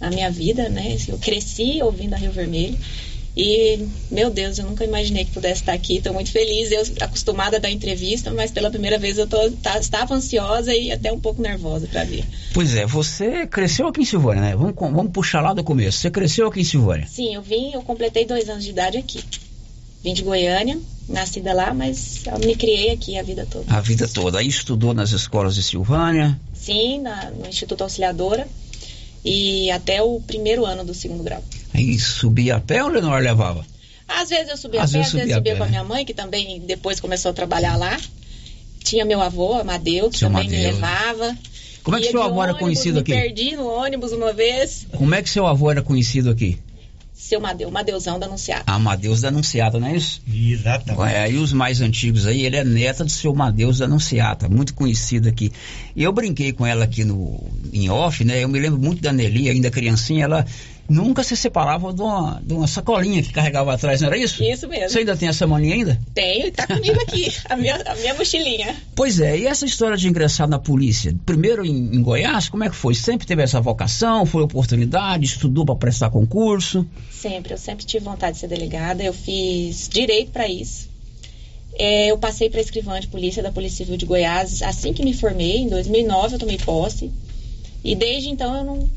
a 0.00 0.10
minha 0.10 0.32
vida, 0.32 0.68
né? 0.68 0.96
Eu 1.06 1.16
cresci 1.18 1.80
ouvindo 1.80 2.14
a 2.14 2.16
Rio 2.16 2.32
Vermelho. 2.32 2.76
E, 3.36 3.86
meu 4.10 4.28
Deus, 4.28 4.58
eu 4.58 4.66
nunca 4.66 4.84
imaginei 4.84 5.24
que 5.24 5.30
pudesse 5.30 5.62
estar 5.62 5.72
aqui. 5.72 5.96
Estou 5.96 6.12
muito 6.12 6.30
feliz. 6.30 6.70
Eu 6.72 6.82
acostumada 7.00 7.56
a 7.56 7.60
dar 7.60 7.70
entrevista, 7.70 8.32
mas 8.32 8.50
pela 8.50 8.70
primeira 8.70 8.98
vez 8.98 9.18
eu 9.18 9.26
tô, 9.26 9.50
tá, 9.52 9.78
estava 9.78 10.14
ansiosa 10.14 10.74
e 10.74 10.90
até 10.90 11.12
um 11.12 11.20
pouco 11.20 11.40
nervosa 11.40 11.86
para 11.86 12.04
vir. 12.04 12.24
Pois 12.52 12.74
é, 12.74 12.84
você 12.86 13.46
cresceu 13.46 13.86
aqui 13.86 14.02
em 14.02 14.04
Silvânia, 14.04 14.42
né? 14.42 14.56
Vamos, 14.56 14.74
vamos 14.76 15.12
puxar 15.12 15.40
lá 15.40 15.52
do 15.52 15.62
começo. 15.62 15.98
Você 15.98 16.10
cresceu 16.10 16.48
aqui 16.48 16.60
em 16.60 16.64
Silvânia? 16.64 17.06
Sim, 17.06 17.34
eu 17.34 17.42
vim, 17.42 17.72
eu 17.72 17.82
completei 17.82 18.24
dois 18.24 18.48
anos 18.48 18.64
de 18.64 18.70
idade 18.70 18.98
aqui. 18.98 19.22
Vim 20.02 20.14
de 20.14 20.22
Goiânia, 20.22 20.78
nascida 21.08 21.52
lá, 21.52 21.74
mas 21.74 22.22
eu 22.26 22.38
me 22.38 22.56
criei 22.56 22.90
aqui 22.90 23.18
a 23.18 23.22
vida 23.22 23.46
toda. 23.48 23.72
A 23.72 23.80
vida 23.80 24.08
toda. 24.08 24.38
Aí 24.38 24.48
estudou 24.48 24.94
nas 24.94 25.12
escolas 25.12 25.54
de 25.54 25.62
Silvânia? 25.62 26.40
Sim, 26.54 27.00
na, 27.00 27.30
no 27.30 27.46
Instituto 27.46 27.82
Auxiliadora 27.82 28.48
e 29.24 29.70
até 29.70 30.02
o 30.02 30.20
primeiro 30.20 30.64
ano 30.64 30.84
do 30.84 30.94
segundo 30.94 31.22
grau. 31.22 31.44
Aí 31.74 31.98
subia 31.98 32.56
a 32.56 32.60
pé 32.60 32.82
ou 32.82 32.90
Leonor 32.90 33.20
levava? 33.20 33.64
Às 34.08 34.28
vezes 34.28 34.48
eu 34.48 34.56
subia 34.56 34.82
Às 34.82 34.90
a 34.90 34.92
pé, 34.92 34.98
vezes 34.98 35.14
às 35.14 35.20
vezes 35.20 35.28
subia 35.28 35.34
a 35.34 35.38
subia 35.38 35.56
com 35.56 35.62
a 35.62 35.66
né? 35.66 35.70
minha 35.70 35.84
mãe, 35.84 36.04
que 36.04 36.14
também 36.14 36.60
depois 36.60 36.98
começou 37.00 37.30
a 37.30 37.34
trabalhar 37.34 37.76
lá. 37.76 37.96
Tinha 38.82 39.04
meu 39.04 39.20
avô, 39.20 39.54
Amadeu, 39.54 40.10
que 40.10 40.18
Seu 40.18 40.28
também 40.28 40.48
me 40.48 40.56
Amadeu. 40.56 40.72
levava. 40.74 41.38
Como 41.82 41.96
é 41.96 42.00
que 42.00 42.06
Ia 42.06 42.10
seu 42.12 42.22
avô 42.22 42.42
era 42.42 42.52
ônibus, 42.52 42.60
conhecido 42.60 42.94
me 42.96 43.00
aqui? 43.00 43.12
perdi 43.12 43.56
no 43.56 43.66
ônibus 43.66 44.12
uma 44.12 44.32
vez. 44.32 44.86
Como 44.92 45.14
é 45.14 45.22
que 45.22 45.30
seu 45.30 45.46
avô 45.46 45.70
era 45.70 45.82
conhecido 45.82 46.30
aqui? 46.30 46.58
Seu 47.14 47.40
Madeu, 47.40 47.70
Madeuzão 47.70 48.18
da 48.18 48.26
Anunciada. 48.26 48.64
Amadeus 48.66 49.20
da 49.20 49.28
Anunciata, 49.28 49.78
não 49.78 49.86
é 49.88 49.96
isso? 49.96 50.20
Exatamente. 50.26 51.14
É, 51.14 51.22
aí 51.22 51.36
os 51.36 51.52
mais 51.52 51.80
antigos 51.80 52.26
aí, 52.26 52.44
ele 52.44 52.56
é 52.56 52.64
neta 52.64 53.04
do 53.04 53.10
seu 53.10 53.34
Madeus 53.34 53.78
da 53.78 53.84
Anunciata, 53.84 54.48
muito 54.48 54.74
conhecido 54.74 55.28
aqui. 55.28 55.52
Eu 55.94 56.12
brinquei 56.12 56.52
com 56.52 56.66
ela 56.66 56.84
aqui 56.84 57.04
no, 57.04 57.38
em 57.72 57.88
off, 57.90 58.24
né? 58.24 58.42
Eu 58.42 58.48
me 58.48 58.58
lembro 58.58 58.80
muito 58.80 59.00
da 59.02 59.12
Nelly, 59.12 59.50
ainda 59.50 59.70
criancinha, 59.70 60.24
ela 60.24 60.46
nunca 60.90 61.22
se 61.22 61.36
separava 61.36 61.92
de 61.92 62.02
uma, 62.02 62.42
de 62.44 62.52
uma 62.52 62.66
sacolinha 62.66 63.22
que 63.22 63.32
carregava 63.32 63.72
atrás, 63.72 64.00
não 64.00 64.08
era 64.08 64.18
isso? 64.18 64.42
Isso 64.42 64.68
mesmo. 64.68 64.88
Você 64.88 64.98
ainda 64.98 65.16
tem 65.16 65.28
essa 65.28 65.46
mania 65.46 65.74
ainda? 65.74 65.98
Tenho 66.12 66.48
e 66.48 66.50
tá 66.50 66.66
comigo 66.66 67.00
aqui, 67.00 67.32
a 67.48 67.56
minha, 67.56 67.76
a 67.86 67.94
minha 67.94 68.14
mochilinha. 68.14 68.76
Pois 68.94 69.20
é, 69.20 69.38
e 69.38 69.46
essa 69.46 69.64
história 69.64 69.96
de 69.96 70.08
ingressar 70.08 70.48
na 70.48 70.58
polícia? 70.58 71.14
Primeiro 71.24 71.64
em, 71.64 71.94
em 71.94 72.02
Goiás, 72.02 72.48
como 72.48 72.64
é 72.64 72.68
que 72.68 72.74
foi? 72.74 72.94
Sempre 72.94 73.26
teve 73.26 73.42
essa 73.42 73.60
vocação, 73.60 74.26
foi 74.26 74.42
oportunidade, 74.42 75.24
estudou 75.24 75.64
para 75.64 75.76
prestar 75.76 76.10
concurso? 76.10 76.84
Sempre, 77.10 77.54
eu 77.54 77.58
sempre 77.58 77.86
tive 77.86 78.04
vontade 78.04 78.34
de 78.34 78.40
ser 78.40 78.48
delegada. 78.48 79.02
Eu 79.02 79.12
fiz 79.12 79.88
direito 79.88 80.32
para 80.32 80.48
isso. 80.48 80.90
É, 81.74 82.10
eu 82.10 82.18
passei 82.18 82.50
para 82.50 82.60
escrivã 82.60 82.98
de 82.98 83.06
polícia 83.06 83.42
da 83.42 83.52
Polícia 83.52 83.78
Civil 83.78 83.96
de 83.96 84.04
Goiás 84.04 84.60
assim 84.62 84.92
que 84.92 85.04
me 85.04 85.14
formei. 85.14 85.58
Em 85.58 85.68
2009 85.68 86.34
eu 86.34 86.38
tomei 86.38 86.58
posse. 86.58 87.10
E 87.82 87.94
desde 87.94 88.28
então 88.28 88.54
eu 88.54 88.64
não, 88.64 88.90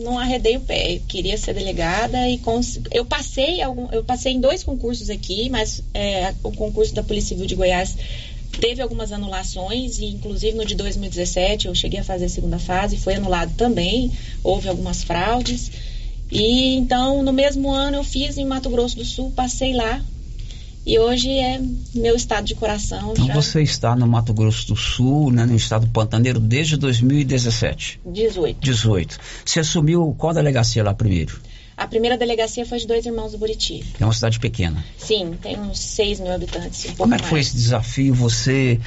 não 0.00 0.18
arredei 0.18 0.56
o 0.56 0.60
pé. 0.60 0.96
Eu 0.96 1.00
queria 1.06 1.36
ser 1.36 1.54
delegada 1.54 2.28
e 2.28 2.38
cons... 2.38 2.80
eu 2.90 3.04
passei 3.04 3.62
algum, 3.62 3.88
eu 3.92 4.02
passei 4.02 4.32
em 4.32 4.40
dois 4.40 4.64
concursos 4.64 5.10
aqui, 5.10 5.48
mas 5.48 5.82
é, 5.94 6.34
o 6.42 6.52
concurso 6.52 6.94
da 6.94 7.02
Polícia 7.02 7.30
Civil 7.30 7.46
de 7.46 7.54
Goiás 7.54 7.96
teve 8.60 8.82
algumas 8.82 9.12
anulações 9.12 9.98
e 9.98 10.06
inclusive 10.06 10.56
no 10.56 10.64
de 10.64 10.74
2017 10.74 11.68
eu 11.68 11.74
cheguei 11.74 12.00
a 12.00 12.04
fazer 12.04 12.24
a 12.24 12.28
segunda 12.28 12.58
fase, 12.58 12.96
foi 12.96 13.14
anulado 13.14 13.54
também. 13.56 14.10
Houve 14.42 14.68
algumas 14.68 15.04
fraudes. 15.04 15.70
E 16.30 16.76
então, 16.76 17.22
no 17.22 17.32
mesmo 17.32 17.70
ano, 17.70 17.98
eu 17.98 18.04
fiz 18.04 18.38
em 18.38 18.44
Mato 18.44 18.70
Grosso 18.70 18.96
do 18.96 19.04
Sul, 19.04 19.32
passei 19.34 19.72
lá. 19.72 20.02
E 20.84 20.98
hoje 20.98 21.30
é 21.30 21.60
meu 21.94 22.16
estado 22.16 22.46
de 22.46 22.54
coração. 22.54 23.12
Então 23.12 23.26
já 23.26 23.34
você 23.34 23.62
está 23.62 23.94
no 23.94 24.06
Mato 24.06 24.32
Grosso 24.32 24.68
do 24.68 24.76
Sul, 24.76 25.30
né, 25.30 25.44
no 25.44 25.54
estado 25.54 25.86
pantaneiro, 25.88 26.40
desde 26.40 26.76
2017. 26.76 28.00
18. 28.06 28.58
18. 28.60 29.18
Você 29.44 29.60
assumiu 29.60 30.14
qual 30.16 30.32
delegacia 30.32 30.82
lá 30.82 30.94
primeiro? 30.94 31.40
A 31.76 31.86
primeira 31.86 32.18
delegacia 32.18 32.66
foi 32.66 32.78
de 32.78 32.86
dois 32.86 33.06
irmãos 33.06 33.32
do 33.32 33.38
Buriti. 33.38 33.82
É 33.98 34.04
uma 34.04 34.12
cidade 34.12 34.38
pequena. 34.38 34.84
Sim, 34.98 35.38
tem 35.40 35.58
uns 35.58 35.78
6 35.80 36.20
mil 36.20 36.32
habitantes. 36.32 36.90
Um 36.90 36.94
Como 36.94 37.14
é 37.14 37.18
que 37.18 37.24
foi 37.24 37.40
esse 37.40 37.54
desafio, 37.54 38.12
você, 38.14 38.78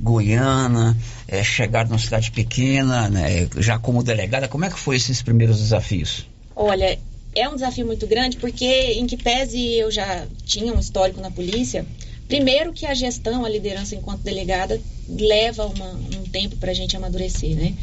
goiana, 0.00 0.96
é, 1.26 1.42
chegar 1.42 1.86
numa 1.88 1.98
cidade 1.98 2.30
pequena, 2.30 3.08
né, 3.08 3.48
já 3.56 3.78
como 3.78 4.02
delegada, 4.02 4.46
como 4.46 4.64
é 4.64 4.70
que 4.70 4.78
foi 4.78 4.94
esses 4.94 5.22
primeiros 5.22 5.58
desafios? 5.58 6.26
Olha, 6.54 6.98
é 7.36 7.48
um 7.48 7.54
desafio 7.54 7.86
muito 7.86 8.06
grande 8.06 8.36
porque, 8.38 8.64
em 8.64 9.06
que 9.06 9.16
pese 9.16 9.74
eu 9.74 9.90
já 9.90 10.26
tinha 10.44 10.72
um 10.72 10.80
histórico 10.80 11.20
na 11.20 11.30
polícia, 11.30 11.86
primeiro 12.26 12.72
que 12.72 12.86
a 12.86 12.94
gestão, 12.94 13.44
a 13.44 13.48
liderança 13.48 13.94
enquanto 13.94 14.22
delegada, 14.22 14.80
leva 15.08 15.66
uma- 15.66 15.92
um 15.92 16.24
tempo 16.32 16.56
para 16.56 16.70
a 16.70 16.74
gente 16.74 16.96
amadurecer, 16.96 17.54
né? 17.54 17.74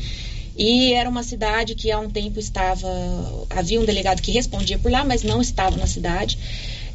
E 0.58 0.94
era 0.94 1.10
uma 1.10 1.24
cidade 1.24 1.74
que 1.74 1.90
há 1.92 2.00
um 2.00 2.10
tempo 2.10 2.40
estava. 2.40 2.88
Havia 3.50 3.80
um 3.82 3.86
delegado 3.86 4.22
que 4.22 4.32
respondia 4.32 4.78
por 4.78 4.92
lá, 4.92 5.04
mas 5.04 5.24
não 5.24 5.42
estava 5.42 5.78
na 5.78 5.88
cidade. 5.88 6.38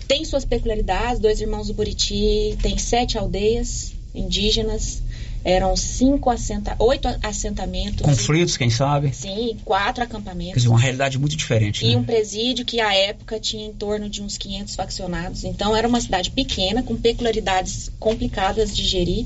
Tem 0.07 0.25
suas 0.25 0.45
peculiaridades, 0.45 1.21
dois 1.21 1.41
irmãos 1.41 1.67
do 1.67 1.75
Buriti, 1.75 2.57
tem 2.63 2.79
sete 2.79 3.19
aldeias 3.19 3.93
indígenas, 4.15 5.03
eram 5.49 5.74
cinco 5.74 6.28
assenta, 6.28 6.76
oito 6.78 7.09
assentamentos. 7.22 8.03
Conflitos, 8.03 8.59
quem 8.59 8.68
sabe? 8.68 9.14
Sim, 9.14 9.57
quatro 9.64 10.05
acampamentos. 10.05 10.53
Quer 10.53 10.59
dizer, 10.59 10.68
uma 10.68 10.78
realidade 10.78 11.18
muito 11.18 11.34
diferente, 11.36 11.86
E 11.86 11.90
né? 11.92 11.96
um 11.96 12.05
presídio 12.05 12.66
que 12.66 12.80
à 12.80 12.94
época 12.94 13.40
tinha 13.40 13.66
em 13.66 13.72
torno 13.72 14.11
de 14.11 14.22
uns 14.22 14.36
500 14.36 14.74
faccionados. 14.74 15.44
Então 15.44 15.74
era 15.74 15.88
uma 15.88 16.01
cidade 16.03 16.30
pequena, 16.30 16.82
com 16.82 16.94
peculiaridades 16.96 17.90
complicadas 17.99 18.76
de 18.76 18.84
gerir, 18.84 19.24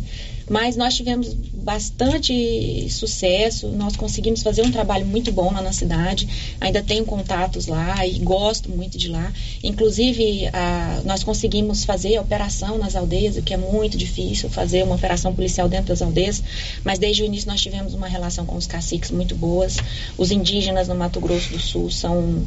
mas 0.52 0.76
nós 0.76 0.94
tivemos 0.94 1.32
bastante 1.54 2.86
sucesso, 2.90 3.68
nós 3.68 3.96
conseguimos 3.96 4.42
fazer 4.42 4.60
um 4.62 4.70
trabalho 4.70 5.06
muito 5.06 5.32
bom 5.32 5.50
lá 5.50 5.62
na 5.62 5.72
cidade. 5.72 6.28
Ainda 6.60 6.82
tenho 6.82 7.06
contatos 7.06 7.66
lá 7.68 8.06
e 8.06 8.18
gosto 8.18 8.68
muito 8.68 8.98
de 8.98 9.08
lá. 9.08 9.32
Inclusive, 9.64 10.48
a- 10.52 11.00
nós 11.06 11.24
conseguimos 11.24 11.84
fazer 11.84 12.18
operação 12.18 12.76
nas 12.76 12.94
aldeias, 12.94 13.36
o 13.38 13.42
que 13.42 13.54
é 13.54 13.56
muito 13.56 13.96
difícil, 13.96 14.50
fazer 14.50 14.82
uma 14.84 14.94
operação 14.96 15.34
policial 15.34 15.70
dentro 15.70 15.86
das 15.86 16.02
aldeias, 16.02 16.42
mas 16.84 16.98
desde 16.98 17.22
o 17.22 17.24
início 17.26 17.48
nós 17.48 17.60
tivemos 17.62 17.94
uma 17.94 18.06
relação 18.06 18.44
com 18.44 18.56
os 18.56 18.66
caciques 18.66 19.10
muito 19.10 19.34
boas. 19.34 19.78
Os 20.18 20.30
indígenas 20.30 20.86
no 20.86 20.94
Mato 20.94 21.18
Grosso 21.18 21.50
do 21.50 21.58
Sul 21.58 21.90
são 21.90 22.44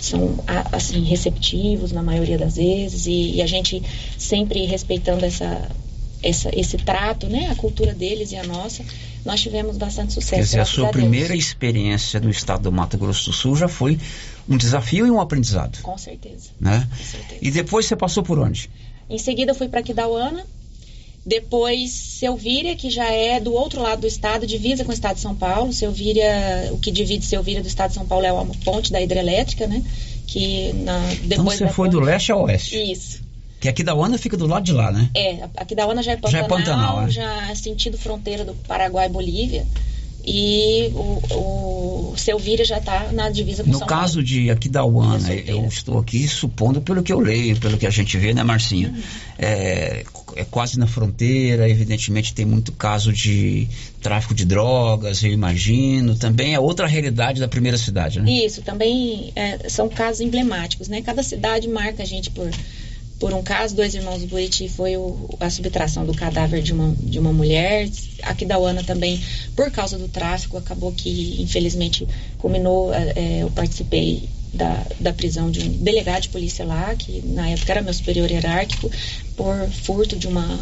são 0.00 0.38
assim 0.70 1.02
receptivos 1.02 1.90
na 1.90 2.04
maioria 2.04 2.38
das 2.38 2.54
vezes 2.54 3.06
e, 3.08 3.32
e 3.34 3.42
a 3.42 3.46
gente 3.48 3.82
sempre 4.16 4.64
respeitando 4.64 5.24
essa, 5.24 5.68
essa 6.22 6.50
esse 6.52 6.76
trato, 6.78 7.26
né, 7.28 7.48
a 7.50 7.54
cultura 7.54 7.94
deles 7.94 8.32
e 8.32 8.36
a 8.36 8.42
nossa, 8.44 8.84
nós 9.24 9.40
tivemos 9.40 9.76
bastante 9.76 10.12
sucesso. 10.14 10.34
Quer 10.34 10.40
dizer, 10.42 10.60
a 10.60 10.64
sua 10.64 10.88
a 10.88 10.90
primeira 10.90 11.34
experiência 11.36 12.18
no 12.20 12.30
estado 12.30 12.62
do 12.64 12.72
Mato 12.72 12.96
Grosso 12.98 13.26
do 13.26 13.32
Sul 13.32 13.56
já 13.56 13.68
foi 13.68 13.98
um 14.48 14.56
desafio 14.56 15.06
e 15.06 15.10
um 15.10 15.20
aprendizado, 15.20 15.78
Com 15.82 15.96
certeza. 15.98 16.50
né? 16.60 16.88
E 17.40 17.50
depois 17.50 17.86
você 17.86 17.94
passou 17.96 18.22
por 18.22 18.38
onde? 18.38 18.70
Em 19.10 19.18
seguida 19.18 19.54
fui 19.54 19.68
para 19.68 19.82
Quidauana, 19.82 20.44
depois 21.24 21.90
Selvíria, 21.90 22.74
que 22.74 22.88
já 22.90 23.10
é 23.10 23.38
do 23.38 23.52
outro 23.52 23.82
lado 23.82 24.00
do 24.00 24.06
estado, 24.06 24.46
divisa 24.46 24.84
com 24.84 24.90
o 24.90 24.94
estado 24.94 25.16
de 25.16 25.20
São 25.22 25.34
Paulo. 25.34 25.72
Selvíria, 25.72 26.70
o 26.72 26.78
que 26.78 26.90
divide 26.90 27.24
Selvíria 27.26 27.60
do 27.62 27.68
estado 27.68 27.90
de 27.90 27.94
São 27.96 28.06
Paulo 28.06 28.24
é 28.24 28.32
uma 28.32 28.46
ponte 28.64 28.90
da 28.90 29.00
hidrelétrica, 29.00 29.66
né? 29.66 29.82
Que 30.26 30.72
na, 30.72 31.12
Então 31.14 31.28
depois 31.28 31.58
você 31.58 31.64
da 31.66 31.70
foi 31.72 31.86
ponte- 31.88 31.92
do 31.98 32.00
leste 32.00 32.32
ao 32.32 32.42
oeste. 32.44 32.76
Isso. 32.92 33.20
Que 33.60 33.68
aqui 33.68 33.82
da 33.82 33.94
Uana 33.94 34.16
fica 34.18 34.36
do 34.36 34.46
lado 34.46 34.64
de 34.64 34.72
lá, 34.72 34.92
né? 34.92 35.10
É, 35.14 35.48
aqui 35.56 35.74
da 35.74 35.84
Ana 35.84 36.02
já 36.02 36.12
é 36.12 36.14
Já 36.14 36.20
Pantanal, 36.20 36.44
é 36.44 36.48
Pantanal, 36.48 37.02
né? 37.02 37.10
já 37.10 37.50
é 37.50 37.54
sentido 37.54 37.98
fronteira 37.98 38.44
do 38.44 38.54
Paraguai 38.54 39.06
e 39.06 39.08
Bolívia. 39.10 39.66
E 40.24 40.90
o, 40.94 42.12
o 42.12 42.14
seu 42.16 42.38
Vira 42.38 42.62
já 42.62 42.78
está 42.78 43.10
na 43.12 43.30
divisa 43.30 43.64
com 43.64 43.70
No 43.70 43.78
São 43.78 43.86
caso 43.86 44.14
Paulo. 44.14 44.24
de 44.24 44.50
Aquidauana, 44.50 45.32
eu 45.32 45.64
estou 45.64 45.98
aqui 45.98 46.28
supondo 46.28 46.82
pelo 46.82 47.02
que 47.02 47.12
eu 47.12 47.18
leio, 47.18 47.58
pelo 47.58 47.78
que 47.78 47.86
a 47.86 47.90
gente 47.90 48.16
vê, 48.18 48.34
né, 48.34 48.42
Marcinha? 48.42 48.90
Uhum. 48.90 49.02
É, 49.38 50.04
é 50.36 50.44
quase 50.44 50.78
na 50.78 50.86
fronteira, 50.86 51.68
evidentemente 51.68 52.34
tem 52.34 52.44
muito 52.44 52.72
caso 52.72 53.10
de 53.10 53.68
tráfico 54.02 54.34
de 54.34 54.44
drogas, 54.44 55.22
eu 55.24 55.32
imagino. 55.32 56.14
Também 56.14 56.54
é 56.54 56.60
outra 56.60 56.86
realidade 56.86 57.40
da 57.40 57.48
primeira 57.48 57.78
cidade, 57.78 58.20
né? 58.20 58.30
Isso, 58.30 58.60
também 58.60 59.32
é, 59.34 59.68
são 59.70 59.88
casos 59.88 60.20
emblemáticos, 60.20 60.88
né? 60.88 61.00
Cada 61.00 61.22
cidade 61.22 61.66
marca 61.68 62.02
a 62.02 62.06
gente 62.06 62.30
por, 62.30 62.50
por 63.18 63.32
um 63.34 63.42
caso. 63.42 63.74
Dois 63.74 63.94
irmãos 63.94 64.20
do 64.20 64.26
Buriti 64.26 64.68
foi 64.68 64.96
o- 64.96 65.28
a 65.40 65.50
subtração 65.50 66.04
do 66.06 66.14
cadáver 66.14 66.62
de 66.62 66.72
uma, 66.72 66.94
de 67.00 67.18
uma 67.18 67.32
mulher. 67.32 67.88
Aqui 68.22 68.44
da 68.44 68.58
Uana 68.58 68.82
também, 68.84 69.20
por 69.56 69.70
causa 69.70 69.98
do 69.98 70.08
tráfico, 70.08 70.56
acabou 70.56 70.92
que, 70.92 71.40
infelizmente, 71.42 72.06
culminou. 72.38 72.92
é, 72.94 73.12
é, 73.16 73.42
eu 73.42 73.50
participei 73.50 74.28
da, 74.54 74.86
da 75.00 75.12
prisão 75.12 75.50
de 75.50 75.60
um 75.60 75.68
delegado 75.68 76.22
de 76.22 76.28
polícia 76.30 76.64
lá, 76.64 76.94
que 76.96 77.20
na 77.26 77.48
época 77.50 77.72
era 77.72 77.82
meu 77.82 77.92
superior 77.92 78.30
hierárquico, 78.30 78.90
por 79.36 79.68
furto 79.70 80.16
de 80.16 80.26
uma 80.26 80.58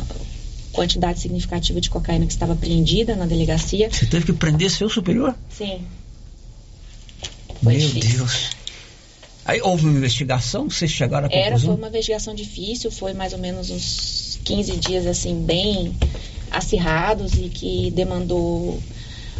quantidade 0.72 1.20
significativa 1.20 1.80
de 1.80 1.88
cocaína 1.88 2.26
que 2.26 2.32
estava 2.32 2.52
apreendida 2.52 3.16
na 3.16 3.24
delegacia. 3.26 3.88
Você 3.90 4.06
teve 4.06 4.26
que 4.26 4.32
prender 4.32 4.70
seu 4.70 4.88
superior? 4.90 5.34
Sim. 5.48 5.80
Meu 7.62 7.88
Deus. 7.90 8.50
Aí 9.46 9.60
houve 9.62 9.84
uma 9.86 9.96
investigação, 9.96 10.68
vocês 10.68 10.90
chegaram 10.90 11.28
à 11.28 11.32
Era, 11.32 11.58
foi 11.58 11.74
uma 11.74 11.86
investigação 11.86 12.34
difícil, 12.34 12.90
foi 12.90 13.14
mais 13.14 13.32
ou 13.32 13.38
menos 13.38 13.70
uns 13.70 14.40
15 14.44 14.76
dias 14.76 15.06
assim 15.06 15.40
bem 15.40 15.94
acirrados 16.50 17.34
e 17.34 17.48
que 17.48 17.90
demandou 17.92 18.80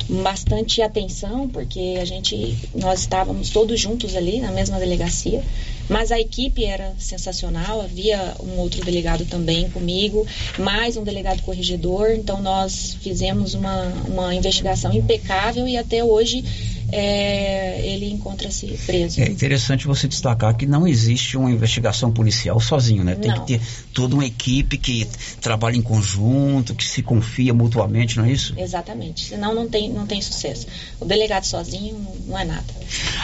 bastante 0.09 0.81
atenção, 0.81 1.49
porque 1.49 1.97
a 2.01 2.05
gente 2.05 2.57
nós 2.75 3.01
estávamos 3.01 3.51
todos 3.51 3.81
juntos 3.81 4.15
ali 4.15 4.41
na 4.41 4.53
mesma 4.53 4.79
delegacia, 4.79 5.43
mas 5.89 6.13
a 6.13 6.21
equipe 6.21 6.65
era 6.65 6.95
sensacional, 6.99 7.81
havia 7.81 8.37
um 8.41 8.59
outro 8.59 8.85
delegado 8.85 9.25
também 9.25 9.69
comigo, 9.71 10.25
mais 10.59 10.97
um 10.97 11.03
delegado 11.03 11.43
corregedor, 11.43 12.11
então 12.13 12.41
nós 12.41 12.97
fizemos 13.01 13.55
uma, 13.55 13.87
uma 14.07 14.35
investigação 14.35 14.93
impecável 14.93 15.67
e 15.67 15.77
até 15.77 16.05
hoje 16.05 16.45
é, 16.93 17.81
ele 17.87 18.07
encontra-se 18.11 18.67
preso. 18.87 19.21
É 19.21 19.29
interessante 19.29 19.87
você 19.87 20.07
destacar 20.09 20.55
que 20.57 20.67
não 20.67 20.87
existe 20.87 21.37
uma 21.37 21.51
investigação 21.51 22.13
policial 22.13 22.61
sozinho, 22.61 23.03
né? 23.05 23.15
Tem 23.15 23.31
Não. 23.31 23.45
que 23.45 23.59
ter 23.59 23.61
toda 23.93 24.15
uma 24.15 24.25
equipe 24.25 24.79
que 24.79 25.07
trabalha 25.41 25.77
em 25.77 25.83
conjunto, 25.83 26.75
que 26.75 26.85
se 26.85 27.03
confia 27.03 27.53
mutuamente, 27.53 28.17
não 28.17 28.25
é 28.25 28.33
isso? 28.33 28.55
Exatamente. 28.57 29.27
Senão 29.29 29.55
não 29.55 29.69
tem, 29.69 29.91
não 29.91 30.07
tem 30.07 30.21
sucesso. 30.21 30.67
O 31.01 31.05
delegado 31.05 31.45
sozinho 31.45 31.99
não, 31.99 32.15
não 32.29 32.39
é 32.39 32.45
nada. 32.45 32.65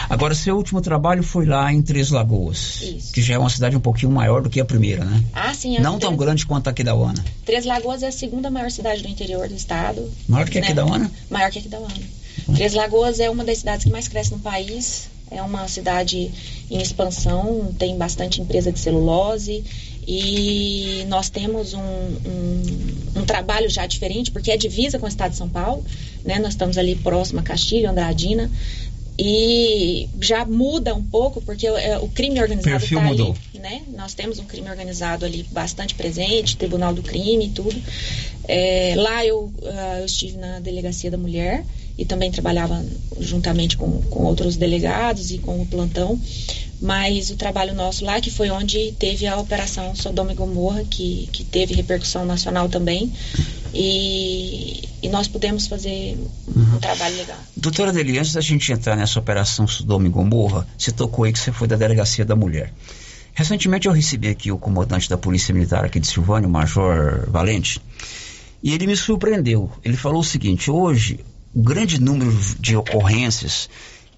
Agora, 0.09 0.35
seu 0.35 0.55
último 0.55 0.81
trabalho 0.81 1.23
foi 1.23 1.45
lá 1.45 1.71
em 1.71 1.81
Três 1.81 2.09
Lagoas, 2.11 2.79
que 3.13 3.21
já 3.21 3.35
é 3.35 3.37
uma 3.37 3.49
cidade 3.49 3.75
um 3.75 3.79
pouquinho 3.79 4.11
maior 4.11 4.41
do 4.41 4.49
que 4.49 4.59
a 4.59 4.65
primeira, 4.65 5.03
né? 5.05 5.23
Ah, 5.33 5.53
sim. 5.53 5.79
Não 5.79 5.95
as 5.95 5.99
tão 6.01 6.09
Três- 6.11 6.19
grande 6.19 6.45
quanto 6.45 6.67
a 6.67 6.71
Aquidauana. 6.71 7.23
Três 7.45 7.65
Lagoas 7.65 8.03
é 8.03 8.07
a 8.07 8.11
segunda 8.11 8.49
maior 8.51 8.69
cidade 8.71 9.01
do 9.01 9.07
interior 9.09 9.47
do 9.47 9.55
estado. 9.55 10.11
Maior 10.27 10.49
que 10.49 10.59
né? 10.59 10.65
Aquidauana? 10.67 11.11
Maior 11.29 11.49
que 11.51 11.59
Aquidauana. 11.59 11.93
Três 12.55 12.73
Lagoas 12.73 13.19
é 13.19 13.29
uma 13.29 13.43
das 13.43 13.59
cidades 13.59 13.85
que 13.85 13.91
mais 13.91 14.07
cresce 14.07 14.31
no 14.31 14.39
país. 14.39 15.07
É 15.31 15.41
uma 15.41 15.67
cidade 15.67 16.31
em 16.69 16.81
expansão, 16.81 17.73
tem 17.77 17.97
bastante 17.97 18.39
empresa 18.41 18.71
de 18.71 18.79
celulose 18.79 19.63
e 20.07 21.05
nós 21.07 21.29
temos 21.29 21.73
um, 21.73 21.79
um, 21.81 23.21
um 23.21 23.25
trabalho 23.25 23.69
já 23.69 23.85
diferente, 23.85 24.31
porque 24.31 24.51
é 24.51 24.57
divisa 24.57 24.99
com 24.99 25.05
o 25.05 25.09
estado 25.09 25.31
de 25.31 25.37
São 25.37 25.49
Paulo, 25.49 25.83
né? 26.23 26.39
Nós 26.39 26.53
estamos 26.53 26.77
ali 26.77 26.95
próximo 26.95 27.39
a 27.39 27.43
Castilho, 27.43 27.89
Andradina, 27.89 28.51
e 29.17 30.09
já 30.19 30.43
muda 30.43 30.93
um 30.93 31.03
pouco, 31.03 31.41
porque 31.41 31.67
é, 31.67 31.97
o 31.99 32.07
crime 32.09 32.41
organizado 32.41 32.79
Perfil 32.79 32.97
está 32.97 33.09
ali, 33.09 33.17
mudou. 33.17 33.37
né? 33.55 33.81
Nós 33.95 34.13
temos 34.13 34.39
um 34.39 34.45
crime 34.45 34.69
organizado 34.69 35.25
ali 35.25 35.43
bastante 35.51 35.95
presente, 35.95 36.57
Tribunal 36.57 36.93
do 36.93 37.03
Crime 37.03 37.45
e 37.45 37.49
tudo. 37.49 37.81
É, 38.45 38.95
lá 38.97 39.25
eu, 39.25 39.51
ah, 39.65 39.99
eu 39.99 40.05
estive 40.05 40.37
na 40.37 40.59
Delegacia 40.59 41.09
da 41.09 41.17
Mulher 41.17 41.63
e 41.97 42.05
também 42.05 42.31
trabalhava 42.31 42.83
juntamente 43.19 43.77
com, 43.77 44.01
com 44.03 44.23
outros 44.23 44.55
delegados 44.55 45.31
e 45.31 45.37
com 45.37 45.61
o 45.61 45.65
plantão. 45.65 46.19
Mas 46.81 47.29
o 47.29 47.35
trabalho 47.37 47.73
nosso 47.73 48.03
lá, 48.03 48.19
que 48.19 48.29
foi 48.29 48.49
onde 48.49 48.93
teve 48.99 49.25
a 49.25 49.37
Operação 49.37 49.95
Sodoma 49.95 50.33
e 50.33 50.35
Gomorra, 50.35 50.83
que, 50.83 51.29
que 51.31 51.43
teve 51.43 51.73
repercussão 51.73 52.25
nacional 52.25 52.67
também. 52.67 53.11
E, 53.73 54.83
e 55.01 55.09
nós 55.09 55.27
pudemos 55.27 55.67
fazer 55.67 56.17
um 56.47 56.79
trabalho 56.79 57.15
legal. 57.15 57.37
Doutora 57.55 57.89
Adeli, 57.89 58.19
antes 58.19 58.33
da 58.33 58.41
gente 58.41 58.71
entrar 58.71 58.97
nessa 58.97 59.17
operação 59.17 59.65
Sodoma 59.65 60.07
e 60.07 60.09
Gomorra, 60.09 60.67
você 60.77 60.91
tocou 60.91 61.25
aí 61.25 61.31
que 61.31 61.39
você 61.39 61.51
foi 61.51 61.67
da 61.67 61.75
Delegacia 61.75 62.25
da 62.25 62.35
Mulher. 62.35 62.73
Recentemente 63.33 63.87
eu 63.87 63.93
recebi 63.93 64.27
aqui 64.27 64.51
o 64.51 64.57
comandante 64.57 65.09
da 65.09 65.17
Polícia 65.17 65.53
Militar 65.53 65.85
aqui 65.85 65.99
de 65.99 66.07
Silvânia, 66.07 66.47
o 66.47 66.51
Major 66.51 67.29
Valente, 67.31 67.81
e 68.61 68.73
ele 68.73 68.85
me 68.85 68.95
surpreendeu. 68.95 69.71
Ele 69.83 69.97
falou 69.97 70.19
o 70.19 70.23
seguinte: 70.23 70.69
hoje, 70.69 71.19
o 71.53 71.61
grande 71.61 71.99
número 72.01 72.31
de 72.59 72.75
ocorrências 72.75 73.69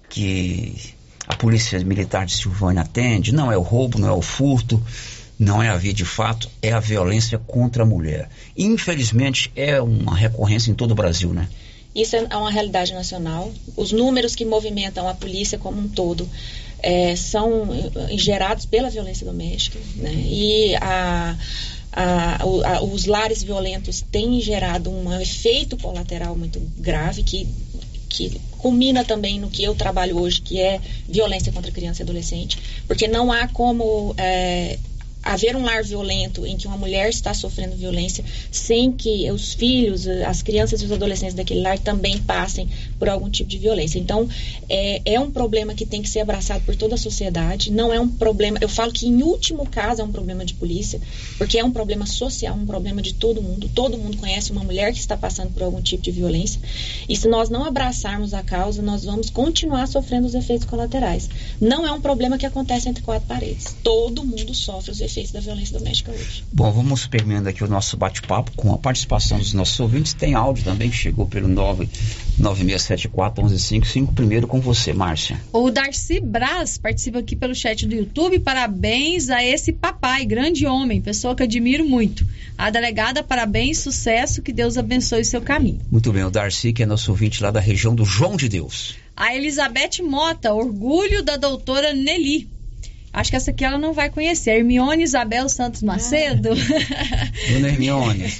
que 0.08 0.94
a 1.26 1.34
Polícia 1.34 1.78
Militar 1.80 2.24
de 2.24 2.34
Silvânia 2.34 2.82
atende 2.82 3.32
não 3.32 3.50
é 3.50 3.56
o 3.56 3.62
roubo, 3.62 3.98
não 3.98 4.08
é 4.08 4.12
o 4.12 4.22
furto, 4.22 4.82
não 5.38 5.62
é 5.62 5.68
a 5.68 5.76
via 5.76 5.92
de 5.92 6.04
fato, 6.04 6.48
é 6.62 6.72
a 6.72 6.80
violência 6.80 7.38
contra 7.38 7.82
a 7.82 7.86
mulher. 7.86 8.30
Infelizmente, 8.56 9.52
é 9.54 9.80
uma 9.80 10.16
recorrência 10.16 10.70
em 10.70 10.74
todo 10.74 10.92
o 10.92 10.94
Brasil, 10.94 11.32
né? 11.32 11.48
Isso 11.94 12.14
é 12.14 12.36
uma 12.36 12.50
realidade 12.50 12.92
nacional. 12.92 13.52
Os 13.74 13.90
números 13.90 14.34
que 14.34 14.44
movimentam 14.44 15.08
a 15.08 15.14
polícia 15.14 15.58
como 15.58 15.80
um 15.80 15.88
todo 15.88 16.28
eh, 16.82 17.16
são 17.16 17.68
eh, 17.72 18.18
gerados 18.18 18.66
pela 18.66 18.90
violência 18.90 19.24
doméstica. 19.24 19.78
Né? 19.96 20.12
E 20.12 20.76
a, 20.76 21.34
a- 21.96 22.38
a- 22.76 22.82
os 22.82 23.06
lares 23.06 23.42
violentos 23.42 24.02
têm 24.02 24.40
gerado 24.40 24.90
um 24.90 25.20
efeito 25.20 25.76
colateral 25.78 26.36
muito 26.36 26.60
grave 26.76 27.22
que, 27.22 27.48
que 28.08 28.38
culmina 28.58 29.04
também 29.04 29.40
no 29.40 29.48
que 29.50 29.64
eu 29.64 29.74
trabalho 29.74 30.18
hoje, 30.20 30.40
que 30.42 30.60
é 30.60 30.80
violência 31.08 31.50
contra 31.52 31.72
criança 31.72 32.02
e 32.02 32.04
adolescente. 32.04 32.58
Porque 32.86 33.08
não 33.08 33.32
há 33.32 33.48
como. 33.48 34.14
eh, 34.18 34.78
haver 35.26 35.56
um 35.56 35.64
lar 35.64 35.82
violento 35.82 36.46
em 36.46 36.56
que 36.56 36.68
uma 36.68 36.76
mulher 36.76 37.08
está 37.08 37.34
sofrendo 37.34 37.74
violência 37.74 38.24
sem 38.50 38.92
que 38.92 39.28
os 39.30 39.54
filhos, 39.54 40.06
as 40.06 40.40
crianças 40.40 40.80
e 40.80 40.84
os 40.84 40.92
adolescentes 40.92 41.34
daquele 41.34 41.60
lar 41.60 41.78
também 41.78 42.18
passem 42.18 42.68
por 42.98 43.08
algum 43.08 43.28
tipo 43.28 43.50
de 43.50 43.58
violência. 43.58 43.98
Então, 43.98 44.28
é, 44.68 45.02
é 45.04 45.20
um 45.20 45.30
problema 45.30 45.74
que 45.74 45.84
tem 45.84 46.00
que 46.00 46.08
ser 46.08 46.20
abraçado 46.20 46.64
por 46.64 46.76
toda 46.76 46.94
a 46.94 46.98
sociedade. 46.98 47.72
Não 47.72 47.92
é 47.92 47.98
um 47.98 48.08
problema. 48.08 48.58
Eu 48.60 48.68
falo 48.68 48.92
que, 48.92 49.06
em 49.06 49.22
último 49.22 49.66
caso, 49.66 50.00
é 50.00 50.04
um 50.04 50.12
problema 50.12 50.44
de 50.44 50.54
polícia, 50.54 51.00
porque 51.36 51.58
é 51.58 51.64
um 51.64 51.72
problema 51.72 52.06
social, 52.06 52.54
um 52.54 52.66
problema 52.66 53.02
de 53.02 53.14
todo 53.14 53.42
mundo. 53.42 53.68
Todo 53.74 53.98
mundo 53.98 54.16
conhece 54.18 54.52
uma 54.52 54.62
mulher 54.62 54.92
que 54.92 55.00
está 55.00 55.16
passando 55.16 55.52
por 55.52 55.62
algum 55.64 55.82
tipo 55.82 56.02
de 56.02 56.12
violência. 56.12 56.60
E 57.08 57.16
se 57.16 57.28
nós 57.28 57.50
não 57.50 57.64
abraçarmos 57.64 58.32
a 58.32 58.42
causa, 58.42 58.80
nós 58.80 59.04
vamos 59.04 59.28
continuar 59.28 59.88
sofrendo 59.88 60.26
os 60.26 60.34
efeitos 60.34 60.66
colaterais. 60.66 61.28
Não 61.60 61.84
é 61.84 61.90
um 61.90 62.00
problema 62.00 62.38
que 62.38 62.46
acontece 62.46 62.88
entre 62.88 63.02
quatro 63.02 63.26
paredes. 63.26 63.74
Todo 63.82 64.24
mundo 64.24 64.54
sofre 64.54 64.92
os 64.92 65.00
efeitos 65.00 65.15
da 65.32 65.40
violência 65.40 65.78
doméstica 65.78 66.12
hoje. 66.12 66.44
Bom, 66.52 66.70
vamos 66.70 67.06
terminando 67.06 67.46
aqui 67.46 67.64
o 67.64 67.68
nosso 67.68 67.96
bate-papo 67.96 68.52
com 68.54 68.72
a 68.72 68.78
participação 68.78 69.38
dos 69.38 69.54
nossos 69.54 69.80
ouvintes. 69.80 70.12
Tem 70.12 70.34
áudio 70.34 70.62
também 70.64 70.90
que 70.90 70.96
chegou 70.96 71.26
pelo 71.26 71.48
99674-1155. 72.38 74.14
Primeiro 74.14 74.46
com 74.46 74.60
você, 74.60 74.92
Márcia. 74.92 75.40
O 75.52 75.70
Darcy 75.70 76.20
Braz 76.20 76.76
participa 76.76 77.20
aqui 77.20 77.34
pelo 77.34 77.54
chat 77.54 77.86
do 77.86 77.94
YouTube. 77.94 78.38
Parabéns 78.40 79.30
a 79.30 79.42
esse 79.42 79.72
papai, 79.72 80.26
grande 80.26 80.66
homem, 80.66 81.00
pessoa 81.00 81.34
que 81.34 81.42
admiro 81.42 81.88
muito. 81.88 82.26
A 82.58 82.68
delegada, 82.70 83.22
parabéns, 83.22 83.78
sucesso, 83.78 84.42
que 84.42 84.52
Deus 84.52 84.76
abençoe 84.76 85.22
o 85.22 85.24
seu 85.24 85.40
caminho. 85.40 85.80
Muito 85.90 86.12
bem, 86.12 86.24
o 86.24 86.30
Darcy, 86.30 86.72
que 86.72 86.82
é 86.82 86.86
nosso 86.86 87.10
ouvinte 87.10 87.42
lá 87.42 87.50
da 87.50 87.60
região 87.60 87.94
do 87.94 88.04
João 88.04 88.36
de 88.36 88.48
Deus. 88.48 88.96
A 89.16 89.34
Elizabeth 89.34 90.02
Mota, 90.02 90.52
orgulho 90.52 91.22
da 91.22 91.38
doutora 91.38 91.94
Nelly. 91.94 92.55
Acho 93.16 93.30
que 93.30 93.36
essa 93.36 93.50
aqui 93.50 93.64
ela 93.64 93.78
não 93.78 93.94
vai 93.94 94.10
conhecer. 94.10 94.50
Hermione 94.50 95.02
Isabel 95.02 95.48
Santos 95.48 95.82
Macedo. 95.82 96.50
Dona 97.50 97.68
Hermione, 97.68 98.30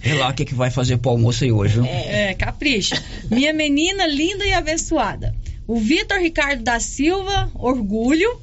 vê 0.00 0.14
lá 0.14 0.30
o 0.30 0.32
que, 0.32 0.46
que 0.46 0.54
vai 0.54 0.70
fazer 0.70 0.96
pro 0.96 1.10
almoço 1.10 1.44
aí 1.44 1.52
hoje, 1.52 1.74
viu? 1.74 1.84
É, 1.84 2.32
capricha. 2.32 3.00
Minha 3.30 3.52
menina 3.52 4.06
linda 4.06 4.46
e 4.46 4.54
abençoada. 4.54 5.34
O 5.68 5.76
Vitor 5.76 6.18
Ricardo 6.18 6.62
da 6.62 6.80
Silva, 6.80 7.52
orgulho. 7.54 8.40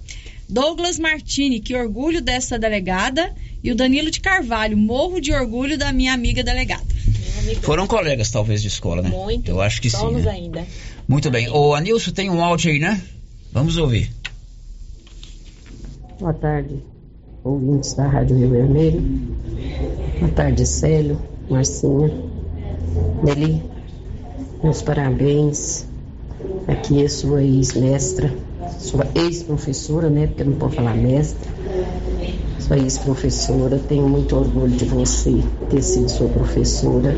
Douglas 0.48 1.00
Martini, 1.00 1.60
que 1.60 1.76
orgulho 1.76 2.22
dessa 2.22 2.60
delegada. 2.60 3.34
E 3.64 3.72
o 3.72 3.76
Danilo 3.76 4.12
de 4.12 4.20
Carvalho, 4.20 4.78
morro 4.78 5.20
de 5.20 5.34
orgulho 5.34 5.76
da 5.76 5.92
minha 5.92 6.14
amiga 6.14 6.44
delegada. 6.44 6.86
Foram 7.64 7.88
colegas, 7.88 8.30
talvez, 8.30 8.62
de 8.62 8.68
escola, 8.68 9.02
né? 9.02 9.10
Muito. 9.10 9.50
Eu 9.50 9.60
acho 9.60 9.82
que 9.82 9.90
sim. 9.90 9.98
Somos 9.98 10.24
né? 10.24 10.32
ainda. 10.32 10.68
Muito 11.08 11.32
bem. 11.32 11.50
Ô, 11.50 11.74
Anilson, 11.74 12.12
tem 12.12 12.30
um 12.30 12.44
áudio 12.44 12.70
aí, 12.70 12.78
né? 12.78 13.02
Vamos 13.52 13.76
ouvir. 13.78 14.19
Boa 16.20 16.34
tarde, 16.34 16.84
ouvintes 17.46 17.94
da 17.94 18.06
Rádio 18.06 18.36
Rio 18.36 18.50
Vermelho. 18.50 19.02
Boa 20.20 20.32
tarde, 20.34 20.66
Célio, 20.66 21.18
Marcinha, 21.50 22.12
Nelly. 23.24 23.64
meus 24.62 24.82
parabéns. 24.82 25.88
Aqui 26.68 27.06
é 27.06 27.08
sua 27.08 27.42
ex-mestra, 27.42 28.34
sua 28.80 29.08
ex-professora, 29.16 30.10
né? 30.10 30.28
Porque 30.28 30.42
eu 30.42 30.48
não 30.48 30.58
posso 30.58 30.76
falar 30.76 30.94
mestra. 30.94 31.50
Sua 32.60 32.78
ex-professora, 32.78 33.80
tenho 33.80 34.10
muito 34.10 34.36
orgulho 34.36 34.76
de 34.76 34.84
você 34.84 35.42
ter 35.70 35.82
sido 35.82 36.10
sua 36.10 36.28
professora. 36.28 37.16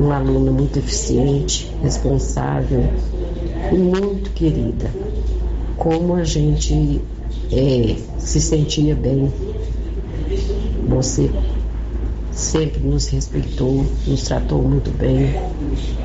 Uma 0.00 0.16
aluna 0.16 0.50
muito 0.50 0.78
eficiente, 0.78 1.70
responsável 1.82 2.84
e 3.70 3.76
muito 3.76 4.30
querida. 4.30 4.90
Como 5.76 6.14
a 6.14 6.24
gente 6.24 7.02
é, 7.52 7.96
se 8.18 8.40
sentia 8.40 8.94
bem. 8.94 9.32
Você 10.88 11.30
sempre 12.32 12.80
nos 12.80 13.08
respeitou, 13.08 13.84
nos 14.06 14.22
tratou 14.22 14.62
muito 14.62 14.90
bem, 14.90 15.34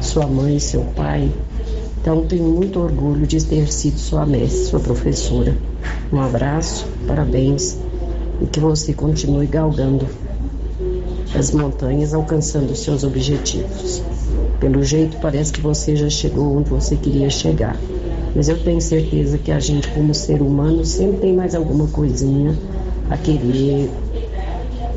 sua 0.01 0.27
mãe, 0.27 0.59
seu 0.59 0.81
pai. 0.95 1.31
Então 2.01 2.25
tenho 2.25 2.43
muito 2.43 2.79
orgulho 2.79 3.25
de 3.25 3.43
ter 3.43 3.71
sido 3.71 3.97
sua 3.97 4.25
mestre, 4.25 4.65
sua 4.65 4.79
professora. 4.79 5.55
Um 6.11 6.19
abraço, 6.19 6.85
parabéns 7.07 7.77
e 8.41 8.45
que 8.45 8.59
você 8.59 8.93
continue 8.93 9.47
galgando 9.47 10.07
as 11.37 11.51
montanhas, 11.51 12.13
alcançando 12.13 12.75
seus 12.75 13.03
objetivos. 13.03 14.03
Pelo 14.59 14.83
jeito, 14.83 15.17
parece 15.21 15.51
que 15.51 15.61
você 15.61 15.95
já 15.95 16.09
chegou 16.09 16.57
onde 16.57 16.69
você 16.69 16.95
queria 16.95 17.29
chegar. 17.29 17.77
Mas 18.35 18.49
eu 18.49 18.61
tenho 18.63 18.81
certeza 18.81 19.37
que 19.37 19.51
a 19.51 19.59
gente, 19.59 19.87
como 19.89 20.13
ser 20.13 20.41
humano, 20.41 20.85
sempre 20.85 21.19
tem 21.19 21.33
mais 21.33 21.53
alguma 21.53 21.87
coisinha 21.87 22.57
a 23.09 23.17
querer 23.17 23.89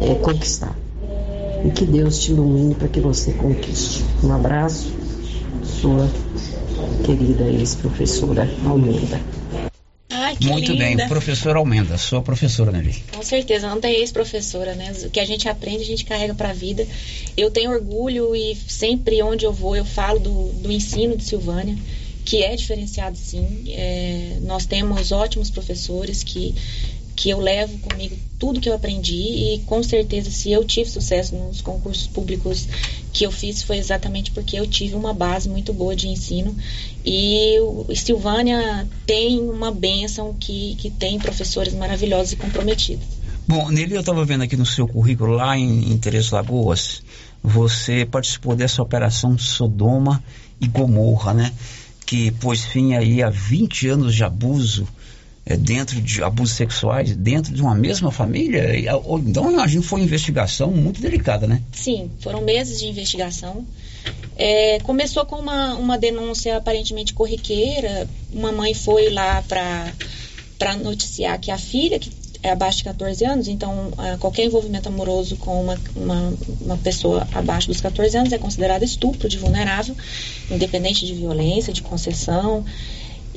é, 0.01 0.15
conquistar 0.15 0.75
e 1.65 1.71
que 1.71 1.85
Deus 1.85 2.19
te 2.19 2.33
ilumine 2.33 2.75
para 2.75 2.89
que 2.89 3.01
você 3.01 3.33
conquiste. 3.33 4.03
Um 4.23 4.33
abraço, 4.33 4.93
sua 5.63 6.09
querida 7.05 7.45
ex-professora 7.45 8.49
Almeida. 8.65 9.21
Ai, 10.11 10.37
Muito 10.43 10.73
linda. 10.73 10.85
bem, 10.85 11.09
professora 11.09 11.59
Almenda, 11.59 11.97
sua 11.99 12.23
professora, 12.23 12.73
Nelly. 12.73 13.03
Com 13.15 13.23
certeza, 13.23 13.69
não 13.69 13.81
tem 13.81 13.95
ex-professora, 14.01 14.75
né? 14.75 14.93
O 15.05 15.11
que 15.11 15.21
a 15.21 15.25
gente 15.25 15.49
aprende, 15.49 15.83
a 15.83 15.87
gente 15.87 16.05
carrega 16.05 16.35
para 16.35 16.51
a 16.51 16.53
vida. 16.53 16.87
Eu 17.37 17.51
tenho 17.51 17.71
orgulho 17.71 18.35
e 18.35 18.55
sempre 18.55 19.23
onde 19.23 19.45
eu 19.45 19.53
vou 19.53 19.77
eu 19.77 19.85
falo 19.85 20.19
do, 20.19 20.53
do 20.55 20.73
ensino 20.73 21.17
de 21.17 21.25
Silvânia, 21.25 21.77
que 22.27 22.43
é 22.43 22.55
diferenciado 22.57 23.17
sim. 23.17 23.65
É, 23.69 24.39
nós 24.43 24.67
temos 24.67 25.13
ótimos 25.13 25.49
professores 25.49 26.25
que, 26.25 26.55
que 27.15 27.31
eu 27.31 27.39
levo 27.39 27.79
comigo 27.79 28.17
tudo 28.39 28.61
que 28.61 28.69
eu 28.69 28.75
aprendi 28.75 29.15
e 29.15 29.63
com 29.65 29.83
certeza 29.83 30.31
se 30.31 30.51
eu 30.51 30.65
tive 30.65 30.91
sucesso 30.91 31.35
nos 31.35 31.63
concursos 31.63 32.07
públicos 32.09 32.69
que 33.13 33.25
eu 33.25 33.31
fiz 33.31 33.63
foi 33.63 33.79
exatamente 33.79 34.33
porque 34.33 34.59
eu 34.59 34.67
tive 34.67 34.95
uma 34.95 35.15
base 35.15 35.49
muito 35.49 35.73
boa 35.73 35.97
de 35.97 36.09
ensino 36.09 36.55
e 37.05 37.59
o 37.61 37.87
Silvânia 37.95 38.87
tem 39.07 39.39
uma 39.39 39.71
bênção 39.71 40.35
que, 40.39 40.75
que 40.75 40.91
tem 40.91 41.19
professores 41.19 41.73
maravilhosos 41.73 42.33
e 42.33 42.37
comprometidos. 42.37 43.07
Bom, 43.49 43.71
Nelly, 43.71 43.95
eu 43.95 44.01
estava 44.01 44.25
vendo 44.25 44.43
aqui 44.43 44.57
no 44.57 44.67
seu 44.67 44.89
currículo 44.89 45.35
lá 45.35 45.57
em, 45.57 45.93
em 45.93 45.97
Três 45.97 46.33
Lagoas, 46.33 47.03
você 47.41 48.05
participou 48.05 48.57
dessa 48.57 48.83
operação 48.83 49.39
Sodoma 49.39 50.23
e 50.61 50.67
Gomorra, 50.67 51.33
né? 51.33 51.53
Que 52.07 52.31
pôs 52.31 52.65
fim 52.65 52.95
aí 52.95 53.23
a 53.23 53.29
20 53.29 53.89
anos 53.89 54.15
de 54.15 54.23
abuso 54.25 54.87
é, 55.45 55.57
dentro 55.57 56.01
de 56.01 56.23
abusos 56.23 56.57
sexuais 56.57 57.15
dentro 57.15 57.55
de 57.55 57.63
uma 57.63 57.75
mesma 57.75 58.11
família. 58.11 58.73
Então, 59.27 59.51
imagino 59.51 59.83
que 59.83 59.89
foi 59.89 60.01
uma 60.01 60.05
investigação 60.05 60.73
muito 60.73 61.01
delicada, 61.01 61.47
né? 61.47 61.63
Sim, 61.73 62.11
foram 62.21 62.41
meses 62.41 62.81
de 62.81 62.87
investigação. 62.87 63.65
É, 64.37 64.81
começou 64.81 65.25
com 65.25 65.37
uma, 65.37 65.75
uma 65.75 65.97
denúncia 65.97 66.57
aparentemente 66.57 67.15
corriqueira. 67.15 68.09
Uma 68.33 68.51
mãe 68.51 68.75
foi 68.75 69.09
lá 69.11 69.43
para 69.43 70.77
noticiar 70.83 71.39
que 71.41 71.51
a 71.51 71.59
filha, 71.59 71.99
que 71.99 72.11
é 72.47 72.51
abaixo 72.53 72.79
de 72.79 72.85
14 72.85 73.25
anos, 73.25 73.49
então 73.49 73.93
ah, 73.99 74.17
qualquer 74.19 74.45
envolvimento 74.45 74.89
amoroso 74.89 75.37
com 75.37 75.61
uma, 75.63 75.79
uma, 75.95 76.33
uma 76.61 76.77
pessoa 76.79 77.27
abaixo 77.33 77.69
dos 77.69 77.81
14 77.81 78.17
anos 78.17 78.33
é 78.33 78.39
considerado 78.39 78.83
estupro 78.85 79.29
de 79.29 79.39
vulnerável, 79.39 79.97
independente 80.51 81.05
de 81.07 81.15
violência, 81.15 81.73
de 81.73 81.83
concessão 81.83 82.65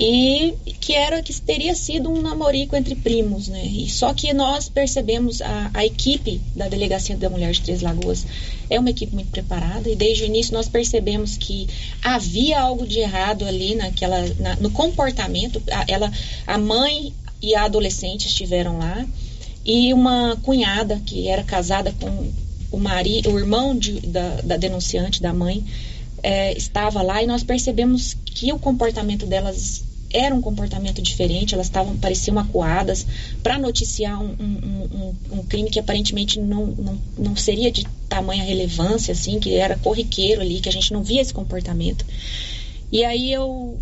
e 0.02 0.54
que 0.80 0.94
era 0.94 1.22
que 1.22 1.34
teria 1.42 1.76
sido 1.76 2.10
um 2.10 2.22
namorico 2.22 2.74
entre 2.74 2.96
primos, 2.96 3.50
né? 3.50 3.66
E 3.66 3.90
só 3.90 4.14
que 4.14 4.32
nós 4.34 4.70
percebemos 4.70 5.42
a, 5.42 5.70
a 5.74 5.86
equipe 5.86 6.40
da 6.56 6.70
delegacia 6.70 7.18
da 7.18 7.30
mulher 7.30 7.52
de 7.52 7.60
Três 7.60 7.82
Lagoas 7.82 8.26
é 8.70 8.80
uma 8.80 8.90
equipe 8.92 9.14
muito 9.14 9.30
preparada 9.30 9.90
e 9.90 9.98
desde 9.98 10.24
o 10.24 10.26
início 10.28 10.54
nós 10.54 10.70
percebemos 10.70 11.36
que 11.36 11.68
havia 12.02 12.62
algo 12.62 12.88
de 12.88 13.00
errado 13.00 13.46
ali 13.46 13.76
naquela 13.76 14.22
na- 14.40 14.56
no 14.56 14.72
comportamento. 14.72 15.62
A, 15.70 15.84
ela, 15.90 16.10
a 16.48 16.58
mãe 16.58 17.14
e 17.42 17.56
a 17.56 17.64
adolescente 17.64 18.28
estiveram 18.28 18.78
lá. 18.80 19.06
E 19.66 19.94
uma 19.94 20.38
cunhada 20.44 21.02
que 21.06 21.28
era 21.28 21.44
casada 21.44 21.92
com 22.00 22.32
o 22.72 22.78
marido, 22.78 23.32
o 23.32 23.40
irmão 23.40 23.78
de- 23.78 24.00
da, 24.02 24.42
da 24.42 24.58
denunciante, 24.58 25.22
da 25.22 25.34
mãe, 25.34 25.64
é, 26.24 26.56
estava 26.58 27.02
lá 27.02 27.22
e 27.24 27.28
nós 27.28 27.44
percebemos 27.44 28.16
que 28.26 28.52
o 28.54 28.60
comportamento 28.60 29.26
delas 29.26 29.84
era 30.12 30.34
um 30.34 30.42
comportamento 30.42 31.02
diferente, 31.04 31.54
elas 31.54 31.68
estavam 31.68 31.96
pareciam 31.98 32.40
acuadas. 32.40 33.06
Para 33.44 33.60
noticiar 33.60 34.20
um, 34.20 34.36
um- 34.40 34.90
um- 35.32 35.40
um 35.40 35.44
crime 35.44 35.70
que 35.70 35.80
aparentemente 35.80 36.40
não, 36.40 36.66
não, 36.68 36.98
não 37.18 37.36
seria 37.36 37.72
de 37.72 37.86
tamanha 38.08 38.44
relevância, 38.44 39.12
assim, 39.12 39.40
que 39.40 39.54
era 39.54 39.78
corriqueiro 39.78 40.42
ali, 40.42 40.60
que 40.62 40.70
a 40.70 40.72
gente 40.72 40.92
não 40.92 41.04
via 41.04 41.22
esse 41.22 41.34
comportamento. 41.34 42.04
E 42.92 43.04
aí 43.04 43.32
eu 43.32 43.78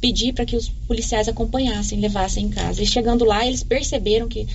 pedi 0.00 0.32
para 0.32 0.44
que 0.44 0.56
os 0.56 0.68
policiais 0.68 1.28
acompanhassem, 1.28 2.00
levassem 2.00 2.46
em 2.46 2.48
casa. 2.48 2.82
E 2.82 2.86
chegando 2.86 3.24
lá, 3.24 3.46
eles 3.46 3.62
perceberam 3.62 4.28
que 4.28 4.46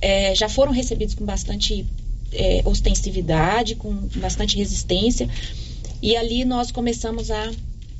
eh, 0.00 0.34
já 0.34 0.48
foram 0.48 0.72
recebidos 0.72 1.14
com 1.14 1.24
bastante 1.24 1.86
eh, 2.32 2.62
ostensividade, 2.64 3.74
com 3.74 3.92
bastante 4.16 4.56
resistência. 4.56 5.28
E 6.02 6.16
ali 6.16 6.44
nós 6.44 6.70
começamos 6.70 7.30
a, 7.30 7.50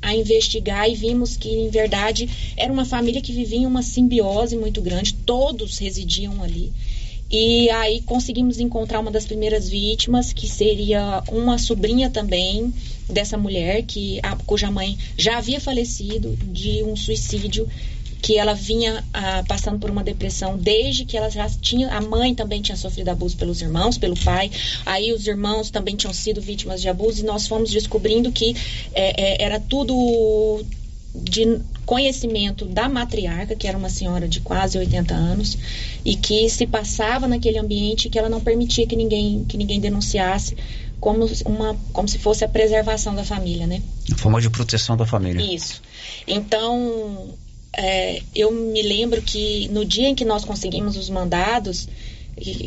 a 0.01 0.15
investigar 0.15 0.89
e 0.89 0.95
vimos 0.95 1.37
que, 1.37 1.49
em 1.49 1.69
verdade, 1.69 2.29
era 2.57 2.71
uma 2.71 2.85
família 2.85 3.21
que 3.21 3.33
vivia 3.33 3.59
em 3.59 3.65
uma 3.65 3.83
simbiose 3.83 4.55
muito 4.55 4.81
grande, 4.81 5.13
todos 5.13 5.77
residiam 5.77 6.43
ali. 6.43 6.71
E 7.31 7.69
aí 7.69 8.01
conseguimos 8.01 8.59
encontrar 8.59 8.99
uma 8.99 9.09
das 9.09 9.25
primeiras 9.25 9.69
vítimas, 9.69 10.33
que 10.33 10.49
seria 10.49 11.23
uma 11.29 11.57
sobrinha 11.57 12.09
também 12.09 12.73
dessa 13.09 13.37
mulher, 13.37 13.83
que 13.83 14.19
a, 14.21 14.35
cuja 14.35 14.69
mãe 14.69 14.97
já 15.17 15.37
havia 15.37 15.59
falecido 15.59 16.37
de 16.43 16.83
um 16.83 16.93
suicídio, 16.95 17.69
que 18.21 18.37
ela 18.37 18.53
vinha 18.53 19.03
ah, 19.13 19.43
passando 19.47 19.79
por 19.79 19.89
uma 19.89 20.03
depressão 20.03 20.57
desde 20.57 21.05
que 21.05 21.17
ela 21.17 21.29
já 21.29 21.49
tinha. 21.49 21.89
A 21.89 22.01
mãe 22.01 22.35
também 22.35 22.61
tinha 22.61 22.75
sofrido 22.75 23.09
abuso 23.09 23.37
pelos 23.37 23.61
irmãos, 23.61 23.97
pelo 23.97 24.15
pai. 24.15 24.51
Aí 24.85 25.11
os 25.11 25.25
irmãos 25.25 25.71
também 25.71 25.95
tinham 25.95 26.13
sido 26.13 26.41
vítimas 26.41 26.81
de 26.81 26.89
abuso 26.89 27.21
e 27.21 27.23
nós 27.25 27.47
fomos 27.47 27.71
descobrindo 27.71 28.31
que 28.31 28.55
eh, 28.93 29.13
eh, 29.17 29.43
era 29.43 29.59
tudo 29.59 30.63
de 31.13 31.59
conhecimento 31.85 32.65
da 32.65 32.87
matriarca, 32.87 33.55
que 33.55 33.67
era 33.67 33.77
uma 33.77 33.89
senhora 33.89 34.27
de 34.27 34.39
quase 34.39 34.77
80 34.77 35.13
anos, 35.13 35.57
e 36.05 36.15
que 36.15 36.49
se 36.49 36.65
passava 36.65 37.27
naquele 37.27 37.57
ambiente 37.57 38.09
que 38.09 38.17
ela 38.17 38.29
não 38.29 38.39
permitia 38.39 38.87
que 38.87 38.95
ninguém, 38.95 39.43
que 39.45 39.57
ninguém 39.57 39.79
denunciasse 39.79 40.55
como, 40.99 41.27
uma, 41.45 41.75
como 41.91 42.07
se 42.07 42.17
fosse 42.17 42.45
a 42.45 42.47
preservação 42.47 43.15
da 43.15 43.23
família, 43.23 43.67
né? 43.67 43.81
A 44.11 44.15
forma 44.15 44.39
de 44.39 44.49
proteção 44.49 44.95
da 44.95 45.05
família. 45.05 45.41
Isso. 45.41 45.81
Então, 46.27 47.33
é, 47.73 48.21
eu 48.35 48.51
me 48.51 48.81
lembro 48.81 49.21
que 49.21 49.67
no 49.69 49.83
dia 49.83 50.07
em 50.07 50.15
que 50.15 50.23
nós 50.23 50.45
conseguimos 50.45 50.95
os 50.97 51.09
mandados, 51.09 51.87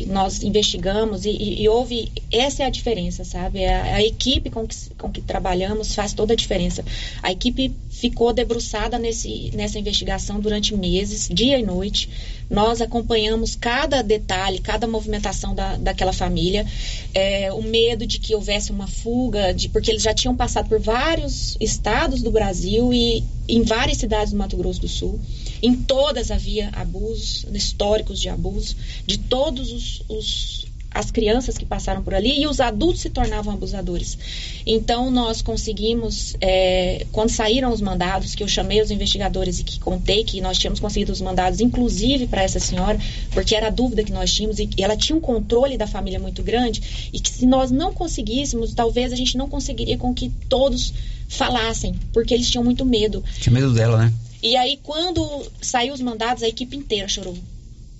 nós 0.07 0.43
investigamos 0.43 1.25
e, 1.25 1.29
e- 1.31 1.63
e 1.63 1.69
houve. 1.69 2.11
Essa 2.31 2.63
é 2.63 2.65
a 2.65 2.69
diferença, 2.69 3.23
sabe? 3.23 3.59
É 3.61 3.73
A, 3.73 3.95
a 3.97 4.03
equipe 4.03 4.49
com 4.49 4.65
que, 4.67 4.75
com 4.97 5.11
que 5.11 5.21
trabalhamos 5.21 5.93
faz 5.93 6.13
toda 6.13 6.33
a 6.33 6.35
diferença. 6.35 6.83
A 7.21 7.31
equipe 7.31 7.73
ficou 7.89 8.31
debruçada 8.33 8.99
nesse, 8.99 9.51
nessa 9.53 9.79
investigação 9.79 10.39
durante 10.39 10.75
meses, 10.75 11.27
dia 11.31 11.57
e 11.57 11.63
noite. 11.63 12.09
Nós 12.49 12.79
acompanhamos 12.81 13.55
cada 13.55 14.01
detalhe, 14.01 14.59
cada 14.59 14.85
movimentação 14.87 15.55
da, 15.55 15.77
daquela 15.77 16.13
família. 16.13 16.65
É, 17.13 17.51
o 17.51 17.61
medo 17.61 18.05
de 18.05 18.19
que 18.19 18.35
houvesse 18.35 18.71
uma 18.71 18.87
fuga, 18.87 19.53
de, 19.53 19.69
porque 19.69 19.89
eles 19.91 20.03
já 20.03 20.13
tinham 20.13 20.35
passado 20.35 20.69
por 20.69 20.79
vários 20.79 21.57
estados 21.59 22.21
do 22.21 22.31
Brasil 22.31 22.93
e 22.93 23.23
em 23.47 23.61
várias 23.63 23.97
cidades 23.97 24.31
do 24.31 24.37
Mato 24.37 24.57
Grosso 24.57 24.81
do 24.81 24.87
Sul. 24.87 25.19
Em 25.61 25.75
todas 25.75 26.31
havia 26.31 26.69
abusos, 26.69 27.45
históricos 27.53 28.19
de 28.19 28.29
abuso, 28.29 28.75
de 29.05 29.17
todos 29.17 29.71
os, 29.71 30.01
os- 30.09 30.65
as 30.91 31.11
crianças 31.11 31.57
que 31.57 31.65
passaram 31.65 32.01
por 32.01 32.13
ali 32.13 32.39
e 32.39 32.47
os 32.47 32.61
adultos 32.61 33.01
se 33.01 33.09
tornavam 33.09 33.53
abusadores. 33.53 34.17
Então 34.65 35.11
nós 35.11 35.41
conseguimos, 35.41 36.37
é, 36.39 37.05
quando 37.11 37.29
saíram 37.29 37.73
os 37.73 37.81
mandados, 37.81 38.33
que 38.33 38.41
eu 38.41 38.47
chamei 38.47 38.81
os 38.81 38.89
investigadores 38.91 39.59
e 39.59 39.63
que 39.65 39.77
contei 39.77 40.23
que 40.23 40.39
nós 40.39 40.57
tínhamos 40.57 40.79
conseguido 40.79 41.11
os 41.11 41.19
mandados, 41.19 41.59
inclusive 41.59 42.27
para 42.27 42.43
essa 42.43 42.61
senhora, 42.61 42.97
porque 43.31 43.53
era 43.53 43.67
a 43.67 43.71
dúvida 43.71 44.05
que 44.05 44.11
nós 44.13 44.33
tínhamos 44.33 44.57
e, 44.57 44.69
ela 44.77 44.95
tinha 44.95 45.17
um 45.17 45.19
controle 45.21 45.77
da 45.77 45.85
família 45.85 46.17
muito 46.19 46.41
grande 46.41 47.09
e 47.11 47.19
que 47.19 47.29
se 47.29 47.45
nós 47.45 47.71
não 47.71 47.93
conseguíssemos, 47.93 48.73
talvez 48.73 49.11
a 49.11 49.17
gente 49.17 49.35
não 49.37 49.49
conseguiria 49.49 49.97
com 49.97 50.13
que 50.13 50.29
todos 50.47 50.93
falassem, 51.27 51.95
porque 52.13 52.33
eles 52.33 52.49
tinham 52.49 52.63
muito 52.63 52.85
medo. 52.85 53.23
Tinha 53.39 53.53
medo 53.53 53.73
dela, 53.73 53.97
né? 53.97 54.13
E 54.41 54.55
aí, 54.55 54.79
quando 54.83 55.45
saiu 55.61 55.93
os 55.93 56.01
mandados, 56.01 56.43
a 56.43 56.47
equipe 56.47 56.75
inteira 56.75 57.07
chorou. 57.07 57.37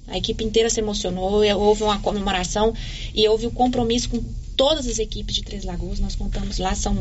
A 0.08 0.18
equipe 0.18 0.44
inteira 0.44 0.70
se 0.70 0.80
emocionou, 0.80 1.44
houve 1.58 1.84
uma 1.84 2.00
comemoração 2.00 2.74
e 3.14 3.28
houve 3.28 3.48
o 3.48 3.50
um 3.50 3.54
compromisso 3.54 4.10
com 4.10 4.24
todas 4.56 4.88
as 4.88 5.00
equipes 5.00 5.36
de 5.36 5.44
Três 5.44 5.64
Lagoas. 5.64 6.00
Nós 6.00 6.16
contamos 6.16 6.60
lá, 6.60 6.76
são 6.76 6.96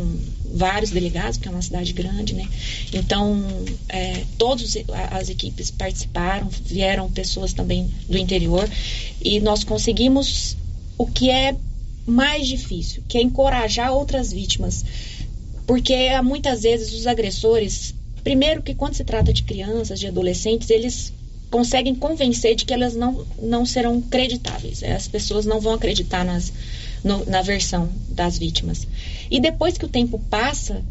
vários 0.55 0.91
delegados, 0.91 1.37
porque 1.37 1.49
é 1.49 1.53
uma 1.53 1.63
cidade 1.63 1.93
grande, 1.93 2.35
né? 2.35 2.49
Então, 2.93 3.45
é, 3.89 4.25
todas 4.39 4.77
as 5.11 5.29
equipes 5.29 5.71
participaram, 5.71 6.49
vieram 6.49 7.11
pessoas 7.11 7.53
também 7.53 7.91
do 8.09 8.17
interior 8.17 8.69
e 9.21 9.41
nós 9.41 9.65
conseguimos 9.65 10.57
o 10.97 11.07
que 11.07 11.31
é 11.31 11.55
mais 12.07 12.47
difícil, 12.47 13.03
que 13.09 13.19
é 13.19 13.23
encorajar 13.23 13.93
outras 13.93 14.33
vítimas. 14.33 14.85
Porque 15.67 16.21
muitas 16.23 16.63
vezes 16.63 16.93
os 16.93 17.07
agressores, 17.07 17.95
primeiro 18.23 18.63
que 18.63 18.75
quando 18.75 18.95
se 18.95 19.05
trata 19.05 19.33
de 19.33 19.43
crianças, 19.43 19.99
de 19.99 20.07
adolescentes, 20.07 20.71
eles 20.71 21.13
conseguem 21.51 21.95
convencer 21.95 22.55
de 22.57 22.65
que 22.65 22.75
elas 22.75 22.97
não, 22.97 23.25
não 23.39 23.65
serão 23.65 24.01
creditáveis. 24.01 24.83
As 24.83 25.07
pessoas 25.07 25.47
não 25.47 25.61
vão 25.61 25.75
acreditar 25.75 26.25
nas, 26.25 26.53
no, 27.03 27.25
na 27.27 27.43
versão 27.43 27.91
das 28.09 28.37
vítimas. 28.37 28.87
E 29.31 29.41
depois 29.41 29.79
que 29.79 29.85
o 29.85 29.89
tempo 29.89 30.19
passa, 30.29 30.83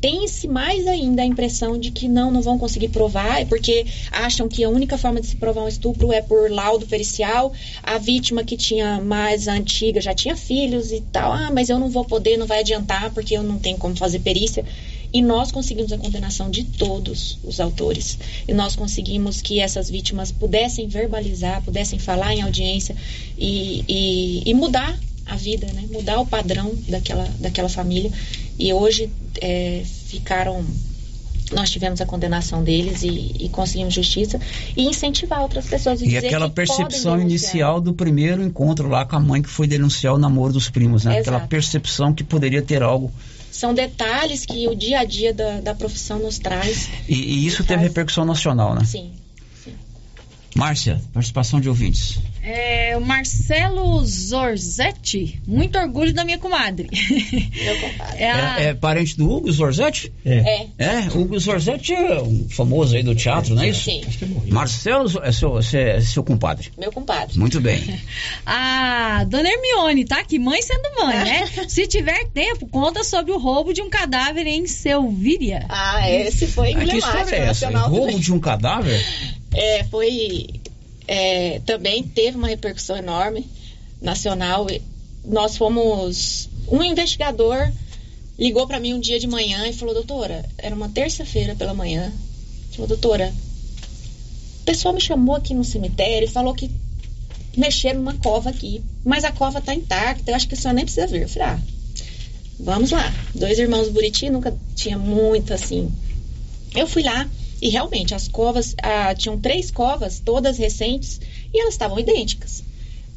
tem-se 0.00 0.48
mais 0.48 0.86
ainda 0.86 1.22
a 1.22 1.26
impressão 1.26 1.78
de 1.78 1.90
que 1.90 2.08
não, 2.08 2.30
não 2.30 2.40
vão 2.40 2.58
conseguir 2.58 2.88
provar, 2.88 3.44
porque 3.46 3.84
acham 4.10 4.48
que 4.48 4.64
a 4.64 4.68
única 4.68 4.96
forma 4.96 5.20
de 5.20 5.26
se 5.26 5.36
provar 5.36 5.64
um 5.64 5.68
estupro 5.68 6.12
é 6.12 6.22
por 6.22 6.50
laudo 6.50 6.86
pericial. 6.86 7.52
A 7.82 7.98
vítima 7.98 8.42
que 8.42 8.56
tinha 8.56 9.00
mais 9.00 9.46
antiga 9.46 10.00
já 10.00 10.14
tinha 10.14 10.36
filhos 10.36 10.90
e 10.90 11.02
tal. 11.12 11.32
Ah, 11.32 11.50
mas 11.52 11.68
eu 11.68 11.78
não 11.78 11.90
vou 11.90 12.04
poder, 12.04 12.38
não 12.38 12.46
vai 12.46 12.60
adiantar, 12.60 13.10
porque 13.12 13.36
eu 13.36 13.42
não 13.42 13.58
tenho 13.58 13.76
como 13.76 13.94
fazer 13.94 14.20
perícia. 14.20 14.64
E 15.12 15.20
nós 15.20 15.50
conseguimos 15.50 15.92
a 15.92 15.98
condenação 15.98 16.48
de 16.48 16.64
todos 16.64 17.38
os 17.42 17.60
autores. 17.60 18.18
E 18.46 18.54
nós 18.54 18.76
conseguimos 18.76 19.42
que 19.42 19.60
essas 19.60 19.90
vítimas 19.90 20.30
pudessem 20.30 20.86
verbalizar, 20.86 21.62
pudessem 21.62 21.98
falar 21.98 22.32
em 22.32 22.42
audiência 22.42 22.96
e, 23.36 23.84
e, 23.88 24.42
e 24.46 24.54
mudar 24.54 24.98
a 25.26 25.36
vida, 25.36 25.66
né? 25.72 25.84
mudar 25.90 26.20
o 26.20 26.26
padrão 26.26 26.72
daquela, 26.88 27.24
daquela 27.38 27.68
família. 27.68 28.10
E 28.60 28.72
hoje 28.72 29.10
é, 29.40 29.82
ficaram. 30.06 30.64
Nós 31.50 31.68
tivemos 31.68 32.00
a 32.00 32.06
condenação 32.06 32.62
deles 32.62 33.02
e, 33.02 33.34
e, 33.40 33.48
conseguimos 33.48 33.92
justiça 33.92 34.38
e 34.76 34.86
incentivar 34.86 35.42
outras 35.42 35.66
pessoas. 35.66 36.00
E, 36.00 36.10
e 36.10 36.16
aquela 36.16 36.48
percepção 36.48 37.20
inicial 37.20 37.80
do 37.80 37.92
primeiro 37.92 38.40
encontro 38.40 38.88
lá 38.88 39.04
com 39.04 39.16
a 39.16 39.20
mãe 39.20 39.42
que 39.42 39.48
foi 39.48 39.66
denunciar 39.66 40.14
o 40.14 40.18
namoro 40.18 40.52
dos 40.52 40.70
primos, 40.70 41.04
né? 41.04 41.18
Aquela 41.18 41.40
percepção 41.40 42.12
que 42.12 42.22
poderia 42.22 42.62
ter 42.62 42.82
algo 42.82 43.10
são 43.50 43.74
detalhes 43.74 44.46
que 44.46 44.68
o 44.68 44.74
dia 44.76 45.00
a 45.00 45.04
dia 45.04 45.34
da, 45.34 45.60
da 45.60 45.74
profissão 45.74 46.20
nos 46.20 46.38
traz. 46.38 46.88
E, 47.08 47.14
e 47.14 47.46
isso 47.46 47.64
teve 47.64 47.82
repercussão 47.82 48.24
nacional, 48.24 48.74
né? 48.74 48.84
Sim. 48.84 49.10
Márcia, 50.54 51.00
participação 51.12 51.60
de 51.60 51.68
ouvintes. 51.68 52.18
É, 52.42 52.96
o 52.96 53.00
Marcelo 53.00 54.04
Zorzetti, 54.04 55.40
muito 55.46 55.78
orgulho 55.78 56.12
da 56.12 56.24
minha 56.24 56.38
comadre. 56.38 56.88
Meu 56.90 57.80
compadre. 57.80 58.10
É, 58.20 58.30
a... 58.30 58.60
é, 58.60 58.64
é, 58.66 58.74
parente 58.74 59.16
do 59.16 59.30
Hugo 59.30 59.50
Zorzetti? 59.50 60.12
É. 60.24 60.66
É, 60.76 61.00
Hugo 61.14 61.38
Zorzetti 61.38 61.94
é 61.94 62.20
um 62.20 62.48
famoso 62.50 62.96
aí 62.96 63.02
do 63.02 63.14
teatro, 63.14 63.54
não 63.54 63.62
é 63.62 63.68
isso? 63.68 63.84
Sim. 63.84 64.02
Marcelo 64.48 65.08
é 65.22 65.32
seu, 65.32 65.58
é 65.58 66.00
seu 66.00 66.22
compadre. 66.22 66.70
Meu 66.76 66.92
compadre. 66.92 67.38
Muito 67.38 67.60
bem. 67.60 67.98
a 68.44 69.24
dona 69.24 69.48
Hermione, 69.48 70.04
tá 70.04 70.20
aqui, 70.20 70.38
mãe 70.38 70.60
sendo 70.60 70.90
mãe, 71.02 71.16
né? 71.16 71.46
Se 71.68 71.86
tiver 71.86 72.26
tempo, 72.26 72.66
conta 72.66 73.04
sobre 73.04 73.32
o 73.32 73.38
roubo 73.38 73.72
de 73.72 73.80
um 73.80 73.88
cadáver 73.88 74.46
em 74.46 74.66
Selvíria. 74.66 75.64
Ah, 75.68 76.10
esse 76.10 76.46
foi 76.46 76.72
emblemático. 76.72 77.06
Ah, 77.06 77.10
que 77.10 77.18
história 77.18 77.36
é 77.36 77.48
essa? 77.48 77.68
Roubo 77.70 78.06
também. 78.06 78.18
de 78.18 78.32
um 78.32 78.40
cadáver? 78.40 79.00
É, 79.52 79.84
foi. 79.84 80.48
É, 81.06 81.60
também 81.60 82.02
teve 82.02 82.36
uma 82.36 82.48
repercussão 82.48 82.96
enorme 82.96 83.46
nacional. 84.00 84.66
Nós 85.24 85.56
fomos. 85.56 86.48
Um 86.68 86.82
investigador 86.82 87.72
ligou 88.38 88.66
para 88.66 88.80
mim 88.80 88.94
um 88.94 89.00
dia 89.00 89.18
de 89.18 89.26
manhã 89.26 89.66
e 89.66 89.72
falou: 89.72 89.94
Doutora, 89.94 90.48
era 90.56 90.74
uma 90.74 90.88
terça-feira 90.88 91.54
pela 91.54 91.74
manhã. 91.74 92.12
Falou: 92.72 92.86
Doutora, 92.88 93.32
o 94.60 94.64
pessoal 94.64 94.94
me 94.94 95.00
chamou 95.00 95.34
aqui 95.34 95.52
no 95.52 95.64
cemitério 95.64 96.26
e 96.26 96.30
falou 96.30 96.54
que 96.54 96.70
mexeram 97.56 97.98
numa 97.98 98.14
cova 98.14 98.50
aqui, 98.50 98.82
mas 99.04 99.24
a 99.24 99.32
cova 99.32 99.60
tá 99.60 99.74
intacta. 99.74 100.30
Eu 100.30 100.36
acho 100.36 100.46
que 100.46 100.54
a 100.54 100.56
senhora 100.56 100.76
nem 100.76 100.84
precisa 100.84 101.06
ver. 101.06 101.22
Eu 101.22 101.28
falei: 101.28 101.48
Ah, 101.48 101.60
vamos 102.58 102.90
lá. 102.92 103.12
Dois 103.34 103.58
irmãos 103.58 103.88
Buriti 103.88 104.30
nunca 104.30 104.56
tinha 104.76 104.96
muito 104.96 105.52
assim. 105.52 105.90
Eu 106.74 106.86
fui 106.86 107.02
lá 107.02 107.28
e 107.60 107.68
realmente, 107.68 108.14
as 108.14 108.26
covas, 108.26 108.74
ah, 108.82 109.14
tinham 109.14 109.38
três 109.38 109.70
covas, 109.70 110.20
todas 110.20 110.56
recentes, 110.56 111.20
e 111.52 111.60
elas 111.60 111.74
estavam 111.74 111.98
idênticas. 111.98 112.62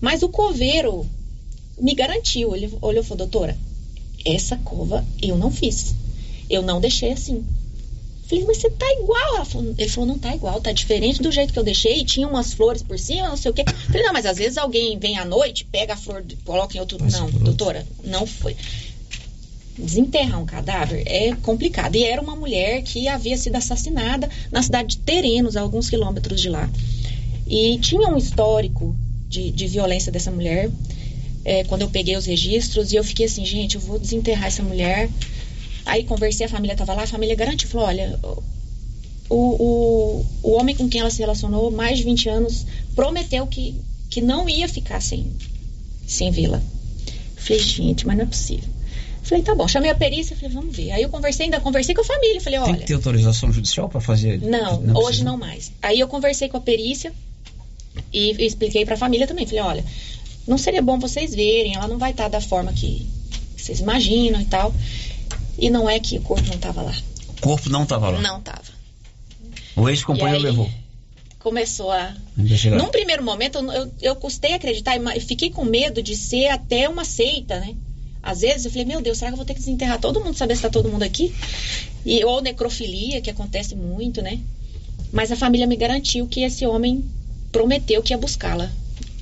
Mas 0.01 0.21
o 0.21 0.29
coveiro 0.29 1.07
me 1.77 1.93
garantiu, 1.93 2.55
ele 2.55 2.69
olhou 2.81 3.01
e 3.01 3.05
falou, 3.05 3.19
doutora, 3.19 3.57
essa 4.25 4.57
cova 4.57 5.05
eu 5.21 5.37
não 5.37 5.49
fiz. 5.49 5.95
Eu 6.49 6.61
não 6.61 6.81
deixei 6.81 7.13
assim. 7.13 7.43
Falei, 8.27 8.45
mas 8.45 8.57
você 8.57 8.69
tá 8.69 8.85
igual. 8.99 9.45
Falou, 9.45 9.73
ele 9.77 9.89
falou, 9.89 10.09
não 10.09 10.19
tá 10.19 10.35
igual, 10.35 10.59
tá 10.59 10.71
diferente 10.71 11.21
do 11.21 11.31
jeito 11.31 11.53
que 11.53 11.59
eu 11.59 11.63
deixei. 11.63 11.99
E 11.99 12.05
tinha 12.05 12.27
umas 12.27 12.53
flores 12.53 12.83
por 12.83 12.99
cima, 12.99 13.29
não 13.29 13.37
sei 13.37 13.51
o 13.51 13.53
quê. 13.53 13.63
Falei, 13.87 14.03
não, 14.03 14.13
mas 14.13 14.25
às 14.25 14.37
vezes 14.37 14.57
alguém 14.57 14.97
vem 14.97 15.17
à 15.17 15.25
noite, 15.25 15.65
pega 15.65 15.93
a 15.93 15.97
flor, 15.97 16.23
coloca 16.43 16.75
em 16.75 16.79
outro. 16.79 16.97
não, 17.11 17.29
doutora, 17.29 17.85
não 18.03 18.25
foi 18.25 18.55
desenterrar 19.77 20.41
um 20.41 20.45
cadáver 20.45 21.03
é 21.05 21.33
complicado. 21.35 21.95
E 21.95 22.03
era 22.03 22.21
uma 22.21 22.35
mulher 22.35 22.81
que 22.83 23.07
havia 23.07 23.37
sido 23.37 23.55
assassinada 23.55 24.29
na 24.51 24.61
cidade 24.61 24.95
de 24.95 24.97
Terenos, 24.99 25.57
a 25.57 25.61
alguns 25.61 25.89
quilômetros 25.89 26.39
de 26.41 26.49
lá. 26.49 26.69
E 27.47 27.77
tinha 27.79 28.07
um 28.07 28.17
histórico 28.17 28.95
de, 29.27 29.51
de 29.51 29.67
violência 29.67 30.11
dessa 30.11 30.31
mulher. 30.31 30.69
É, 31.45 31.63
quando 31.65 31.81
eu 31.81 31.89
peguei 31.89 32.15
os 32.15 32.25
registros 32.25 32.91
e 32.91 32.95
eu 32.95 33.03
fiquei 33.03 33.25
assim, 33.25 33.45
gente, 33.45 33.75
eu 33.75 33.81
vou 33.81 33.99
desenterrar 33.99 34.47
essa 34.47 34.63
mulher. 34.63 35.09
Aí 35.85 36.03
conversei, 36.03 36.45
a 36.45 36.49
família 36.49 36.73
estava 36.73 36.93
lá, 36.93 37.03
a 37.03 37.07
família 37.07 37.35
garantiu, 37.35 37.67
falou, 37.67 37.87
olha, 37.87 38.17
o, 39.29 39.35
o, 39.35 40.25
o 40.43 40.51
homem 40.51 40.75
com 40.75 40.87
quem 40.87 41.01
ela 41.01 41.09
se 41.09 41.19
relacionou, 41.19 41.71
mais 41.71 41.97
de 41.97 42.05
20 42.05 42.29
anos, 42.29 42.65
prometeu 42.95 43.45
que, 43.47 43.75
que 44.09 44.21
não 44.21 44.47
ia 44.47 44.67
ficar 44.69 45.01
sem, 45.01 45.27
sem 46.07 46.31
vê-la. 46.31 46.61
Falei, 47.35 47.61
gente, 47.61 48.07
mas 48.07 48.15
não 48.15 48.23
é 48.23 48.27
possível. 48.27 48.72
Falei, 49.23 49.41
tá 49.41 49.55
bom, 49.55 49.67
chamei 49.67 49.89
a 49.89 49.95
perícia, 49.95 50.35
falei, 50.35 50.53
vamos 50.53 50.75
ver. 50.75 50.91
Aí 50.91 51.01
eu 51.01 51.09
conversei, 51.09 51.45
ainda 51.45 51.59
conversei 51.61 51.95
com 51.95 52.01
a 52.01 52.05
família, 52.05 52.41
falei, 52.41 52.59
olha. 52.59 52.71
Tem 52.73 52.81
que 52.81 52.87
ter 52.87 52.93
autorização 52.93 53.51
judicial 53.53 53.87
para 53.87 54.01
fazer? 54.01 54.41
Não, 54.41 54.81
não 54.81 54.95
hoje 54.95 55.05
precisa. 55.05 55.23
não 55.23 55.37
mais. 55.37 55.71
Aí 55.81 55.99
eu 55.99 56.07
conversei 56.09 56.49
com 56.49 56.57
a 56.57 56.61
perícia 56.61 57.13
e 58.11 58.45
expliquei 58.45 58.83
para 58.83 58.95
a 58.95 58.97
família 58.97 59.25
também, 59.25 59.45
falei, 59.45 59.61
olha, 59.61 59.85
não 60.45 60.57
seria 60.57 60.81
bom 60.81 60.99
vocês 60.99 61.33
verem, 61.33 61.75
ela 61.75 61.87
não 61.87 61.97
vai 61.97 62.11
estar 62.11 62.27
da 62.27 62.41
forma 62.41 62.73
que 62.73 63.07
vocês 63.55 63.79
imaginam 63.79 64.41
e 64.41 64.45
tal. 64.45 64.73
E 65.57 65.69
não 65.69 65.89
é 65.89 65.99
que 65.99 66.17
o 66.17 66.21
corpo 66.21 66.45
não 66.47 66.55
estava 66.55 66.81
lá. 66.81 66.95
O 67.29 67.41
corpo 67.41 67.69
não 67.69 67.83
estava 67.83 68.09
lá? 68.09 68.19
Não 68.19 68.39
estava. 68.39 68.73
O 69.75 69.87
ex-companheiro 69.87 70.43
levou? 70.43 70.69
Começou 71.39 71.91
a. 71.91 72.13
Investigar. 72.37 72.77
Num 72.77 72.89
primeiro 72.89 73.23
momento, 73.23 73.59
eu, 73.59 73.71
eu, 73.71 73.91
eu 74.01 74.15
custei 74.15 74.53
acreditar, 74.53 74.97
eu 74.97 75.21
fiquei 75.21 75.49
com 75.49 75.63
medo 75.63 76.01
de 76.01 76.15
ser 76.15 76.47
até 76.47 76.89
uma 76.89 77.05
seita, 77.05 77.59
né? 77.59 77.75
Às 78.23 78.39
vezes 78.39 78.63
eu 78.63 78.71
falei, 78.71 78.85
meu 78.85 79.01
Deus, 79.01 79.17
será 79.17 79.29
que 79.29 79.33
eu 79.33 79.37
vou 79.37 79.45
ter 79.45 79.53
que 79.53 79.59
desenterrar 79.59 79.99
todo 79.99 80.23
mundo, 80.23 80.37
saber 80.37 80.55
se 80.55 80.59
está 80.59 80.69
todo 80.69 80.89
mundo 80.89 81.03
aqui? 81.03 81.35
E, 82.05 82.23
ou 82.23 82.41
necrofilia, 82.41 83.19
que 83.19 83.29
acontece 83.29 83.75
muito, 83.75 84.21
né? 84.21 84.39
Mas 85.11 85.29
a 85.29 85.35
família 85.35 85.67
me 85.67 85.75
garantiu 85.75 86.25
que 86.25 86.41
esse 86.41 86.65
homem 86.65 87.03
prometeu 87.51 88.01
que 88.01 88.13
ia 88.13 88.17
buscá-la. 88.17 88.71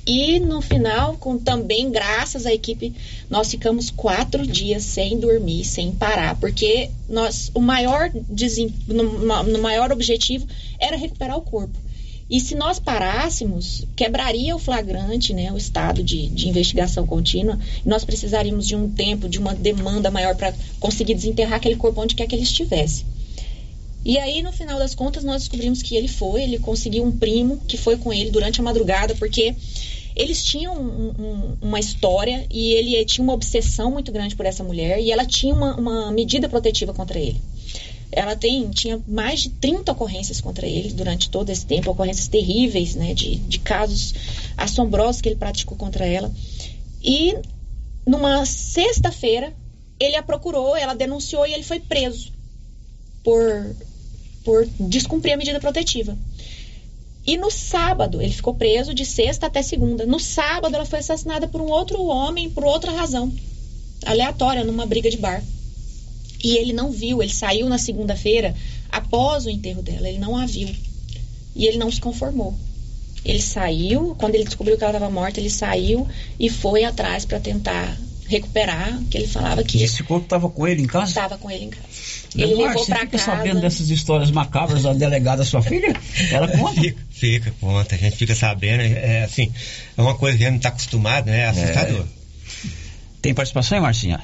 E 0.06 0.40
no 0.40 0.60
final, 0.60 1.16
com 1.16 1.38
também 1.38 1.90
graças 1.90 2.46
à 2.46 2.52
equipe, 2.52 2.92
nós 3.28 3.50
ficamos 3.50 3.90
quatro 3.90 4.46
dias 4.46 4.82
sem 4.82 5.18
dormir, 5.18 5.64
sem 5.64 5.92
parar, 5.92 6.36
porque 6.36 6.90
nós 7.08 7.52
o 7.54 7.60
maior 7.60 8.10
no, 8.88 9.44
no 9.44 9.58
maior 9.60 9.92
objetivo 9.92 10.46
era 10.78 10.96
recuperar 10.96 11.36
o 11.36 11.42
corpo. 11.42 11.78
E 12.32 12.40
se 12.40 12.54
nós 12.54 12.78
parássemos, 12.78 13.84
quebraria 13.94 14.56
o 14.56 14.58
flagrante, 14.58 15.34
né, 15.34 15.52
o 15.52 15.58
estado 15.58 16.02
de, 16.02 16.28
de 16.28 16.48
investigação 16.48 17.06
contínua, 17.06 17.58
nós 17.84 18.06
precisaríamos 18.06 18.66
de 18.66 18.74
um 18.74 18.88
tempo, 18.88 19.28
de 19.28 19.38
uma 19.38 19.54
demanda 19.54 20.10
maior 20.10 20.34
para 20.34 20.54
conseguir 20.80 21.12
desenterrar 21.12 21.56
aquele 21.56 21.76
corpo 21.76 22.00
onde 22.00 22.14
quer 22.14 22.26
que 22.26 22.34
ele 22.34 22.44
estivesse. 22.44 23.04
E 24.02 24.16
aí, 24.16 24.40
no 24.40 24.50
final 24.50 24.78
das 24.78 24.94
contas, 24.94 25.22
nós 25.22 25.42
descobrimos 25.42 25.82
que 25.82 25.94
ele 25.94 26.08
foi, 26.08 26.44
ele 26.44 26.58
conseguiu 26.58 27.04
um 27.04 27.12
primo 27.12 27.60
que 27.68 27.76
foi 27.76 27.98
com 27.98 28.10
ele 28.10 28.30
durante 28.30 28.62
a 28.62 28.64
madrugada, 28.64 29.14
porque 29.16 29.54
eles 30.16 30.42
tinham 30.42 30.74
um, 30.74 31.08
um, 31.08 31.56
uma 31.60 31.78
história 31.78 32.46
e 32.50 32.72
ele 32.72 33.04
tinha 33.04 33.22
uma 33.22 33.34
obsessão 33.34 33.90
muito 33.90 34.10
grande 34.10 34.34
por 34.34 34.46
essa 34.46 34.64
mulher 34.64 34.98
e 35.02 35.12
ela 35.12 35.26
tinha 35.26 35.52
uma, 35.52 35.76
uma 35.76 36.10
medida 36.10 36.48
protetiva 36.48 36.94
contra 36.94 37.18
ele 37.18 37.38
ela 38.12 38.36
tem, 38.36 38.68
tinha 38.70 39.00
mais 39.08 39.40
de 39.40 39.48
30 39.48 39.90
ocorrências 39.90 40.40
contra 40.40 40.66
ele 40.66 40.92
durante 40.92 41.30
todo 41.30 41.48
esse 41.48 41.64
tempo, 41.64 41.90
ocorrências 41.90 42.28
terríveis, 42.28 42.94
né, 42.94 43.14
de, 43.14 43.36
de 43.36 43.58
casos 43.58 44.14
assombrosos 44.56 45.22
que 45.22 45.30
ele 45.30 45.36
praticou 45.36 45.76
contra 45.76 46.06
ela. 46.06 46.30
E 47.02 47.34
numa 48.06 48.44
sexta-feira, 48.44 49.54
ele 49.98 50.16
a 50.16 50.22
procurou, 50.22 50.76
ela 50.76 50.94
denunciou 50.94 51.46
e 51.46 51.54
ele 51.54 51.62
foi 51.62 51.80
preso 51.80 52.32
por, 53.24 53.74
por 54.44 54.66
descumprir 54.78 55.32
a 55.32 55.36
medida 55.36 55.58
protetiva. 55.58 56.16
E 57.24 57.36
no 57.36 57.50
sábado, 57.50 58.20
ele 58.20 58.32
ficou 58.32 58.54
preso 58.54 58.92
de 58.92 59.06
sexta 59.06 59.46
até 59.46 59.62
segunda. 59.62 60.04
No 60.04 60.18
sábado, 60.18 60.74
ela 60.74 60.84
foi 60.84 60.98
assassinada 60.98 61.46
por 61.46 61.60
um 61.60 61.70
outro 61.70 62.04
homem, 62.04 62.50
por 62.50 62.64
outra 62.64 62.90
razão, 62.90 63.32
aleatória, 64.04 64.64
numa 64.64 64.84
briga 64.84 65.08
de 65.08 65.16
bar. 65.16 65.42
E 66.42 66.56
ele 66.56 66.72
não 66.72 66.90
viu, 66.90 67.22
ele 67.22 67.32
saiu 67.32 67.68
na 67.68 67.78
segunda-feira, 67.78 68.54
após 68.90 69.46
o 69.46 69.50
enterro 69.50 69.82
dela, 69.82 70.08
ele 70.08 70.18
não 70.18 70.36
a 70.36 70.44
viu. 70.44 70.68
E 71.54 71.66
ele 71.66 71.78
não 71.78 71.90
se 71.90 72.00
conformou. 72.00 72.56
Ele 73.24 73.40
saiu, 73.40 74.16
quando 74.18 74.34
ele 74.34 74.44
descobriu 74.44 74.76
que 74.76 74.82
ela 74.82 74.92
estava 74.92 75.10
morta, 75.10 75.38
ele 75.38 75.50
saiu 75.50 76.08
e 76.40 76.50
foi 76.50 76.84
atrás 76.84 77.24
para 77.24 77.38
tentar 77.38 77.96
recuperar, 78.26 78.98
que 79.10 79.18
ele 79.18 79.28
falava 79.28 79.62
que... 79.62 79.78
E 79.78 79.82
esse 79.82 80.02
corpo 80.02 80.24
estava 80.24 80.48
com 80.48 80.66
ele 80.66 80.82
em 80.82 80.86
casa? 80.86 81.08
Estava 81.08 81.38
com 81.38 81.50
ele 81.50 81.66
em 81.66 81.70
casa. 81.70 81.86
Ele 82.34 82.52
Eduardo, 82.52 82.68
levou 82.68 82.84
você 82.84 82.94
fica 82.94 83.06
casa... 83.06 83.24
sabendo 83.24 83.60
dessas 83.60 83.90
histórias 83.90 84.30
macabras 84.30 84.82
da 84.82 84.92
delegada 84.94 85.44
sua 85.44 85.62
filha? 85.62 85.94
Ela 86.30 86.48
conta? 86.48 86.80
Fica, 86.80 86.98
fica, 87.10 87.54
conta. 87.60 87.94
A 87.94 87.98
gente 87.98 88.16
fica 88.16 88.34
sabendo. 88.34 88.80
É 88.80 89.24
assim, 89.24 89.52
é 89.96 90.00
uma 90.00 90.14
coisa 90.14 90.38
que 90.38 90.44
a 90.44 90.46
gente 90.46 90.54
não 90.54 90.58
está 90.58 90.70
acostumado, 90.70 91.26
né? 91.26 91.40
É 91.40 91.48
assustador. 91.48 92.06
Tem 93.20 93.34
participação 93.34 93.76
aí, 93.76 93.82
Marcinha? 93.82 94.20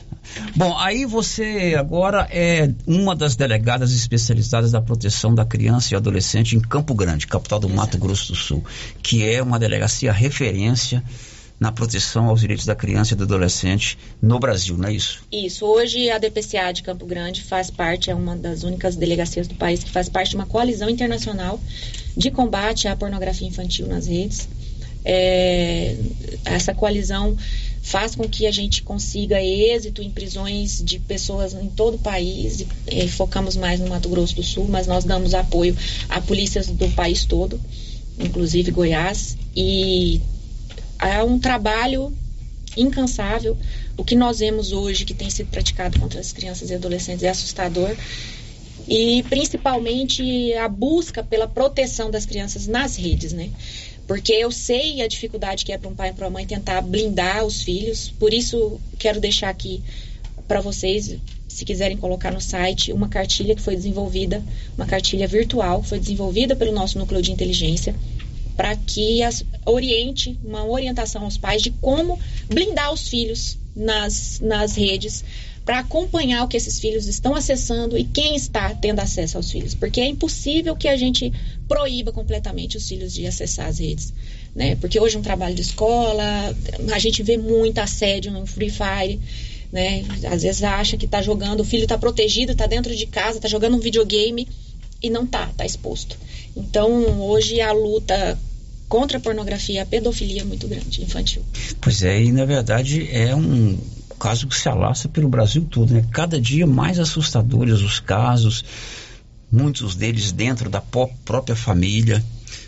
Bom, 0.54 0.76
aí 0.78 1.04
você 1.04 1.74
agora 1.78 2.28
é 2.30 2.70
uma 2.86 3.14
das 3.14 3.36
delegadas 3.36 3.92
especializadas 3.92 4.72
da 4.72 4.80
proteção 4.80 5.34
da 5.34 5.44
criança 5.44 5.94
e 5.94 5.96
adolescente 5.96 6.56
em 6.56 6.60
Campo 6.60 6.94
Grande, 6.94 7.26
capital 7.26 7.58
do 7.58 7.68
Mato 7.68 7.98
Grosso 7.98 8.32
do 8.32 8.36
Sul, 8.36 8.64
que 9.02 9.28
é 9.28 9.42
uma 9.42 9.58
delegacia 9.58 10.12
referência 10.12 11.02
na 11.58 11.72
proteção 11.72 12.26
aos 12.28 12.40
direitos 12.40 12.64
da 12.64 12.74
criança 12.74 13.14
e 13.14 13.16
do 13.16 13.24
adolescente 13.24 13.98
no 14.22 14.38
Brasil, 14.38 14.76
não 14.76 14.88
é 14.88 14.92
isso? 14.92 15.22
Isso. 15.30 15.66
Hoje 15.66 16.08
a 16.08 16.18
DPCA 16.18 16.72
de 16.72 16.82
Campo 16.82 17.04
Grande 17.04 17.42
faz 17.42 17.70
parte, 17.70 18.10
é 18.10 18.14
uma 18.14 18.36
das 18.36 18.62
únicas 18.62 18.94
delegacias 18.94 19.48
do 19.48 19.54
país 19.54 19.82
que 19.82 19.90
faz 19.90 20.08
parte 20.08 20.30
de 20.30 20.36
uma 20.36 20.46
coalizão 20.46 20.88
internacional 20.88 21.60
de 22.16 22.30
combate 22.30 22.86
à 22.86 22.94
pornografia 22.94 23.48
infantil 23.48 23.88
nas 23.88 24.06
redes. 24.06 24.48
É, 25.04 25.96
essa 26.44 26.74
coalizão 26.74 27.36
faz 27.88 28.14
com 28.14 28.28
que 28.28 28.46
a 28.46 28.50
gente 28.50 28.82
consiga 28.82 29.42
êxito 29.42 30.02
em 30.02 30.10
prisões 30.10 30.82
de 30.84 30.98
pessoas 30.98 31.54
em 31.54 31.70
todo 31.70 31.94
o 31.94 31.98
país. 31.98 32.60
E, 32.60 32.68
e 32.86 33.08
focamos 33.08 33.56
mais 33.56 33.80
no 33.80 33.88
Mato 33.88 34.10
Grosso 34.10 34.36
do 34.36 34.42
Sul, 34.42 34.68
mas 34.68 34.86
nós 34.86 35.04
damos 35.04 35.32
apoio 35.32 35.74
a 36.06 36.20
polícias 36.20 36.66
do 36.66 36.86
país 36.90 37.24
todo, 37.24 37.58
inclusive 38.18 38.70
Goiás. 38.70 39.38
E 39.56 40.20
é 41.00 41.22
um 41.22 41.38
trabalho 41.38 42.12
incansável. 42.76 43.56
O 43.96 44.04
que 44.04 44.14
nós 44.14 44.40
vemos 44.40 44.70
hoje 44.70 45.06
que 45.06 45.14
tem 45.14 45.30
sido 45.30 45.48
praticado 45.48 45.98
contra 45.98 46.20
as 46.20 46.30
crianças 46.30 46.68
e 46.68 46.74
adolescentes 46.74 47.24
é 47.24 47.30
assustador. 47.30 47.96
E 48.86 49.22
principalmente 49.30 50.52
a 50.54 50.68
busca 50.68 51.22
pela 51.22 51.48
proteção 51.48 52.10
das 52.10 52.26
crianças 52.26 52.66
nas 52.66 52.96
redes, 52.96 53.32
né? 53.32 53.48
Porque 54.08 54.32
eu 54.32 54.50
sei 54.50 55.02
a 55.02 55.06
dificuldade 55.06 55.66
que 55.66 55.72
é 55.72 55.76
para 55.76 55.90
um 55.90 55.94
pai 55.94 56.08
e 56.08 56.12
para 56.14 56.24
uma 56.24 56.32
mãe 56.32 56.46
tentar 56.46 56.80
blindar 56.80 57.44
os 57.44 57.62
filhos. 57.62 58.10
Por 58.18 58.32
isso, 58.32 58.80
quero 58.98 59.20
deixar 59.20 59.50
aqui 59.50 59.82
para 60.48 60.62
vocês, 60.62 61.14
se 61.46 61.64
quiserem 61.64 61.98
colocar 61.98 62.32
no 62.32 62.40
site, 62.40 62.90
uma 62.90 63.08
cartilha 63.08 63.54
que 63.54 63.60
foi 63.60 63.76
desenvolvida, 63.76 64.42
uma 64.76 64.86
cartilha 64.86 65.28
virtual, 65.28 65.82
foi 65.82 66.00
desenvolvida 66.00 66.56
pelo 66.56 66.72
nosso 66.72 66.98
núcleo 66.98 67.20
de 67.20 67.30
inteligência 67.30 67.94
para 68.56 68.74
que 68.74 69.22
as, 69.22 69.44
oriente 69.64 70.36
uma 70.42 70.66
orientação 70.66 71.22
aos 71.22 71.38
pais 71.38 71.62
de 71.62 71.70
como 71.70 72.18
blindar 72.48 72.92
os 72.92 73.06
filhos 73.06 73.56
nas, 73.76 74.40
nas 74.40 74.74
redes 74.74 75.22
para 75.68 75.80
acompanhar 75.80 76.44
o 76.44 76.48
que 76.48 76.56
esses 76.56 76.78
filhos 76.78 77.06
estão 77.08 77.34
acessando 77.34 77.98
e 77.98 78.02
quem 78.02 78.34
está 78.34 78.74
tendo 78.74 79.00
acesso 79.00 79.36
aos 79.36 79.50
filhos, 79.50 79.74
porque 79.74 80.00
é 80.00 80.06
impossível 80.06 80.74
que 80.74 80.88
a 80.88 80.96
gente 80.96 81.30
proíba 81.68 82.10
completamente 82.10 82.78
os 82.78 82.88
filhos 82.88 83.12
de 83.12 83.26
acessar 83.26 83.66
as 83.66 83.78
redes, 83.78 84.14
né? 84.56 84.76
Porque 84.76 84.98
hoje 84.98 85.16
é 85.16 85.18
um 85.18 85.22
trabalho 85.22 85.54
de 85.54 85.60
escola, 85.60 86.24
a 86.90 86.98
gente 86.98 87.22
vê 87.22 87.36
muito 87.36 87.80
assédio 87.80 88.32
no 88.32 88.46
Free 88.46 88.70
Fire, 88.70 89.20
né? 89.70 90.06
Às 90.32 90.42
vezes 90.42 90.62
acha 90.62 90.96
que 90.96 91.04
está 91.04 91.20
jogando, 91.20 91.60
o 91.60 91.64
filho 91.64 91.82
está 91.82 91.98
protegido, 91.98 92.52
está 92.52 92.66
dentro 92.66 92.96
de 92.96 93.04
casa, 93.04 93.36
está 93.36 93.46
jogando 93.46 93.76
um 93.76 93.80
videogame 93.80 94.48
e 95.02 95.10
não 95.10 95.26
tá, 95.26 95.50
tá 95.54 95.66
exposto. 95.66 96.16
Então, 96.56 97.20
hoje 97.20 97.60
a 97.60 97.72
luta 97.72 98.38
contra 98.88 99.18
a 99.18 99.20
pornografia 99.20 99.82
a 99.82 99.86
pedofilia 99.86 100.40
é 100.40 100.44
muito 100.46 100.66
grande, 100.66 101.02
infantil. 101.02 101.42
Pois 101.78 102.02
é, 102.02 102.22
e 102.22 102.32
na 102.32 102.46
verdade 102.46 103.06
é 103.12 103.36
um 103.36 103.78
caso 104.18 104.46
que 104.46 104.56
se 104.56 104.68
alastra 104.68 105.08
pelo 105.08 105.28
Brasil 105.28 105.66
todo, 105.70 105.94
né? 105.94 106.04
Cada 106.10 106.40
dia 106.40 106.66
mais 106.66 106.98
assustadores 106.98 107.80
os 107.80 108.00
casos, 108.00 108.64
muitos 109.50 109.94
deles 109.94 110.32
dentro 110.32 110.68
da 110.68 110.80
própria 110.80 111.56
família. 111.56 112.24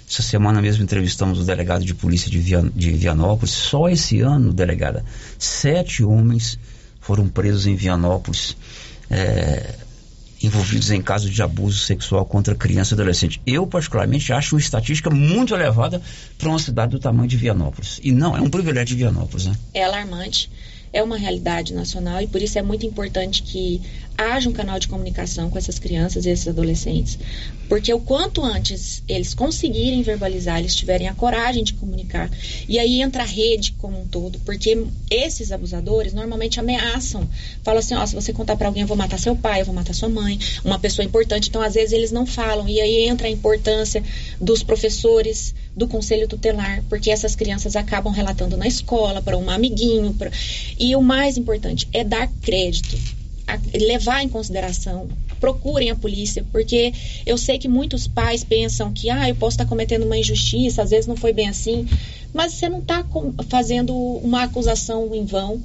Essa 0.08 0.22
semana 0.22 0.60
mesmo 0.60 0.82
entrevistamos 0.82 1.40
o 1.40 1.44
delegado 1.44 1.84
de 1.84 1.94
polícia 1.94 2.30
de, 2.30 2.38
Vian 2.38 2.70
de 2.74 2.92
Vianópolis. 2.92 3.52
Só 3.52 3.88
esse 3.88 4.20
ano, 4.20 4.52
delegada, 4.52 5.04
sete 5.38 6.02
homens 6.02 6.58
foram 7.00 7.28
presos 7.28 7.66
em 7.66 7.74
Vianópolis. 7.74 8.56
É, 9.10 9.74
envolvidos 10.42 10.90
em 10.90 11.02
casos 11.02 11.30
de 11.30 11.42
abuso 11.42 11.78
sexual 11.78 12.24
contra 12.24 12.54
criança 12.54 12.94
e 12.94 12.94
adolescente. 12.94 13.40
Eu, 13.46 13.66
particularmente, 13.66 14.32
acho 14.32 14.54
uma 14.54 14.60
estatística 14.60 15.10
muito 15.10 15.54
elevada 15.54 16.00
para 16.38 16.48
uma 16.48 16.58
cidade 16.58 16.92
do 16.92 16.98
tamanho 16.98 17.28
de 17.28 17.36
Vianópolis. 17.36 18.00
E 18.02 18.10
não, 18.10 18.36
é 18.36 18.40
um 18.40 18.48
privilégio 18.48 18.86
de 18.86 18.94
Vianópolis, 18.96 19.46
né? 19.46 19.54
É 19.74 19.84
alarmante, 19.84 20.50
é 20.92 21.02
uma 21.02 21.16
realidade 21.16 21.72
nacional 21.72 22.20
e 22.20 22.26
por 22.26 22.42
isso 22.42 22.58
é 22.58 22.62
muito 22.62 22.84
importante 22.84 23.42
que 23.42 23.80
haja 24.18 24.48
um 24.48 24.52
canal 24.52 24.78
de 24.78 24.88
comunicação 24.88 25.48
com 25.48 25.56
essas 25.56 25.78
crianças 25.78 26.26
e 26.26 26.30
esses 26.30 26.46
adolescentes. 26.46 27.18
Porque 27.68 27.92
o 27.94 28.00
quanto 28.00 28.44
antes 28.44 29.02
eles 29.08 29.32
conseguirem 29.32 30.02
verbalizar, 30.02 30.58
eles 30.58 30.74
tiverem 30.74 31.08
a 31.08 31.14
coragem 31.14 31.62
de 31.64 31.74
comunicar, 31.74 32.30
e 32.68 32.78
aí 32.78 33.00
entra 33.00 33.22
a 33.22 33.26
rede 33.26 33.72
como 33.78 34.00
um 34.00 34.06
todo, 34.06 34.38
porque 34.40 34.86
esses 35.10 35.52
abusadores 35.52 36.12
normalmente 36.12 36.58
ameaçam, 36.58 37.28
falam 37.62 37.78
assim: 37.78 37.94
ó, 37.94 38.04
se 38.04 38.14
você 38.14 38.32
contar 38.32 38.56
para 38.56 38.66
alguém, 38.66 38.82
eu 38.82 38.88
vou 38.88 38.96
matar 38.96 39.18
seu 39.18 39.36
pai, 39.36 39.60
eu 39.60 39.66
vou 39.66 39.74
matar 39.74 39.94
sua 39.94 40.08
mãe, 40.08 40.38
uma 40.64 40.78
pessoa 40.78 41.04
importante. 41.06 41.48
Então, 41.48 41.62
às 41.62 41.74
vezes, 41.74 41.92
eles 41.92 42.10
não 42.10 42.26
falam, 42.26 42.68
e 42.68 42.80
aí 42.80 43.06
entra 43.06 43.28
a 43.28 43.30
importância 43.30 44.02
dos 44.40 44.62
professores, 44.62 45.54
do 45.80 45.88
conselho 45.88 46.28
tutelar, 46.28 46.84
porque 46.90 47.10
essas 47.10 47.34
crianças 47.34 47.74
acabam 47.74 48.12
relatando 48.12 48.54
na 48.54 48.66
escola, 48.66 49.22
para 49.22 49.36
um 49.36 49.48
amiguinho. 49.48 50.12
Pra... 50.12 50.30
E 50.78 50.94
o 50.94 51.00
mais 51.00 51.38
importante 51.38 51.88
é 51.90 52.04
dar 52.04 52.28
crédito 52.42 52.96
levar 53.74 54.22
em 54.22 54.28
consideração, 54.28 55.08
procurem 55.40 55.90
a 55.90 55.96
polícia, 55.96 56.44
porque 56.52 56.92
eu 57.26 57.36
sei 57.36 57.58
que 57.58 57.66
muitos 57.66 58.06
pais 58.06 58.44
pensam 58.44 58.92
que, 58.92 59.10
ah, 59.10 59.28
eu 59.28 59.34
posso 59.34 59.54
estar 59.54 59.66
cometendo 59.66 60.04
uma 60.04 60.16
injustiça, 60.16 60.82
às 60.82 60.90
vezes 60.90 61.08
não 61.08 61.16
foi 61.16 61.32
bem 61.32 61.48
assim, 61.48 61.88
mas 62.32 62.52
você 62.52 62.68
não 62.68 62.78
está 62.78 63.04
fazendo 63.48 63.92
uma 63.96 64.44
acusação 64.44 65.12
em 65.14 65.24
vão. 65.24 65.60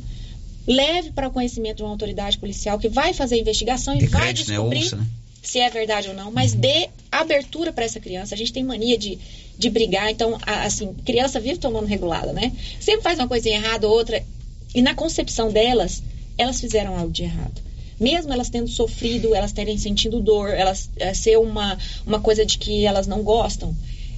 Leve 0.66 1.12
para 1.12 1.28
o 1.28 1.32
conhecimento 1.32 1.78
de 1.78 1.84
uma 1.84 1.92
autoridade 1.92 2.40
policial 2.40 2.80
que 2.80 2.90
vai 2.90 3.14
fazer 3.14 3.36
a 3.36 3.38
investigação 3.38 3.94
e 3.96 4.08
vai 4.08 4.28
né? 4.28 4.34
descobrir 4.34 4.80
né? 4.80 4.84
Ouça, 4.84 4.96
né? 4.96 5.06
Se 5.48 5.60
é 5.60 5.70
verdade 5.70 6.10
ou 6.10 6.14
não, 6.14 6.32
mas 6.32 6.54
uhum. 6.54 6.60
dê 6.60 6.90
abertura 7.12 7.72
para 7.72 7.86
essa 7.86 8.00
criança. 8.00 8.36
A 8.36 8.38
gente 8.38 8.52
tem 8.52 8.64
mania 8.64 8.98
de, 8.98 9.18
de 9.58 9.70
brigar, 9.70 10.10
então, 10.10 10.38
assim, 10.46 10.94
criança 11.06 11.40
vive 11.40 11.60
tomando 11.60 11.86
regulada, 11.86 12.34
né? 12.34 12.52
Sempre 12.80 13.02
faz 13.02 13.20
uma 13.20 13.28
coisinha 13.28 13.58
errada, 13.58 13.88
outra, 13.88 14.24
e 14.74 14.82
na 14.82 14.94
concepção 14.94 15.52
delas, 15.52 16.04
elas 16.38 16.60
fizeram 16.60 16.98
algo 16.98 17.12
de 17.12 17.24
errado 17.24 17.66
mesmo 18.00 18.34
elas 18.34 18.50
tendo 18.50 18.68
sofrido, 18.68 19.34
elas 19.34 19.52
terem 19.52 19.78
sentido 19.78 20.20
dor, 20.20 20.50
elas 20.50 20.90
é, 20.98 21.14
ser 21.14 21.38
uma, 21.38 21.78
uma 22.06 22.20
coisa 22.20 22.46
de 22.46 22.58
que 22.58 22.86
elas 22.86 23.08
não 23.08 23.24
gostam, 23.24 23.76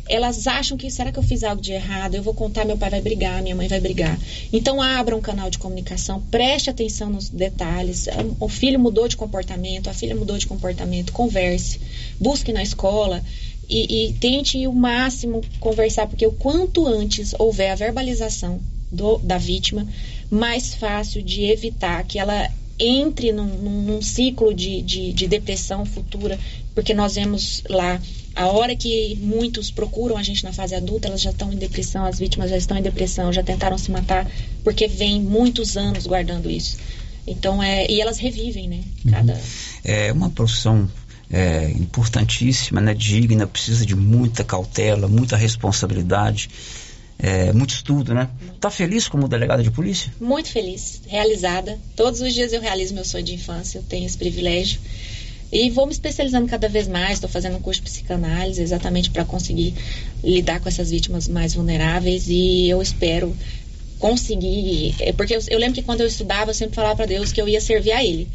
elas 0.10 0.48
acham 0.48 0.78
que 0.78 0.90
será 0.90 1.12
que 1.12 1.20
eu 1.20 1.24
fiz 1.24 1.44
algo 1.44 1.62
de 1.62 1.72
errado? 1.72 2.16
Eu 2.16 2.24
vou 2.24 2.34
contar, 2.34 2.66
meu 2.66 2.78
pai 2.78 2.90
vai 2.90 3.02
brigar, 3.02 3.42
minha 3.42 3.56
mãe 3.56 3.68
vai 3.68 3.80
brigar. 3.80 4.20
Então 4.52 4.82
abra 4.82 5.16
um 5.16 5.22
canal 5.22 5.50
de 5.50 5.58
comunicação, 5.58 6.22
preste 6.32 6.70
atenção 6.70 7.10
nos 7.10 7.30
detalhes. 7.30 8.08
O 8.40 8.48
filho 8.48 8.80
mudou 8.80 9.08
de 9.08 9.18
comportamento, 9.18 9.90
a 9.90 9.94
filha 9.94 10.16
mudou 10.16 10.38
de 10.38 10.48
comportamento, 10.48 11.12
converse, 11.12 11.80
busque 12.20 12.54
na 12.54 12.64
escola 12.64 13.24
e, 13.70 14.08
e 14.08 14.14
tente 14.14 14.66
o 14.66 14.74
máximo 14.74 15.42
conversar, 15.60 16.08
porque 16.08 16.26
o 16.26 16.32
quanto 16.32 16.88
antes 16.88 17.34
houver 17.38 17.72
a 17.72 17.76
verbalização 17.76 18.60
do, 18.92 19.18
da 19.18 19.38
vítima, 19.38 19.88
mais 20.30 20.74
fácil 20.74 21.22
de 21.22 21.44
evitar 21.44 22.04
que 22.06 22.20
ela 22.20 22.50
entre 22.80 23.32
num, 23.32 23.46
num 23.46 24.02
ciclo 24.02 24.54
de, 24.54 24.82
de, 24.82 25.12
de, 25.12 25.28
depressão 25.28 25.86
futura, 25.86 26.40
porque 26.76 26.94
nós 26.94 27.16
vemos 27.16 27.64
lá 27.68 28.00
a 28.38 28.46
hora 28.48 28.76
que 28.76 29.18
muitos 29.20 29.72
procuram 29.72 30.16
a 30.16 30.22
gente 30.22 30.44
na 30.44 30.54
fase 30.54 30.76
adulta, 30.76 31.08
elas 31.08 31.22
já 31.22 31.32
estão 31.32 31.52
em 31.52 31.58
depressão, 31.58 32.06
as 32.06 32.20
vítimas 32.20 32.52
já 32.52 32.58
estão 32.58 32.78
em 32.78 32.84
depressão, 32.84 33.34
já 33.34 33.42
tentaram 33.42 33.78
se 33.80 33.90
matar, 33.90 34.30
porque 34.64 34.88
vem 34.88 35.20
muitos 35.20 35.76
anos 35.76 36.06
guardando 36.06 36.50
isso. 36.50 36.78
Então 37.26 37.62
é 37.62 37.90
e 37.90 38.00
elas 38.00 38.20
revivem, 38.20 38.68
né? 38.68 38.84
Cada 39.10 39.34
uhum. 39.34 39.40
é 39.84 40.12
uma 40.14 40.30
profissão 40.30 40.88
é, 41.32 41.72
importantíssima, 41.72 42.80
né? 42.80 42.94
Digna, 42.94 43.48
precisa 43.48 43.84
de 43.84 43.96
muita 43.96 44.44
cautela, 44.44 45.08
muita 45.08 45.36
responsabilidade. 45.36 46.50
é, 47.20 47.52
muito 47.52 47.74
estudo, 47.74 48.14
né? 48.14 48.30
Tá 48.60 48.70
feliz 48.70 49.08
como 49.08 49.28
delegada 49.28 49.64
de 49.64 49.72
polícia? 49.72 50.14
Muito 50.22 50.50
feliz, 50.50 51.02
realizada. 51.08 51.80
Todos 51.96 52.22
os 52.22 52.34
dias 52.34 52.54
eu 52.54 52.62
realizo 52.62 52.94
meu 52.94 53.04
sonho 53.04 53.24
de 53.24 53.34
infância, 53.34 53.80
eu 53.80 53.84
tenho 53.84 54.06
esse 54.06 54.18
privilégio. 54.18 54.80
E 55.52 55.69
vou 55.69 55.86
me 55.86 55.94
especializando 55.94 56.48
cada 56.48 56.68
vez 56.68 56.88
mais, 56.88 57.14
estou 57.14 57.30
fazendo 57.30 57.57
um 57.57 57.61
curso 57.61 57.82
de 57.82 57.90
psicanálise 57.90 58.61
exatamente 58.61 59.10
para 59.10 59.24
conseguir 59.24 59.74
lidar 60.24 60.60
com 60.60 60.68
essas 60.68 60.91
vítimas 60.91 61.28
mais 61.28 61.53
vulneráveis 61.53 62.28
e 62.28 62.68
eu 62.68 62.82
espero 62.82 63.36
conseguir, 63.98 64.94
é, 64.99 65.11
porque 65.11 65.36
eu, 65.36 65.40
eu 65.49 65.57
lembro 65.57 65.76
que 65.76 65.82
quando 65.82 66.02
eu 66.02 66.07
estudava 66.07 66.52
eu 66.52 66.56
sempre 66.56 66.76
falava 66.76 66.95
para 66.95 67.06
Deus 67.06 67.32
que 67.32 67.41
eu 67.41 67.48
ia 67.48 67.61
servir 67.61 67.91
a 67.94 68.03
Ele. 68.03 68.28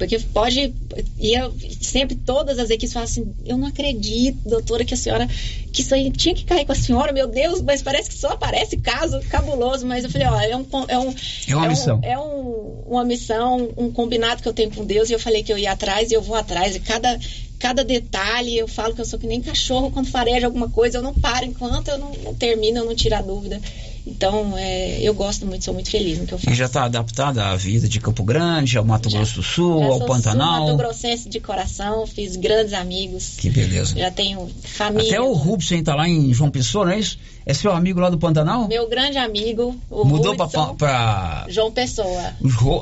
Porque 0.00 0.18
pode. 0.18 0.72
E 1.18 1.38
eu 1.38 1.52
sempre 1.78 2.16
todas 2.16 2.58
as 2.58 2.70
equipes 2.70 2.94
falam 2.94 3.04
assim: 3.04 3.34
eu 3.44 3.58
não 3.58 3.68
acredito, 3.68 4.48
doutora, 4.48 4.82
que 4.82 4.94
a 4.94 4.96
senhora. 4.96 5.28
Que 5.70 5.82
isso 5.82 5.94
aí 5.94 6.10
tinha 6.10 6.34
que 6.34 6.44
cair 6.44 6.64
com 6.64 6.72
a 6.72 6.74
senhora, 6.74 7.12
meu 7.12 7.28
Deus, 7.28 7.60
mas 7.60 7.82
parece 7.82 8.08
que 8.08 8.14
só 8.16 8.28
aparece 8.28 8.78
caso 8.78 9.20
cabuloso. 9.28 9.86
Mas 9.86 10.02
eu 10.02 10.10
falei: 10.10 10.26
ó, 10.26 10.40
é, 10.40 10.56
um, 10.56 10.66
é, 10.88 10.98
um, 10.98 11.14
é 11.48 11.54
uma 11.54 11.66
é 11.66 11.68
missão. 11.68 11.98
Um, 11.98 12.06
é 12.06 12.18
um, 12.18 12.82
uma 12.86 13.04
missão, 13.04 13.68
um 13.76 13.92
combinado 13.92 14.40
que 14.40 14.48
eu 14.48 14.54
tenho 14.54 14.70
com 14.70 14.86
Deus. 14.86 15.10
E 15.10 15.12
eu 15.12 15.20
falei 15.20 15.42
que 15.42 15.52
eu 15.52 15.58
ia 15.58 15.72
atrás 15.72 16.10
e 16.10 16.14
eu 16.14 16.22
vou 16.22 16.34
atrás. 16.34 16.74
E 16.74 16.80
cada, 16.80 17.20
cada 17.58 17.84
detalhe, 17.84 18.56
eu 18.56 18.66
falo 18.66 18.94
que 18.94 19.02
eu 19.02 19.04
sou 19.04 19.18
que 19.18 19.26
nem 19.26 19.42
cachorro 19.42 19.90
quando 19.90 20.08
fareja 20.08 20.46
alguma 20.46 20.70
coisa, 20.70 20.96
eu 20.96 21.02
não 21.02 21.12
paro 21.12 21.44
enquanto 21.44 21.88
eu 21.88 21.98
não, 21.98 22.10
não 22.24 22.34
termino, 22.34 22.78
eu 22.78 22.86
não 22.86 22.94
tiro 22.94 23.16
a 23.16 23.20
dúvida. 23.20 23.60
Então, 24.06 24.54
é, 24.56 24.98
eu 25.02 25.12
gosto 25.14 25.46
muito, 25.46 25.64
sou 25.64 25.74
muito 25.74 25.90
feliz 25.90 26.18
no 26.18 26.26
que 26.26 26.32
eu 26.34 26.38
faço. 26.38 26.50
E 26.50 26.54
já 26.54 26.66
está 26.66 26.84
adaptada 26.84 27.46
à 27.48 27.56
vida 27.56 27.88
de 27.88 28.00
Campo 28.00 28.22
Grande, 28.24 28.76
ao 28.78 28.84
Mato 28.84 29.08
Grosso 29.10 29.36
do 29.36 29.42
Sul, 29.42 29.80
Já 29.80 29.86
ao 29.86 29.98
sou 29.98 30.06
Pantanal? 30.06 30.66
Mato 30.66 30.76
Grossense 30.76 31.28
de 31.28 31.38
coração, 31.40 32.06
fiz 32.06 32.36
grandes 32.36 32.72
amigos. 32.72 33.34
Que 33.36 33.50
beleza. 33.50 33.96
Já 33.98 34.10
tenho 34.10 34.50
família. 34.64 35.08
Até 35.10 35.20
o 35.20 35.32
Rubsen 35.32 35.82
tá 35.82 35.94
lá 35.94 36.08
em 36.08 36.32
João 36.32 36.50
Pessoa, 36.50 36.86
não 36.86 36.92
é 36.92 36.98
isso? 36.98 37.18
É 37.46 37.54
seu 37.54 37.72
amigo 37.72 37.98
lá 38.00 38.10
do 38.10 38.18
Pantanal? 38.18 38.68
Meu 38.68 38.88
grande 38.88 39.16
amigo, 39.18 39.74
o 39.90 40.04
Mudou 40.04 40.36
pra- 40.36 41.46
João 41.48 41.70
Pessoa. 41.72 42.32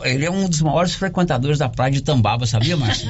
Ele 0.04 0.24
é 0.26 0.30
um 0.30 0.48
dos 0.48 0.60
maiores 0.60 0.94
frequentadores 0.94 1.58
da 1.58 1.68
praia 1.68 1.92
de 1.92 2.00
Tambaba, 2.02 2.46
sabia, 2.46 2.76
Márcio? 2.76 3.08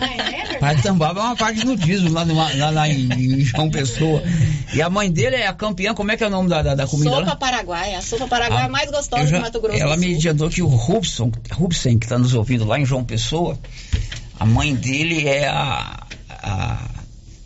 praia 0.58 0.76
de 0.76 0.82
Tambaba 0.82 1.20
é 1.20 1.22
uma 1.24 1.36
praia 1.36 1.54
de 1.54 1.64
nudismo 1.64 2.12
lá, 2.12 2.24
lá- 2.54 2.70
lá 2.70 2.88
em, 2.88 3.08
em 3.12 3.40
João 3.40 3.70
Pessoa. 3.70 4.22
E 4.74 4.82
a 4.82 4.90
mãe 4.90 5.10
dele 5.10 5.36
é 5.36 5.46
a 5.46 5.52
campeã, 5.52 5.94
como 5.94 6.12
é 6.12 6.16
que 6.16 6.22
é 6.22 6.26
o 6.26 6.30
nome 6.30 6.48
da, 6.48 6.62
da, 6.62 6.74
da 6.74 6.86
comida 6.86 7.10
Sopa 7.10 7.26
lá? 7.26 7.36
Paraguai. 7.36 7.94
A 7.98 8.02
sopa 8.02 8.28
Paraguai 8.28 8.64
Ah, 8.64 8.68
mais 8.68 8.90
gostosa 8.90 9.26
já- 9.26 9.38
do 9.38 9.42
Mato 9.42 9.60
Grosso 9.60 9.78
Ela 9.78 9.96
me 9.96 10.14
adiantou 10.14 10.48
que 10.48 10.62
o 10.62 10.66
Rubson, 10.68 11.32
Rubsen, 11.52 11.98
que 11.98 12.06
está 12.06 12.16
nos 12.18 12.32
ouvindo 12.34 12.64
lá 12.64 12.78
em 12.78 12.84
João 12.86 13.04
Pessoa, 13.04 13.58
a 14.38 14.46
mãe 14.46 14.74
dele 14.74 15.26
é 15.26 15.48
a, 15.48 16.06
a 16.30 16.90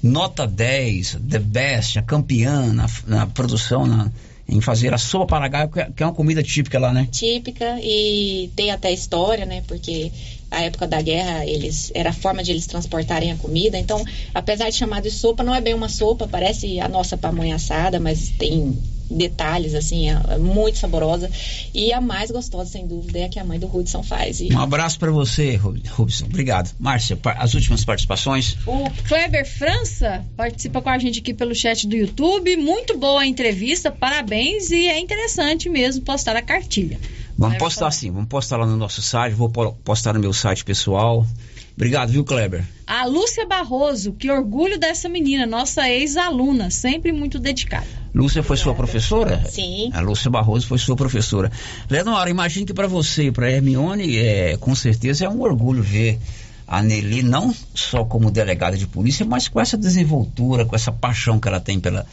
nota 0.02 0.46
10, 0.46 1.18
the 1.28 1.38
best, 1.38 1.98
a 1.98 2.02
campeã 2.02 2.72
na, 2.72 2.86
na 3.06 3.26
produção, 3.26 3.86
na- 3.86 4.10
em 4.48 4.60
fazer 4.60 4.92
a 4.92 4.98
sopa 4.98 5.26
paraguaia, 5.36 5.68
que 5.68 5.80
é- 5.80 5.88
que 5.96 6.02
é 6.02 6.06
uma 6.06 6.12
comida 6.12 6.42
típica 6.42 6.78
lá, 6.78 6.92
né? 6.92 7.08
típica 7.10 7.78
e 7.80 8.50
tem 8.54 8.70
até 8.70 8.92
história, 8.92 9.46
né? 9.46 9.62
Porque 9.66 10.12
a 10.50 10.60
época 10.62 10.86
da 10.86 11.00
guerra 11.00 11.46
eles 11.46 11.90
era 11.94 12.10
a 12.10 12.12
forma 12.12 12.42
de 12.42 12.50
eles 12.50 12.66
transportarem 12.66 13.32
a 13.32 13.36
comida. 13.36 13.78
Então, 13.78 14.04
apesar 14.34 14.68
de 14.68 14.76
chamar 14.76 15.00
de 15.00 15.10
sopa, 15.10 15.42
não 15.42 15.54
é 15.54 15.60
bem 15.62 15.72
uma 15.72 15.88
sopa, 15.88 16.28
parece 16.28 16.78
a 16.80 16.88
nossa 16.88 17.16
pamonha 17.16 17.54
assada, 17.54 17.98
mas 17.98 18.28
tem 18.38 18.76
detalhes 19.10 19.74
assim, 19.74 20.10
é, 20.10 20.20
é 20.30 20.38
muito 20.38 20.78
saborosa 20.78 21.30
e 21.74 21.92
a 21.92 22.00
mais 22.00 22.30
gostosa 22.30 22.70
sem 22.70 22.86
dúvida 22.86 23.18
é 23.18 23.24
a 23.24 23.28
que 23.28 23.38
a 23.38 23.44
mãe 23.44 23.58
do 23.58 23.66
Hudson 23.66 24.02
faz. 24.02 24.40
E 24.40 24.52
Um 24.52 24.60
abraço 24.60 24.98
para 24.98 25.10
você, 25.10 25.56
Rubson. 25.56 26.24
Obrigado. 26.26 26.74
Márcia, 26.78 27.18
as 27.38 27.54
últimas 27.54 27.84
participações. 27.84 28.56
O 28.66 28.90
Kleber 29.08 29.46
França 29.46 30.24
participa 30.36 30.80
com 30.80 30.88
a 30.90 30.98
gente 30.98 31.20
aqui 31.20 31.34
pelo 31.34 31.54
chat 31.54 31.86
do 31.86 31.96
YouTube. 31.96 32.56
Muito 32.56 32.96
boa 32.96 33.22
a 33.22 33.26
entrevista, 33.26 33.90
parabéns 33.90 34.70
e 34.70 34.86
é 34.86 34.98
interessante 34.98 35.68
mesmo 35.68 36.02
postar 36.02 36.36
a 36.36 36.42
cartilha. 36.42 36.98
Vamos 37.36 37.58
postar 37.58 37.90
sim, 37.90 38.10
vamos 38.10 38.28
postar 38.28 38.58
lá 38.58 38.66
no 38.66 38.76
nosso 38.76 39.00
site, 39.02 39.32
vou 39.34 39.48
po- 39.48 39.72
postar 39.84 40.12
no 40.14 40.20
meu 40.20 40.32
site 40.32 40.64
pessoal. 40.64 41.26
Obrigado, 41.74 42.10
viu, 42.10 42.22
Kleber? 42.24 42.62
A 42.86 43.06
Lúcia 43.06 43.46
Barroso, 43.46 44.12
que 44.12 44.30
orgulho 44.30 44.78
dessa 44.78 45.08
menina, 45.08 45.46
nossa 45.46 45.88
ex-aluna, 45.88 46.70
sempre 46.70 47.10
muito 47.10 47.38
dedicada. 47.38 48.01
Lúcia 48.14 48.42
foi 48.42 48.56
sua 48.56 48.74
professora? 48.74 49.42
Sim. 49.48 49.90
A 49.92 50.00
Lúcia 50.00 50.30
Barroso 50.30 50.66
foi 50.66 50.78
sua 50.78 50.94
professora. 50.94 51.50
Leonora, 51.88 52.28
imagino 52.28 52.66
que 52.66 52.74
para 52.74 52.86
você 52.86 53.24
e 53.24 53.32
para 53.32 53.50
Hermione, 53.50 54.18
é, 54.18 54.56
com 54.58 54.74
certeza 54.74 55.24
é 55.24 55.28
um 55.28 55.40
orgulho 55.40 55.82
ver 55.82 56.18
a 56.66 56.82
Nelly 56.82 57.22
não 57.22 57.54
só 57.74 58.04
como 58.04 58.30
delegada 58.30 58.76
de 58.76 58.86
polícia, 58.86 59.24
mas 59.24 59.48
com 59.48 59.60
essa 59.60 59.76
desenvoltura, 59.76 60.64
com 60.64 60.76
essa 60.76 60.92
paixão 60.92 61.38
que 61.40 61.48
ela 61.48 61.60
tem 61.60 61.80
pela 61.80 62.06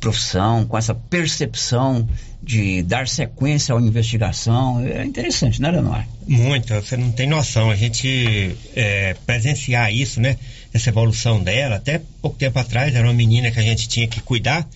profissão, 0.00 0.66
com 0.66 0.76
essa 0.76 0.94
percepção 0.94 2.06
de 2.42 2.82
dar 2.82 3.08
sequência 3.08 3.74
à 3.74 3.80
investigação. 3.80 4.80
É 4.80 5.04
interessante, 5.04 5.60
né, 5.62 5.70
Leonora? 5.70 6.06
Muito, 6.26 6.74
você 6.74 6.96
não 6.96 7.10
tem 7.10 7.26
noção. 7.26 7.70
A 7.70 7.76
gente 7.76 8.54
é, 8.76 9.14
presenciar 9.26 9.92
isso, 9.92 10.20
né? 10.20 10.36
Essa 10.72 10.90
evolução 10.90 11.42
dela. 11.42 11.76
Até 11.76 12.02
pouco 12.20 12.36
tempo 12.36 12.58
atrás 12.58 12.94
era 12.94 13.06
uma 13.06 13.14
menina 13.14 13.50
que 13.50 13.58
a 13.58 13.62
gente 13.62 13.88
tinha 13.88 14.06
que 14.06 14.20
cuidar 14.20 14.68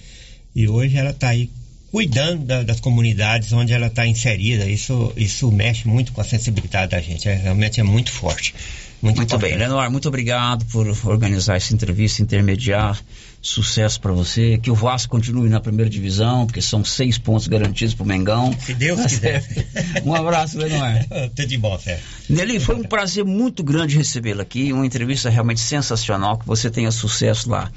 e 0.58 0.68
hoje 0.68 0.96
ela 0.96 1.10
está 1.10 1.28
aí 1.28 1.48
cuidando 1.92 2.44
da- 2.44 2.64
das 2.64 2.80
comunidades 2.80 3.52
onde 3.52 3.72
ela 3.72 3.86
está 3.86 4.04
inserida. 4.04 4.66
Isso, 4.66 5.12
isso 5.16 5.52
mexe 5.52 5.86
muito 5.86 6.12
com 6.12 6.20
a 6.20 6.24
sensibilidade 6.24 6.90
da 6.90 7.00
gente. 7.00 7.28
É, 7.28 7.34
realmente 7.34 7.78
é 7.78 7.84
muito 7.84 8.10
forte. 8.10 8.52
Muito, 9.00 9.18
Muito 9.18 9.38
bem. 9.38 9.56
Leonor, 9.56 9.88
muito 9.92 10.08
obrigado 10.08 10.64
por 10.64 10.88
organizar 11.04 11.54
essa 11.56 11.72
entrevista, 11.72 12.20
intermediar. 12.20 13.00
Sucesso 13.40 14.00
para 14.00 14.10
você. 14.10 14.58
Que 14.58 14.68
o 14.68 14.74
Vasco 14.74 15.08
continue 15.12 15.48
na 15.48 15.60
primeira 15.60 15.88
divisão, 15.88 16.44
porque 16.44 16.60
são 16.60 16.84
seis 16.84 17.16
pontos 17.16 17.46
garantidos 17.46 17.94
pro 17.94 18.04
Mengão. 18.04 18.52
Se 18.58 18.74
Deus 18.74 19.00
quiser. 19.06 19.44
um 20.04 20.12
abraço, 20.12 20.58
Leonor. 20.58 21.04
Tudo 21.36 21.46
de 21.46 21.56
bom, 21.56 21.78
Sérgio. 21.78 22.04
Nelly, 22.28 22.58
foi 22.58 22.74
um 22.74 22.82
prazer 22.82 23.24
muito 23.24 23.62
grande 23.62 23.96
recebê-la 23.96 24.42
aqui. 24.42 24.72
Uma 24.72 24.84
entrevista 24.84 25.30
realmente 25.30 25.60
sensacional. 25.60 26.36
Que 26.36 26.44
você 26.44 26.68
tenha 26.68 26.90
sucesso 26.90 27.48
lá 27.48 27.70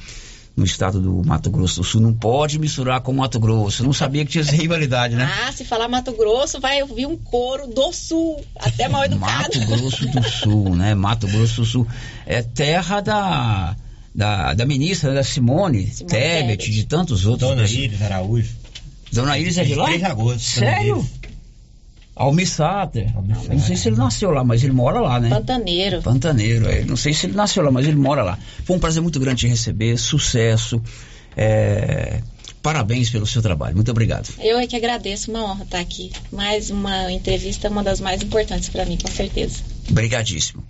no 0.56 0.66
estado 0.66 1.00
do 1.00 1.24
Mato 1.26 1.50
Grosso 1.50 1.82
do 1.82 1.84
Sul. 1.84 2.02
Não 2.02 2.14
pode 2.14 2.60
misturar 2.60 3.02
com 3.02 3.12
o 3.12 3.16
Mato 3.16 3.40
Grosso. 3.40 3.84
Não 3.84 3.94
sabia 3.94 4.26
que 4.26 4.32
tinha 4.32 4.42
essa 4.42 4.56
rivalidade, 4.56 5.16
né? 5.16 5.30
Ah, 5.48 5.52
se 5.52 5.64
falar 5.64 5.88
Mato 5.88 6.12
Grosso, 6.14 6.60
vai 6.60 6.82
ouvir 6.82 7.06
um 7.06 7.18
coro 7.18 7.68
do 7.68 7.92
sul, 7.94 8.44
até 8.60 8.88
mal 8.88 9.04
educado. 9.06 9.58
Mato 9.60 9.60
Grosso 9.66 10.08
do 10.08 10.24
Sul, 10.24 10.76
né? 10.76 10.94
Mato 10.94 11.28
Grosso 11.28 11.62
do 11.62 11.66
Sul. 11.66 11.88
É 12.26 12.42
terra 12.42 13.00
da, 13.02 13.76
da, 14.14 14.54
da 14.54 14.66
ministra, 14.66 15.14
da 15.14 15.24
Simone, 15.24 15.86
Tebet, 15.86 16.08
Tebet. 16.08 16.72
de 16.72 16.86
tantos 16.86 17.26
outros. 17.26 17.50
Dona. 17.50 17.68
Iris 17.68 18.02
Araújo. 18.02 18.50
Dona 19.12 19.38
Iris 19.38 19.58
é 19.58 19.64
de 19.64 19.76
lá? 19.76 19.86
Três 19.86 20.00
de 20.00 20.06
agosto, 20.06 20.60
Dona 20.60 20.72
Sério? 20.72 21.10
Almir 22.16 22.48
Sater. 22.48 23.14
Eu 23.16 23.54
não 23.56 23.60
sei 23.60 23.76
se 23.76 23.88
ele 23.90 23.96
nasceu 23.96 24.32
lá, 24.32 24.44
mas 24.44 24.64
ele 24.64 24.74
mora 24.74 25.00
lá, 25.00 25.20
né? 25.20 25.30
Pantaneiro. 25.30 26.02
Pantaneiro, 26.02 26.68
é. 26.68 26.84
Não 26.84 26.96
sei 26.98 27.14
se 27.14 27.26
ele 27.26 27.34
nasceu 27.36 27.64
lá, 27.64 27.72
mas 27.72 27.88
ele 27.88 27.96
mora 27.98 28.24
lá. 28.24 28.38
Foi 28.66 28.76
um 28.76 28.80
prazer 28.80 29.02
muito 29.02 29.20
grande 29.20 29.42
te 29.42 29.48
receber, 29.48 29.98
sucesso. 29.98 30.82
é, 31.36 32.22
Parabéns 32.62 33.10
pelo 33.10 33.26
seu 33.26 33.42
trabalho. 33.42 33.76
Muito 33.76 33.90
obrigado. 33.90 34.30
Eu 34.40 34.60
é 34.60 34.68
que 34.68 34.76
agradeço, 34.76 35.32
uma 35.32 35.44
honra 35.44 35.64
estar 35.64 35.80
aqui. 35.80 36.12
Mais 36.32 36.70
uma 36.70 37.12
entrevista, 37.12 37.70
uma 37.70 37.84
das 37.84 38.00
mais 38.00 38.22
importantes 38.22 38.70
para 38.70 38.86
mim, 38.86 38.98
com 39.02 39.10
certeza. 39.10 39.64
Obrigadíssimo. 39.90 40.64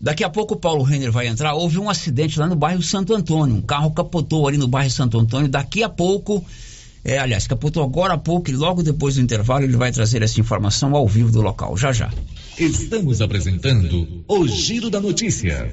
Daqui 0.00 0.22
a 0.22 0.28
pouco 0.28 0.54
o 0.54 0.56
Paulo 0.58 0.84
Renner 0.84 1.10
vai 1.10 1.26
entrar. 1.26 1.54
Houve 1.54 1.78
um 1.78 1.88
acidente 1.88 2.38
lá 2.38 2.46
no 2.46 2.54
bairro 2.54 2.82
Santo 2.82 3.14
Antônio. 3.14 3.56
Um 3.56 3.62
carro 3.62 3.90
capotou 3.92 4.46
ali 4.46 4.58
no 4.58 4.68
bairro 4.68 4.90
Santo 4.90 5.18
Antônio. 5.18 5.48
Daqui 5.48 5.82
a 5.82 5.88
pouco, 5.88 6.44
é, 7.08 7.18
aliás, 7.18 7.46
capotou 7.46 7.82
agora 7.82 8.14
há 8.14 8.18
pouco 8.18 8.50
e 8.50 8.54
logo 8.54 8.82
depois 8.82 9.14
do 9.14 9.22
intervalo 9.22 9.64
ele 9.64 9.76
vai 9.76 9.90
trazer 9.90 10.22
essa 10.22 10.38
informação 10.38 10.94
ao 10.94 11.08
vivo 11.08 11.32
do 11.32 11.40
local. 11.40 11.76
Já 11.76 11.90
já. 11.90 12.12
Estamos 12.58 13.22
apresentando 13.22 14.24
o 14.28 14.46
Giro 14.46 14.90
da 14.90 15.00
Notícia. 15.00 15.72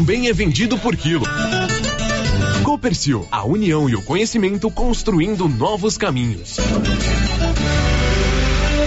é 0.27 0.33
vendido 0.33 0.77
por 0.79 0.95
quilo. 0.95 1.25
Copercil, 2.63 3.27
a 3.31 3.45
união 3.45 3.87
e 3.87 3.95
o 3.95 4.01
conhecimento 4.01 4.69
construindo 4.71 5.47
novos 5.47 5.97
caminhos. 5.97 6.57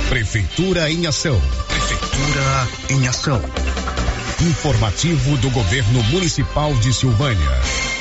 Prefeitura 0.09 0.91
em 0.91 1.07
ação. 1.07 1.41
Prefeitura 1.69 2.69
em 2.91 3.07
ação. 3.07 3.41
Informativo 4.43 5.37
do 5.39 5.51
Governo 5.51 6.03
Municipal 6.05 6.75
de 6.75 6.93
Silvânia. 6.93 7.94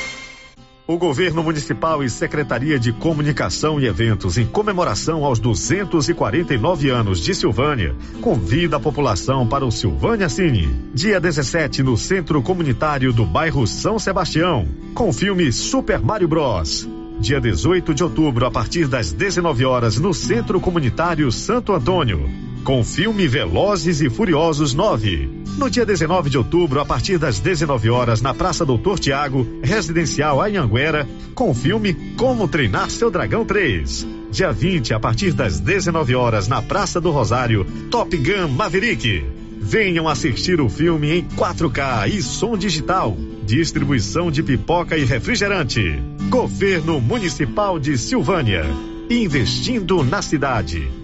O 0.86 0.98
governo 0.98 1.42
municipal 1.42 2.04
e 2.04 2.10
Secretaria 2.10 2.78
de 2.78 2.92
Comunicação 2.92 3.80
e 3.80 3.86
Eventos, 3.86 4.36
em 4.36 4.44
comemoração 4.44 5.24
aos 5.24 5.38
249 5.38 6.90
anos 6.90 7.20
de 7.20 7.34
Silvânia, 7.34 7.96
convida 8.20 8.76
a 8.76 8.80
população 8.80 9.46
para 9.46 9.64
o 9.64 9.70
Silvânia 9.70 10.28
Cine. 10.28 10.68
Dia 10.92 11.18
17 11.18 11.82
no 11.82 11.96
Centro 11.96 12.42
Comunitário 12.42 13.14
do 13.14 13.24
bairro 13.24 13.66
São 13.66 13.98
Sebastião, 13.98 14.68
com 14.94 15.08
o 15.08 15.12
filme 15.12 15.50
Super 15.52 16.00
Mario 16.00 16.28
Bros. 16.28 16.86
Dia 17.18 17.40
18 17.40 17.94
de 17.94 18.04
outubro, 18.04 18.44
a 18.44 18.50
partir 18.50 18.86
das 18.86 19.10
19 19.10 19.64
horas, 19.64 19.98
no 19.98 20.12
Centro 20.12 20.60
Comunitário 20.60 21.32
Santo 21.32 21.72
Antônio, 21.72 22.28
com 22.64 22.80
o 22.80 22.84
filme 22.84 23.28
Velozes 23.28 24.00
e 24.00 24.08
Furiosos 24.08 24.72
9. 24.72 25.28
No 25.58 25.68
dia 25.68 25.84
19 25.84 26.30
de 26.30 26.38
outubro, 26.38 26.80
a 26.80 26.84
partir 26.84 27.18
das 27.18 27.38
19 27.38 27.90
horas, 27.90 28.22
na 28.22 28.32
Praça 28.32 28.64
Doutor 28.64 28.98
Tiago, 28.98 29.46
Residencial 29.62 30.40
Anhanguera, 30.40 31.06
com 31.34 31.50
o 31.50 31.54
filme 31.54 31.92
Como 32.16 32.48
Treinar 32.48 32.88
Seu 32.88 33.10
Dragão 33.10 33.44
3. 33.44 34.06
Dia 34.30 34.50
20, 34.50 34.94
a 34.94 34.98
partir 34.98 35.32
das 35.32 35.60
19 35.60 36.14
horas, 36.14 36.48
na 36.48 36.62
Praça 36.62 37.00
do 37.00 37.10
Rosário, 37.10 37.66
Top 37.90 38.16
Gun 38.16 38.48
Maverick. 38.48 39.24
Venham 39.60 40.08
assistir 40.08 40.60
o 40.60 40.68
filme 40.68 41.18
em 41.18 41.22
4K 41.22 42.08
e 42.08 42.22
som 42.22 42.56
digital. 42.56 43.16
Distribuição 43.44 44.30
de 44.30 44.42
pipoca 44.42 44.96
e 44.96 45.04
refrigerante. 45.04 46.02
Governo 46.30 46.98
Municipal 46.98 47.78
de 47.78 47.98
Silvânia. 47.98 48.64
Investindo 49.10 50.02
na 50.02 50.22
cidade. 50.22 51.03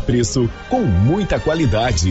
preço 0.00 0.48
com 0.68 0.82
muita 0.82 1.38
qualidade. 1.38 2.10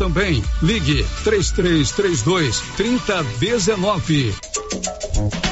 também. 0.00 0.42
Ligue 0.62 1.04
3332 1.24 2.62
3019. 2.74 4.34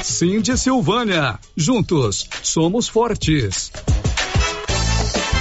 Cindy 0.03 0.57
Silvânia. 0.57 1.39
Juntos 1.55 2.27
somos 2.43 2.89
fortes. 2.89 3.70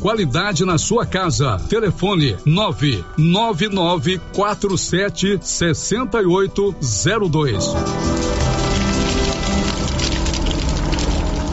qualidade 0.00 0.64
na 0.64 0.78
sua 0.78 1.06
casa. 1.06 1.58
Telefone 1.68 2.36
99947 2.46 5.38
6802. 5.40 7.64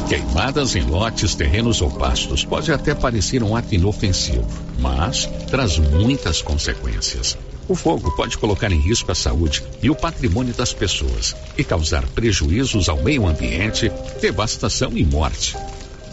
Queimadas 0.07 0.75
em 0.75 0.83
lotes, 0.83 1.33
terrenos 1.35 1.81
ou 1.81 1.91
pastos 1.91 2.45
pode 2.45 2.71
até 2.71 2.95
parecer 2.95 3.43
um 3.43 3.53
ato 3.55 3.75
inofensivo, 3.75 4.47
mas 4.79 5.29
traz 5.51 5.77
muitas 5.77 6.41
consequências. 6.41 7.37
O 7.67 7.75
fogo 7.75 8.09
pode 8.15 8.37
colocar 8.37 8.71
em 8.71 8.79
risco 8.79 9.11
a 9.11 9.15
saúde 9.15 9.61
e 9.83 9.89
o 9.89 9.95
patrimônio 9.95 10.53
das 10.53 10.71
pessoas 10.71 11.35
e 11.57 11.63
causar 11.65 12.07
prejuízos 12.07 12.87
ao 12.87 13.03
meio 13.03 13.27
ambiente, 13.27 13.91
devastação 14.21 14.91
e 14.95 15.03
morte. 15.03 15.57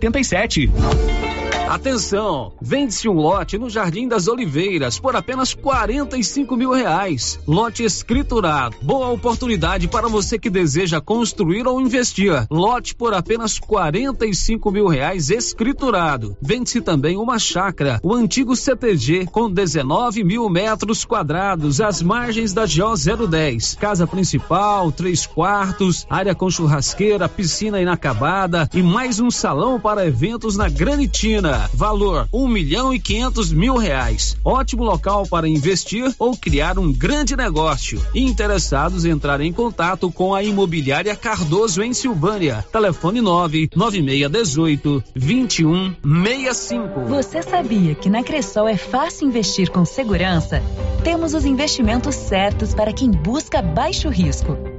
5787. 0.00 1.37
Atenção! 1.68 2.52
Vende-se 2.62 3.06
um 3.10 3.12
lote 3.12 3.58
no 3.58 3.68
Jardim 3.68 4.08
das 4.08 4.26
Oliveiras 4.26 4.98
por 4.98 5.14
apenas 5.14 5.52
45 5.52 6.56
mil 6.56 6.72
reais. 6.72 7.38
Lote 7.46 7.84
escriturado. 7.84 8.74
Boa 8.80 9.10
oportunidade 9.10 9.86
para 9.86 10.08
você 10.08 10.38
que 10.38 10.48
deseja 10.48 10.98
construir 10.98 11.66
ou 11.66 11.78
investir. 11.78 12.46
Lote 12.50 12.94
por 12.94 13.12
apenas 13.12 13.58
45 13.58 14.70
mil 14.70 14.86
reais 14.88 15.28
escriturado. 15.28 16.34
Vende-se 16.40 16.80
também 16.80 17.18
uma 17.18 17.38
chácara, 17.38 18.00
o 18.02 18.14
antigo 18.14 18.56
CTG, 18.56 19.26
com 19.26 19.50
19 19.50 20.24
mil 20.24 20.48
metros 20.48 21.04
quadrados, 21.04 21.82
às 21.82 22.00
margens 22.00 22.54
da 22.54 22.64
GO 22.64 23.26
010. 23.26 23.74
Casa 23.74 24.06
principal, 24.06 24.90
três 24.90 25.26
quartos, 25.26 26.06
área 26.08 26.34
com 26.34 26.48
churrasqueira, 26.48 27.28
piscina 27.28 27.78
inacabada 27.78 28.66
e 28.72 28.82
mais 28.82 29.20
um 29.20 29.30
salão 29.30 29.78
para 29.78 30.06
eventos 30.06 30.56
na 30.56 30.70
Granitina. 30.70 31.57
Valor 31.74 32.28
um 32.32 32.46
milhão 32.46 32.92
e 32.92 33.00
quinhentos 33.00 33.52
mil 33.52 33.76
reais. 33.76 34.36
Ótimo 34.44 34.84
local 34.84 35.26
para 35.26 35.48
investir 35.48 36.14
ou 36.18 36.36
criar 36.36 36.78
um 36.78 36.92
grande 36.92 37.36
negócio. 37.36 38.00
Interessados 38.14 39.04
entrar 39.04 39.40
em 39.40 39.52
contato 39.52 40.10
com 40.10 40.34
a 40.34 40.42
imobiliária 40.42 41.16
Cardoso 41.16 41.82
em 41.82 41.92
Silvânia. 41.92 42.64
Telefone 42.72 43.20
nove 43.20 43.68
nove 43.74 44.02
meia 44.02 44.28
dezoito 44.28 45.02
vinte 45.14 45.64
um 45.64 45.94
meia 46.04 46.54
cinco. 46.54 47.00
Você 47.06 47.42
sabia 47.42 47.94
que 47.94 48.08
na 48.08 48.22
Cressol 48.22 48.68
é 48.68 48.76
fácil 48.76 49.26
investir 49.26 49.70
com 49.70 49.84
segurança? 49.84 50.62
Temos 51.02 51.34
os 51.34 51.44
investimentos 51.44 52.14
certos 52.14 52.74
para 52.74 52.92
quem 52.92 53.10
busca 53.10 53.62
baixo 53.62 54.08
risco. 54.08 54.77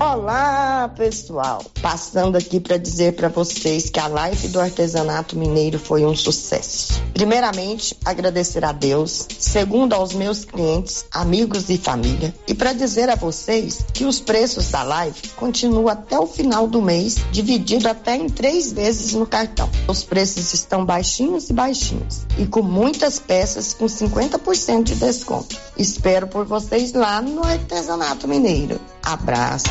Olá, 0.00 0.88
pessoal! 0.96 1.64
Passando 1.82 2.36
aqui 2.36 2.60
para 2.60 2.76
dizer 2.76 3.16
para 3.16 3.28
vocês 3.28 3.90
que 3.90 3.98
a 3.98 4.06
live 4.06 4.46
do 4.46 4.60
artesanato 4.60 5.36
mineiro 5.36 5.76
foi 5.76 6.06
um 6.06 6.14
sucesso. 6.14 7.02
Primeiramente, 7.12 7.96
agradecer 8.04 8.64
a 8.64 8.70
Deus, 8.70 9.26
segundo 9.40 9.94
aos 9.94 10.14
meus 10.14 10.44
clientes, 10.44 11.04
amigos 11.10 11.68
e 11.68 11.76
família, 11.76 12.32
e 12.46 12.54
para 12.54 12.72
dizer 12.72 13.10
a 13.10 13.16
vocês 13.16 13.84
que 13.92 14.04
os 14.04 14.20
preços 14.20 14.70
da 14.70 14.84
live 14.84 15.20
continuam 15.30 15.88
até 15.88 16.16
o 16.16 16.28
final 16.28 16.68
do 16.68 16.80
mês, 16.80 17.16
dividido 17.32 17.88
até 17.88 18.14
em 18.14 18.28
três 18.28 18.72
vezes 18.72 19.14
no 19.14 19.26
cartão. 19.26 19.68
Os 19.88 20.04
preços 20.04 20.54
estão 20.54 20.84
baixinhos 20.84 21.50
e 21.50 21.52
baixinhos, 21.52 22.24
e 22.38 22.46
com 22.46 22.62
muitas 22.62 23.18
peças 23.18 23.74
com 23.74 23.86
50% 23.86 24.84
de 24.84 24.94
desconto. 24.94 25.56
Espero 25.76 26.28
por 26.28 26.44
vocês 26.44 26.92
lá 26.92 27.20
no 27.20 27.44
artesanato 27.44 28.28
mineiro. 28.28 28.80
Abraço! 29.08 29.70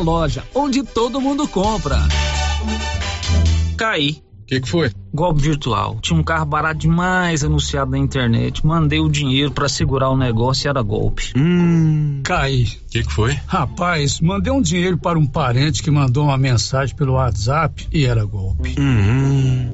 loja 0.00 0.44
onde 0.54 0.82
todo 0.82 1.20
mundo 1.20 1.46
compra. 1.46 1.98
Caí. 3.76 4.22
O 4.42 4.46
que, 4.50 4.60
que 4.60 4.68
foi? 4.68 4.90
Golpe 5.14 5.42
virtual. 5.42 5.98
Tinha 6.02 6.18
um 6.18 6.24
carro 6.24 6.44
barato 6.44 6.80
demais 6.80 7.44
anunciado 7.44 7.92
na 7.92 7.98
internet. 7.98 8.66
Mandei 8.66 8.98
o 8.98 9.08
dinheiro 9.08 9.52
para 9.52 9.68
segurar 9.68 10.10
o 10.10 10.16
negócio 10.16 10.66
e 10.66 10.68
era 10.68 10.82
golpe. 10.82 11.32
Hum. 11.36 12.20
Cai. 12.24 12.64
O 12.64 12.90
que, 12.90 13.04
que 13.04 13.12
foi? 13.12 13.38
Rapaz, 13.46 14.20
mandei 14.20 14.52
um 14.52 14.60
dinheiro 14.60 14.98
para 14.98 15.16
um 15.16 15.26
parente 15.26 15.82
que 15.82 15.90
mandou 15.90 16.24
uma 16.24 16.36
mensagem 16.36 16.96
pelo 16.96 17.12
WhatsApp 17.12 17.86
e 17.92 18.04
era 18.04 18.24
golpe. 18.24 18.74
Hum. 18.78 19.70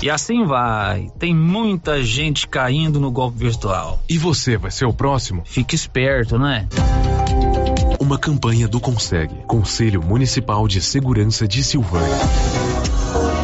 E 0.00 0.08
assim 0.08 0.44
vai. 0.44 1.10
Tem 1.18 1.34
muita 1.34 2.02
gente 2.02 2.46
caindo 2.46 3.00
no 3.00 3.10
golpe 3.10 3.38
virtual. 3.38 4.00
E 4.08 4.16
você 4.16 4.56
vai 4.56 4.70
ser 4.70 4.84
o 4.84 4.92
próximo? 4.92 5.42
Fique 5.44 5.74
esperto, 5.74 6.38
né? 6.38 6.68
Uma 8.08 8.16
campanha 8.16 8.66
do 8.66 8.80
Conseg, 8.80 9.30
Conselho 9.46 10.02
Municipal 10.02 10.66
de 10.66 10.80
Segurança 10.80 11.46
de 11.46 11.62
Silvânia. 11.62 12.16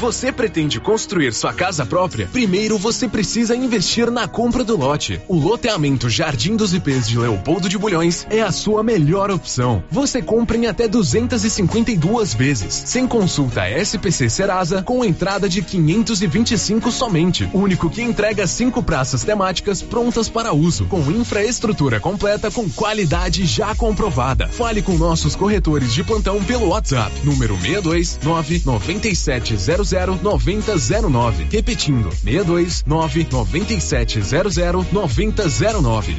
Você 0.05 0.31
pretende 0.31 0.79
construir 0.79 1.33
sua 1.33 1.51
casa 1.51 1.87
própria? 1.87 2.29
Primeiro 2.31 2.77
você 2.77 3.09
precisa 3.09 3.57
investir 3.57 4.11
na 4.11 4.29
compra 4.29 4.63
do 4.63 4.77
lote. 4.77 5.19
O 5.27 5.39
loteamento 5.39 6.11
Jardim 6.11 6.57
dos 6.57 6.75
IPs 6.75 7.09
de 7.09 7.19
Leopoldo 7.19 7.71
de 7.71 7.79
Bulhões 7.79 8.27
é 8.29 8.43
a 8.43 8.53
sua 8.53 8.83
melhor 8.83 9.31
opção. 9.31 9.83
Você 9.91 10.21
compra 10.21 10.59
em 10.59 10.67
até 10.67 10.87
252 10.87 12.35
vezes, 12.35 12.75
sem 12.85 13.07
consulta 13.07 13.67
SPC 13.67 14.29
Serasa, 14.29 14.83
com 14.83 15.03
entrada 15.03 15.49
de 15.49 15.63
525 15.63 16.93
somente. 16.93 17.49
Único 17.55 17.89
que 17.89 18.03
entrega 18.03 18.47
cinco 18.47 18.83
praças 18.83 19.25
temáticas 19.25 19.81
prontas 19.81 20.29
para 20.29 20.53
uso, 20.53 20.85
com 20.85 21.01
infraestrutura 21.11 21.99
completa 21.99 22.51
com 22.51 22.69
qualidade 22.69 23.47
já 23.47 23.75
comprovada. 23.75 24.49
Fale 24.49 24.83
com 24.83 24.99
nossos 24.99 25.35
corretores 25.35 25.95
de 25.95 26.05
plantão 26.05 26.45
pelo 26.45 26.69
WhatsApp, 26.69 27.11
número 27.25 27.59
629 27.59 28.61
9700 28.67 29.94
9009. 30.23 31.47
Repetindo, 31.51 32.11
629 32.11 33.27
9700 33.31 34.93
9009. 34.93 36.19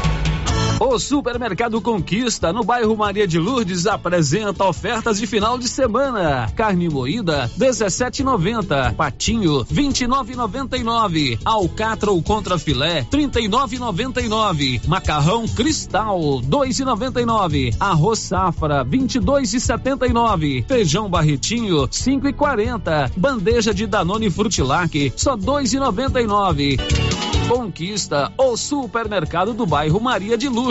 O 0.83 0.97
Supermercado 0.97 1.79
Conquista, 1.79 2.51
no 2.51 2.63
bairro 2.63 2.97
Maria 2.97 3.27
de 3.27 3.37
Lourdes, 3.37 3.85
apresenta 3.85 4.65
ofertas 4.65 5.19
de 5.19 5.27
final 5.27 5.59
de 5.59 5.67
semana. 5.67 6.51
Carne 6.55 6.89
moída, 6.89 7.47
17,90. 7.55 8.95
Patinho, 8.95 9.63
29,99. 9.65 11.37
Alcatra 11.45 12.09
ou 12.09 12.19
contra 12.23 12.57
filé, 12.57 13.05
39,99. 13.11 14.81
Macarrão 14.87 15.47
Cristal, 15.47 16.19
2,99. 16.19 17.75
Arroz 17.79 18.17
Safra, 18.17 18.83
22,79. 18.83 20.65
Feijão 20.67 21.07
Barretinho, 21.07 21.87
5,40. 21.87 23.11
Bandeja 23.15 23.71
de 23.71 23.85
Danone 23.85 24.31
Frutilac, 24.31 25.13
só 25.15 25.37
2,99. 25.37 26.79
Conquista, 27.47 28.31
o 28.37 28.55
supermercado 28.55 29.53
do 29.53 29.65
bairro 29.65 29.99
Maria 29.99 30.37
de 30.37 30.47
Lourdes. 30.47 30.70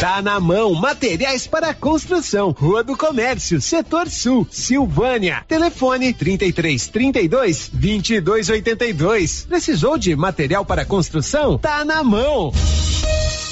Tá 0.00 0.22
na 0.22 0.40
mão, 0.40 0.72
materiais 0.72 1.46
para 1.46 1.74
construção, 1.74 2.52
Rua 2.52 2.82
do 2.82 2.96
Comércio, 2.96 3.60
Setor 3.60 4.08
Sul, 4.08 4.46
Silvânia. 4.50 5.44
Telefone 5.46 6.14
33 6.14 6.86
32 6.86 7.70
22 7.70 8.48
82. 8.48 9.44
Precisou 9.44 9.98
de 9.98 10.16
material 10.16 10.64
para 10.64 10.86
construção? 10.86 11.58
Tá 11.58 11.84
na 11.84 12.02
mão. 12.02 12.50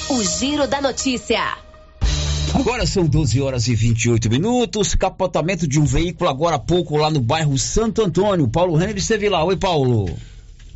O 0.09 0.25
Giro 0.25 0.67
da 0.67 0.81
Notícia. 0.81 1.43
Agora 2.55 2.87
são 2.87 3.05
12 3.05 3.43
horas 3.43 3.69
e 3.69 3.75
28 3.75 4.31
minutos. 4.31 4.95
Capotamento 4.95 5.69
de 5.69 5.79
um 5.79 5.85
veículo 5.85 6.31
agora 6.31 6.57
há 6.57 6.59
pouco 6.59 6.97
lá 6.97 7.11
no 7.11 7.21
bairro 7.21 7.59
Santo 7.59 8.03
Antônio. 8.03 8.49
Paulo 8.49 8.75
Renner 8.75 8.97
esteve 8.97 9.29
lá. 9.29 9.45
Oi, 9.45 9.59
Paulo. 9.59 10.17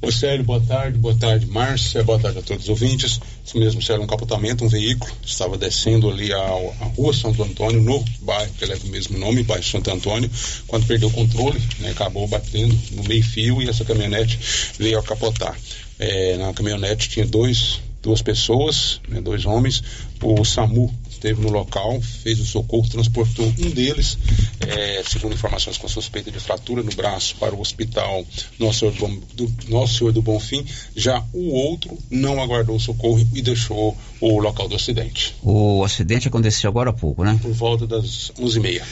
Oi, 0.05 0.11
Célio, 0.11 0.45
boa 0.45 0.61
tarde. 0.61 0.99
Boa 0.99 1.15
tarde, 1.15 1.47
Márcia. 1.47 2.03
Boa 2.03 2.19
tarde 2.19 2.41
a 2.41 2.43
todos 2.43 2.65
os 2.65 2.69
ouvintes. 2.69 3.21
Isso 3.45 3.57
mesmo, 3.57 3.81
Célio, 3.81 4.03
um 4.03 4.07
capotamento, 4.09 4.65
um 4.65 4.69
veículo. 4.69 5.09
Estava 5.25 5.57
descendo 5.57 6.11
ali 6.11 6.33
a, 6.33 6.41
a 6.41 6.87
rua 6.97 7.15
Santo 7.15 7.41
Antônio, 7.41 7.81
no 7.81 8.05
bairro 8.21 8.53
que 8.55 8.67
leva 8.67 8.85
o 8.85 8.89
mesmo 8.89 9.17
nome, 9.17 9.45
bairro 9.45 9.63
Santo 9.63 9.93
Antônio. 9.93 10.29
Quando 10.67 10.89
perdeu 10.89 11.09
o 11.09 11.13
controle, 11.13 11.63
né, 11.79 11.91
acabou 11.91 12.27
batendo 12.27 12.77
no 12.91 13.05
meio-fio 13.05 13.63
e 13.63 13.69
essa 13.69 13.85
caminhonete 13.85 14.41
veio 14.77 14.99
a 14.99 15.05
capotar. 15.05 15.57
É, 16.01 16.37
na 16.37 16.53
caminhonete 16.53 17.09
tinha 17.09 17.25
dois, 17.25 17.79
duas 18.03 18.21
pessoas, 18.21 19.01
né, 19.09 19.21
dois 19.21 19.47
homens. 19.47 19.85
O 20.21 20.45
SAMU 20.45 20.93
esteve 21.23 21.41
no 21.41 21.51
local, 21.51 22.01
fez 22.01 22.41
o 22.41 22.45
socorro, 22.45 22.89
transportou 22.89 23.47
um 23.47 23.71
deles, 23.71 24.19
é, 24.61 25.03
segundo 25.07 25.35
informações 25.35 25.79
com 25.79 25.87
suspeita 25.87 26.33
de 26.33 26.41
fratura 26.41 26.83
no 26.83 26.91
braço, 26.93 27.37
para 27.37 27.55
o 27.55 27.61
hospital 27.61 28.25
Nosso 28.59 28.81
Senhor 28.81 28.93
do, 28.93 28.99
Bom, 28.99 29.21
do, 29.35 29.53
Nosso 29.69 29.99
Senhor 29.99 30.13
do 30.13 30.21
Bonfim. 30.21 30.67
Já 30.97 31.25
o 31.33 31.53
outro 31.53 31.97
não 32.11 32.43
aguardou 32.43 32.75
o 32.75 32.81
socorro 32.81 33.25
e 33.33 33.41
deixou 33.41 33.97
o 34.21 34.41
local 34.41 34.69
do 34.69 34.75
acidente. 34.75 35.37
O 35.43 35.85
acidente 35.85 36.27
aconteceu 36.27 36.69
agora 36.69 36.91
há 36.91 36.93
pouco, 36.93 37.23
né? 37.23 37.39
Por 37.41 37.53
volta 37.53 37.87
das 37.87 38.33
11h30. 38.39 38.83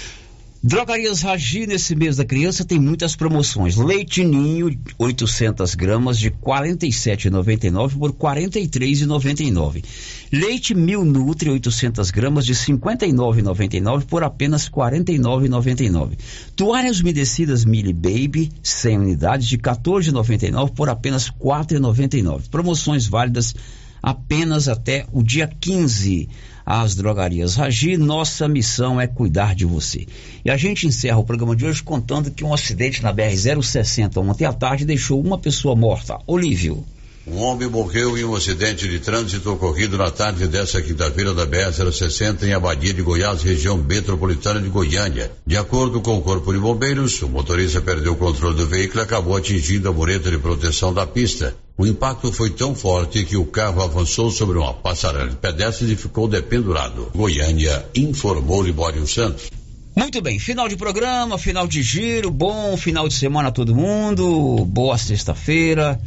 Drogarias 0.62 1.22
Ragi, 1.22 1.66
nesse 1.66 1.96
mês 1.96 2.18
da 2.18 2.24
criança, 2.24 2.66
tem 2.66 2.78
muitas 2.78 3.16
promoções. 3.16 3.76
Leite 3.76 4.22
Ninho, 4.22 4.78
800 4.98 5.74
gramas, 5.74 6.18
de 6.18 6.28
R$ 6.28 6.34
47,99 6.38 7.98
por 7.98 8.10
R$ 8.10 8.44
43,99. 8.44 9.82
Leite 10.30 10.74
Mil 10.74 11.02
Nutri, 11.02 11.48
800 11.48 12.10
gramas, 12.10 12.44
de 12.44 12.52
R$ 12.52 12.58
59,99 12.58 14.04
por 14.04 14.22
apenas 14.22 14.66
R$ 14.66 14.72
49,99. 14.72 16.18
Toalhas 16.54 17.00
umedecidas 17.00 17.64
Mili 17.64 17.94
Baby, 17.94 18.52
100 18.62 18.98
unidades, 18.98 19.48
de 19.48 19.56
R$ 19.56 19.62
14,99 19.62 20.74
por 20.74 20.90
apenas 20.90 21.28
R$ 21.28 21.36
4,99. 21.42 22.50
Promoções 22.50 23.06
válidas 23.06 23.54
apenas 24.02 24.68
até 24.68 25.06
o 25.10 25.22
dia 25.22 25.46
15 25.46 26.28
às 26.70 26.94
drogarias 26.94 27.56
Ragi. 27.56 27.96
Nossa 27.96 28.46
missão 28.46 29.00
é 29.00 29.08
cuidar 29.08 29.56
de 29.56 29.64
você. 29.64 30.06
E 30.44 30.50
a 30.50 30.56
gente 30.56 30.86
encerra 30.86 31.18
o 31.18 31.24
programa 31.24 31.56
de 31.56 31.66
hoje 31.66 31.82
contando 31.82 32.30
que 32.30 32.44
um 32.44 32.54
acidente 32.54 33.02
na 33.02 33.12
BR-060 33.12 34.18
ontem 34.18 34.44
à 34.44 34.52
tarde 34.52 34.84
deixou 34.84 35.20
uma 35.20 35.36
pessoa 35.36 35.74
morta. 35.74 36.18
Olívio. 36.28 36.84
Um 37.26 37.38
homem 37.42 37.68
morreu 37.68 38.16
em 38.16 38.24
um 38.24 38.34
acidente 38.34 38.88
de 38.88 38.98
trânsito 38.98 39.52
ocorrido 39.52 39.98
na 39.98 40.10
tarde 40.10 40.46
desta 40.46 40.80
quinta-feira 40.80 41.34
da 41.34 41.46
BR-060 41.46 42.44
em 42.44 42.52
Abadia 42.52 42.94
de 42.94 43.02
Goiás, 43.02 43.42
região 43.42 43.76
metropolitana 43.76 44.60
de 44.60 44.68
Goiânia. 44.68 45.30
De 45.46 45.56
acordo 45.56 46.00
com 46.00 46.16
o 46.16 46.22
Corpo 46.22 46.52
de 46.52 46.58
Bombeiros, 46.58 47.20
o 47.22 47.28
motorista 47.28 47.80
perdeu 47.80 48.12
o 48.12 48.16
controle 48.16 48.56
do 48.56 48.66
veículo 48.66 49.00
e 49.00 49.04
acabou 49.04 49.36
atingindo 49.36 49.88
a 49.88 49.92
mureta 49.92 50.30
de 50.30 50.38
proteção 50.38 50.94
da 50.94 51.06
pista. 51.06 51.54
O 51.80 51.86
impacto 51.86 52.30
foi 52.30 52.50
tão 52.50 52.74
forte 52.74 53.24
que 53.24 53.38
o 53.38 53.46
carro 53.46 53.80
avançou 53.80 54.30
sobre 54.30 54.58
uma 54.58 54.74
passarela 54.74 55.30
de 55.30 55.36
pedestres 55.36 55.88
e 55.88 55.96
ficou 55.96 56.28
dependurado. 56.28 57.10
Goiânia 57.16 57.86
informou 57.94 58.62
Libório 58.62 59.06
Santos. 59.06 59.50
Muito 59.96 60.20
bem, 60.20 60.38
final 60.38 60.68
de 60.68 60.76
programa, 60.76 61.38
final 61.38 61.66
de 61.66 61.82
giro, 61.82 62.30
bom 62.30 62.76
final 62.76 63.08
de 63.08 63.14
semana 63.14 63.48
a 63.48 63.50
todo 63.50 63.74
mundo, 63.74 64.62
boa 64.66 64.98
sexta-feira 64.98 65.98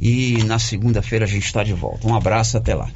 e 0.00 0.42
na 0.46 0.58
segunda-feira 0.58 1.26
a 1.26 1.28
gente 1.28 1.46
está 1.46 1.62
de 1.62 1.74
volta. 1.74 2.08
Um 2.08 2.16
abraço, 2.16 2.56
até 2.56 2.74
lá. 2.74 2.90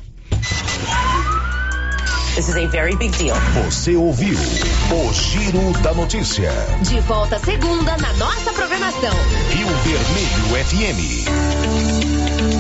This 2.35 2.49
is 2.49 2.57
a 2.57 2.67
very 2.67 2.95
big 2.95 3.11
deal. 3.19 3.37
Você 3.65 3.97
ouviu 3.97 4.39
o 4.39 5.13
Giro 5.13 5.73
da 5.83 5.93
Notícia. 5.93 6.53
De 6.83 7.01
volta 7.01 7.37
segunda 7.41 7.97
na 7.97 8.13
nossa 8.13 8.53
programação. 8.53 9.13
Rio 9.51 9.67
Vermelho 9.85 10.65
FM. 10.65 11.98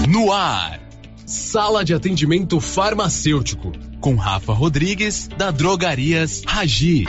No 0.09 0.33
ar. 0.33 0.81
Sala 1.27 1.85
de 1.85 1.93
atendimento 1.93 2.59
farmacêutico. 2.61 3.73
Com 4.01 4.17
Rafa 4.17 4.55
Rodrigues, 4.55 5.29
da 5.37 5.51
Drogarias 5.51 6.41
Ragi. 6.47 7.05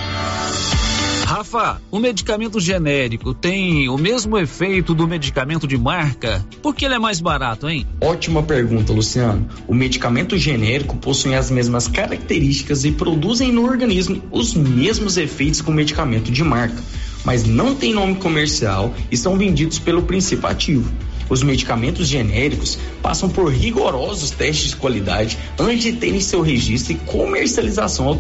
Rafa, 1.24 1.82
o 1.90 1.98
medicamento 1.98 2.60
genérico 2.60 3.34
tem 3.34 3.88
o 3.88 3.98
mesmo 3.98 4.38
efeito 4.38 4.94
do 4.94 5.08
medicamento 5.08 5.66
de 5.66 5.78
marca? 5.78 6.46
Por 6.62 6.76
que 6.76 6.84
ele 6.84 6.96
é 6.96 7.00
mais 7.00 7.22
barato, 7.22 7.70
hein? 7.70 7.88
Ótima 8.02 8.44
pergunta, 8.44 8.92
Luciano. 8.92 9.48
O 9.66 9.74
medicamento 9.74 10.38
genérico 10.38 10.98
possui 10.98 11.36
as 11.36 11.50
mesmas 11.50 11.88
características 11.88 12.84
e 12.84 12.92
produzem 12.92 13.50
no 13.50 13.64
organismo 13.64 14.22
os 14.30 14.54
mesmos 14.54 15.16
efeitos 15.16 15.62
que 15.62 15.70
o 15.70 15.74
medicamento 15.74 16.30
de 16.30 16.44
marca, 16.44 16.84
mas 17.24 17.46
não 17.46 17.74
tem 17.76 17.94
nome 17.94 18.16
comercial 18.16 18.94
e 19.10 19.16
são 19.16 19.38
vendidos 19.38 19.80
pelo 19.80 20.02
princípio 20.02 20.50
ativo. 20.50 20.92
Os 21.30 21.44
medicamentos 21.44 22.08
genéricos 22.08 22.78
passam 23.02 23.30
por 23.30 23.52
rigorosos 23.52 24.32
testes 24.32 24.72
de 24.72 24.76
qualidade 24.76 25.38
antes 25.60 25.84
de 25.84 25.94
terem 25.94 26.20
seu 26.20 26.42
registro 26.42 26.94
e 26.94 26.96
comercialização 26.96 28.08
autorizada. 28.08 28.20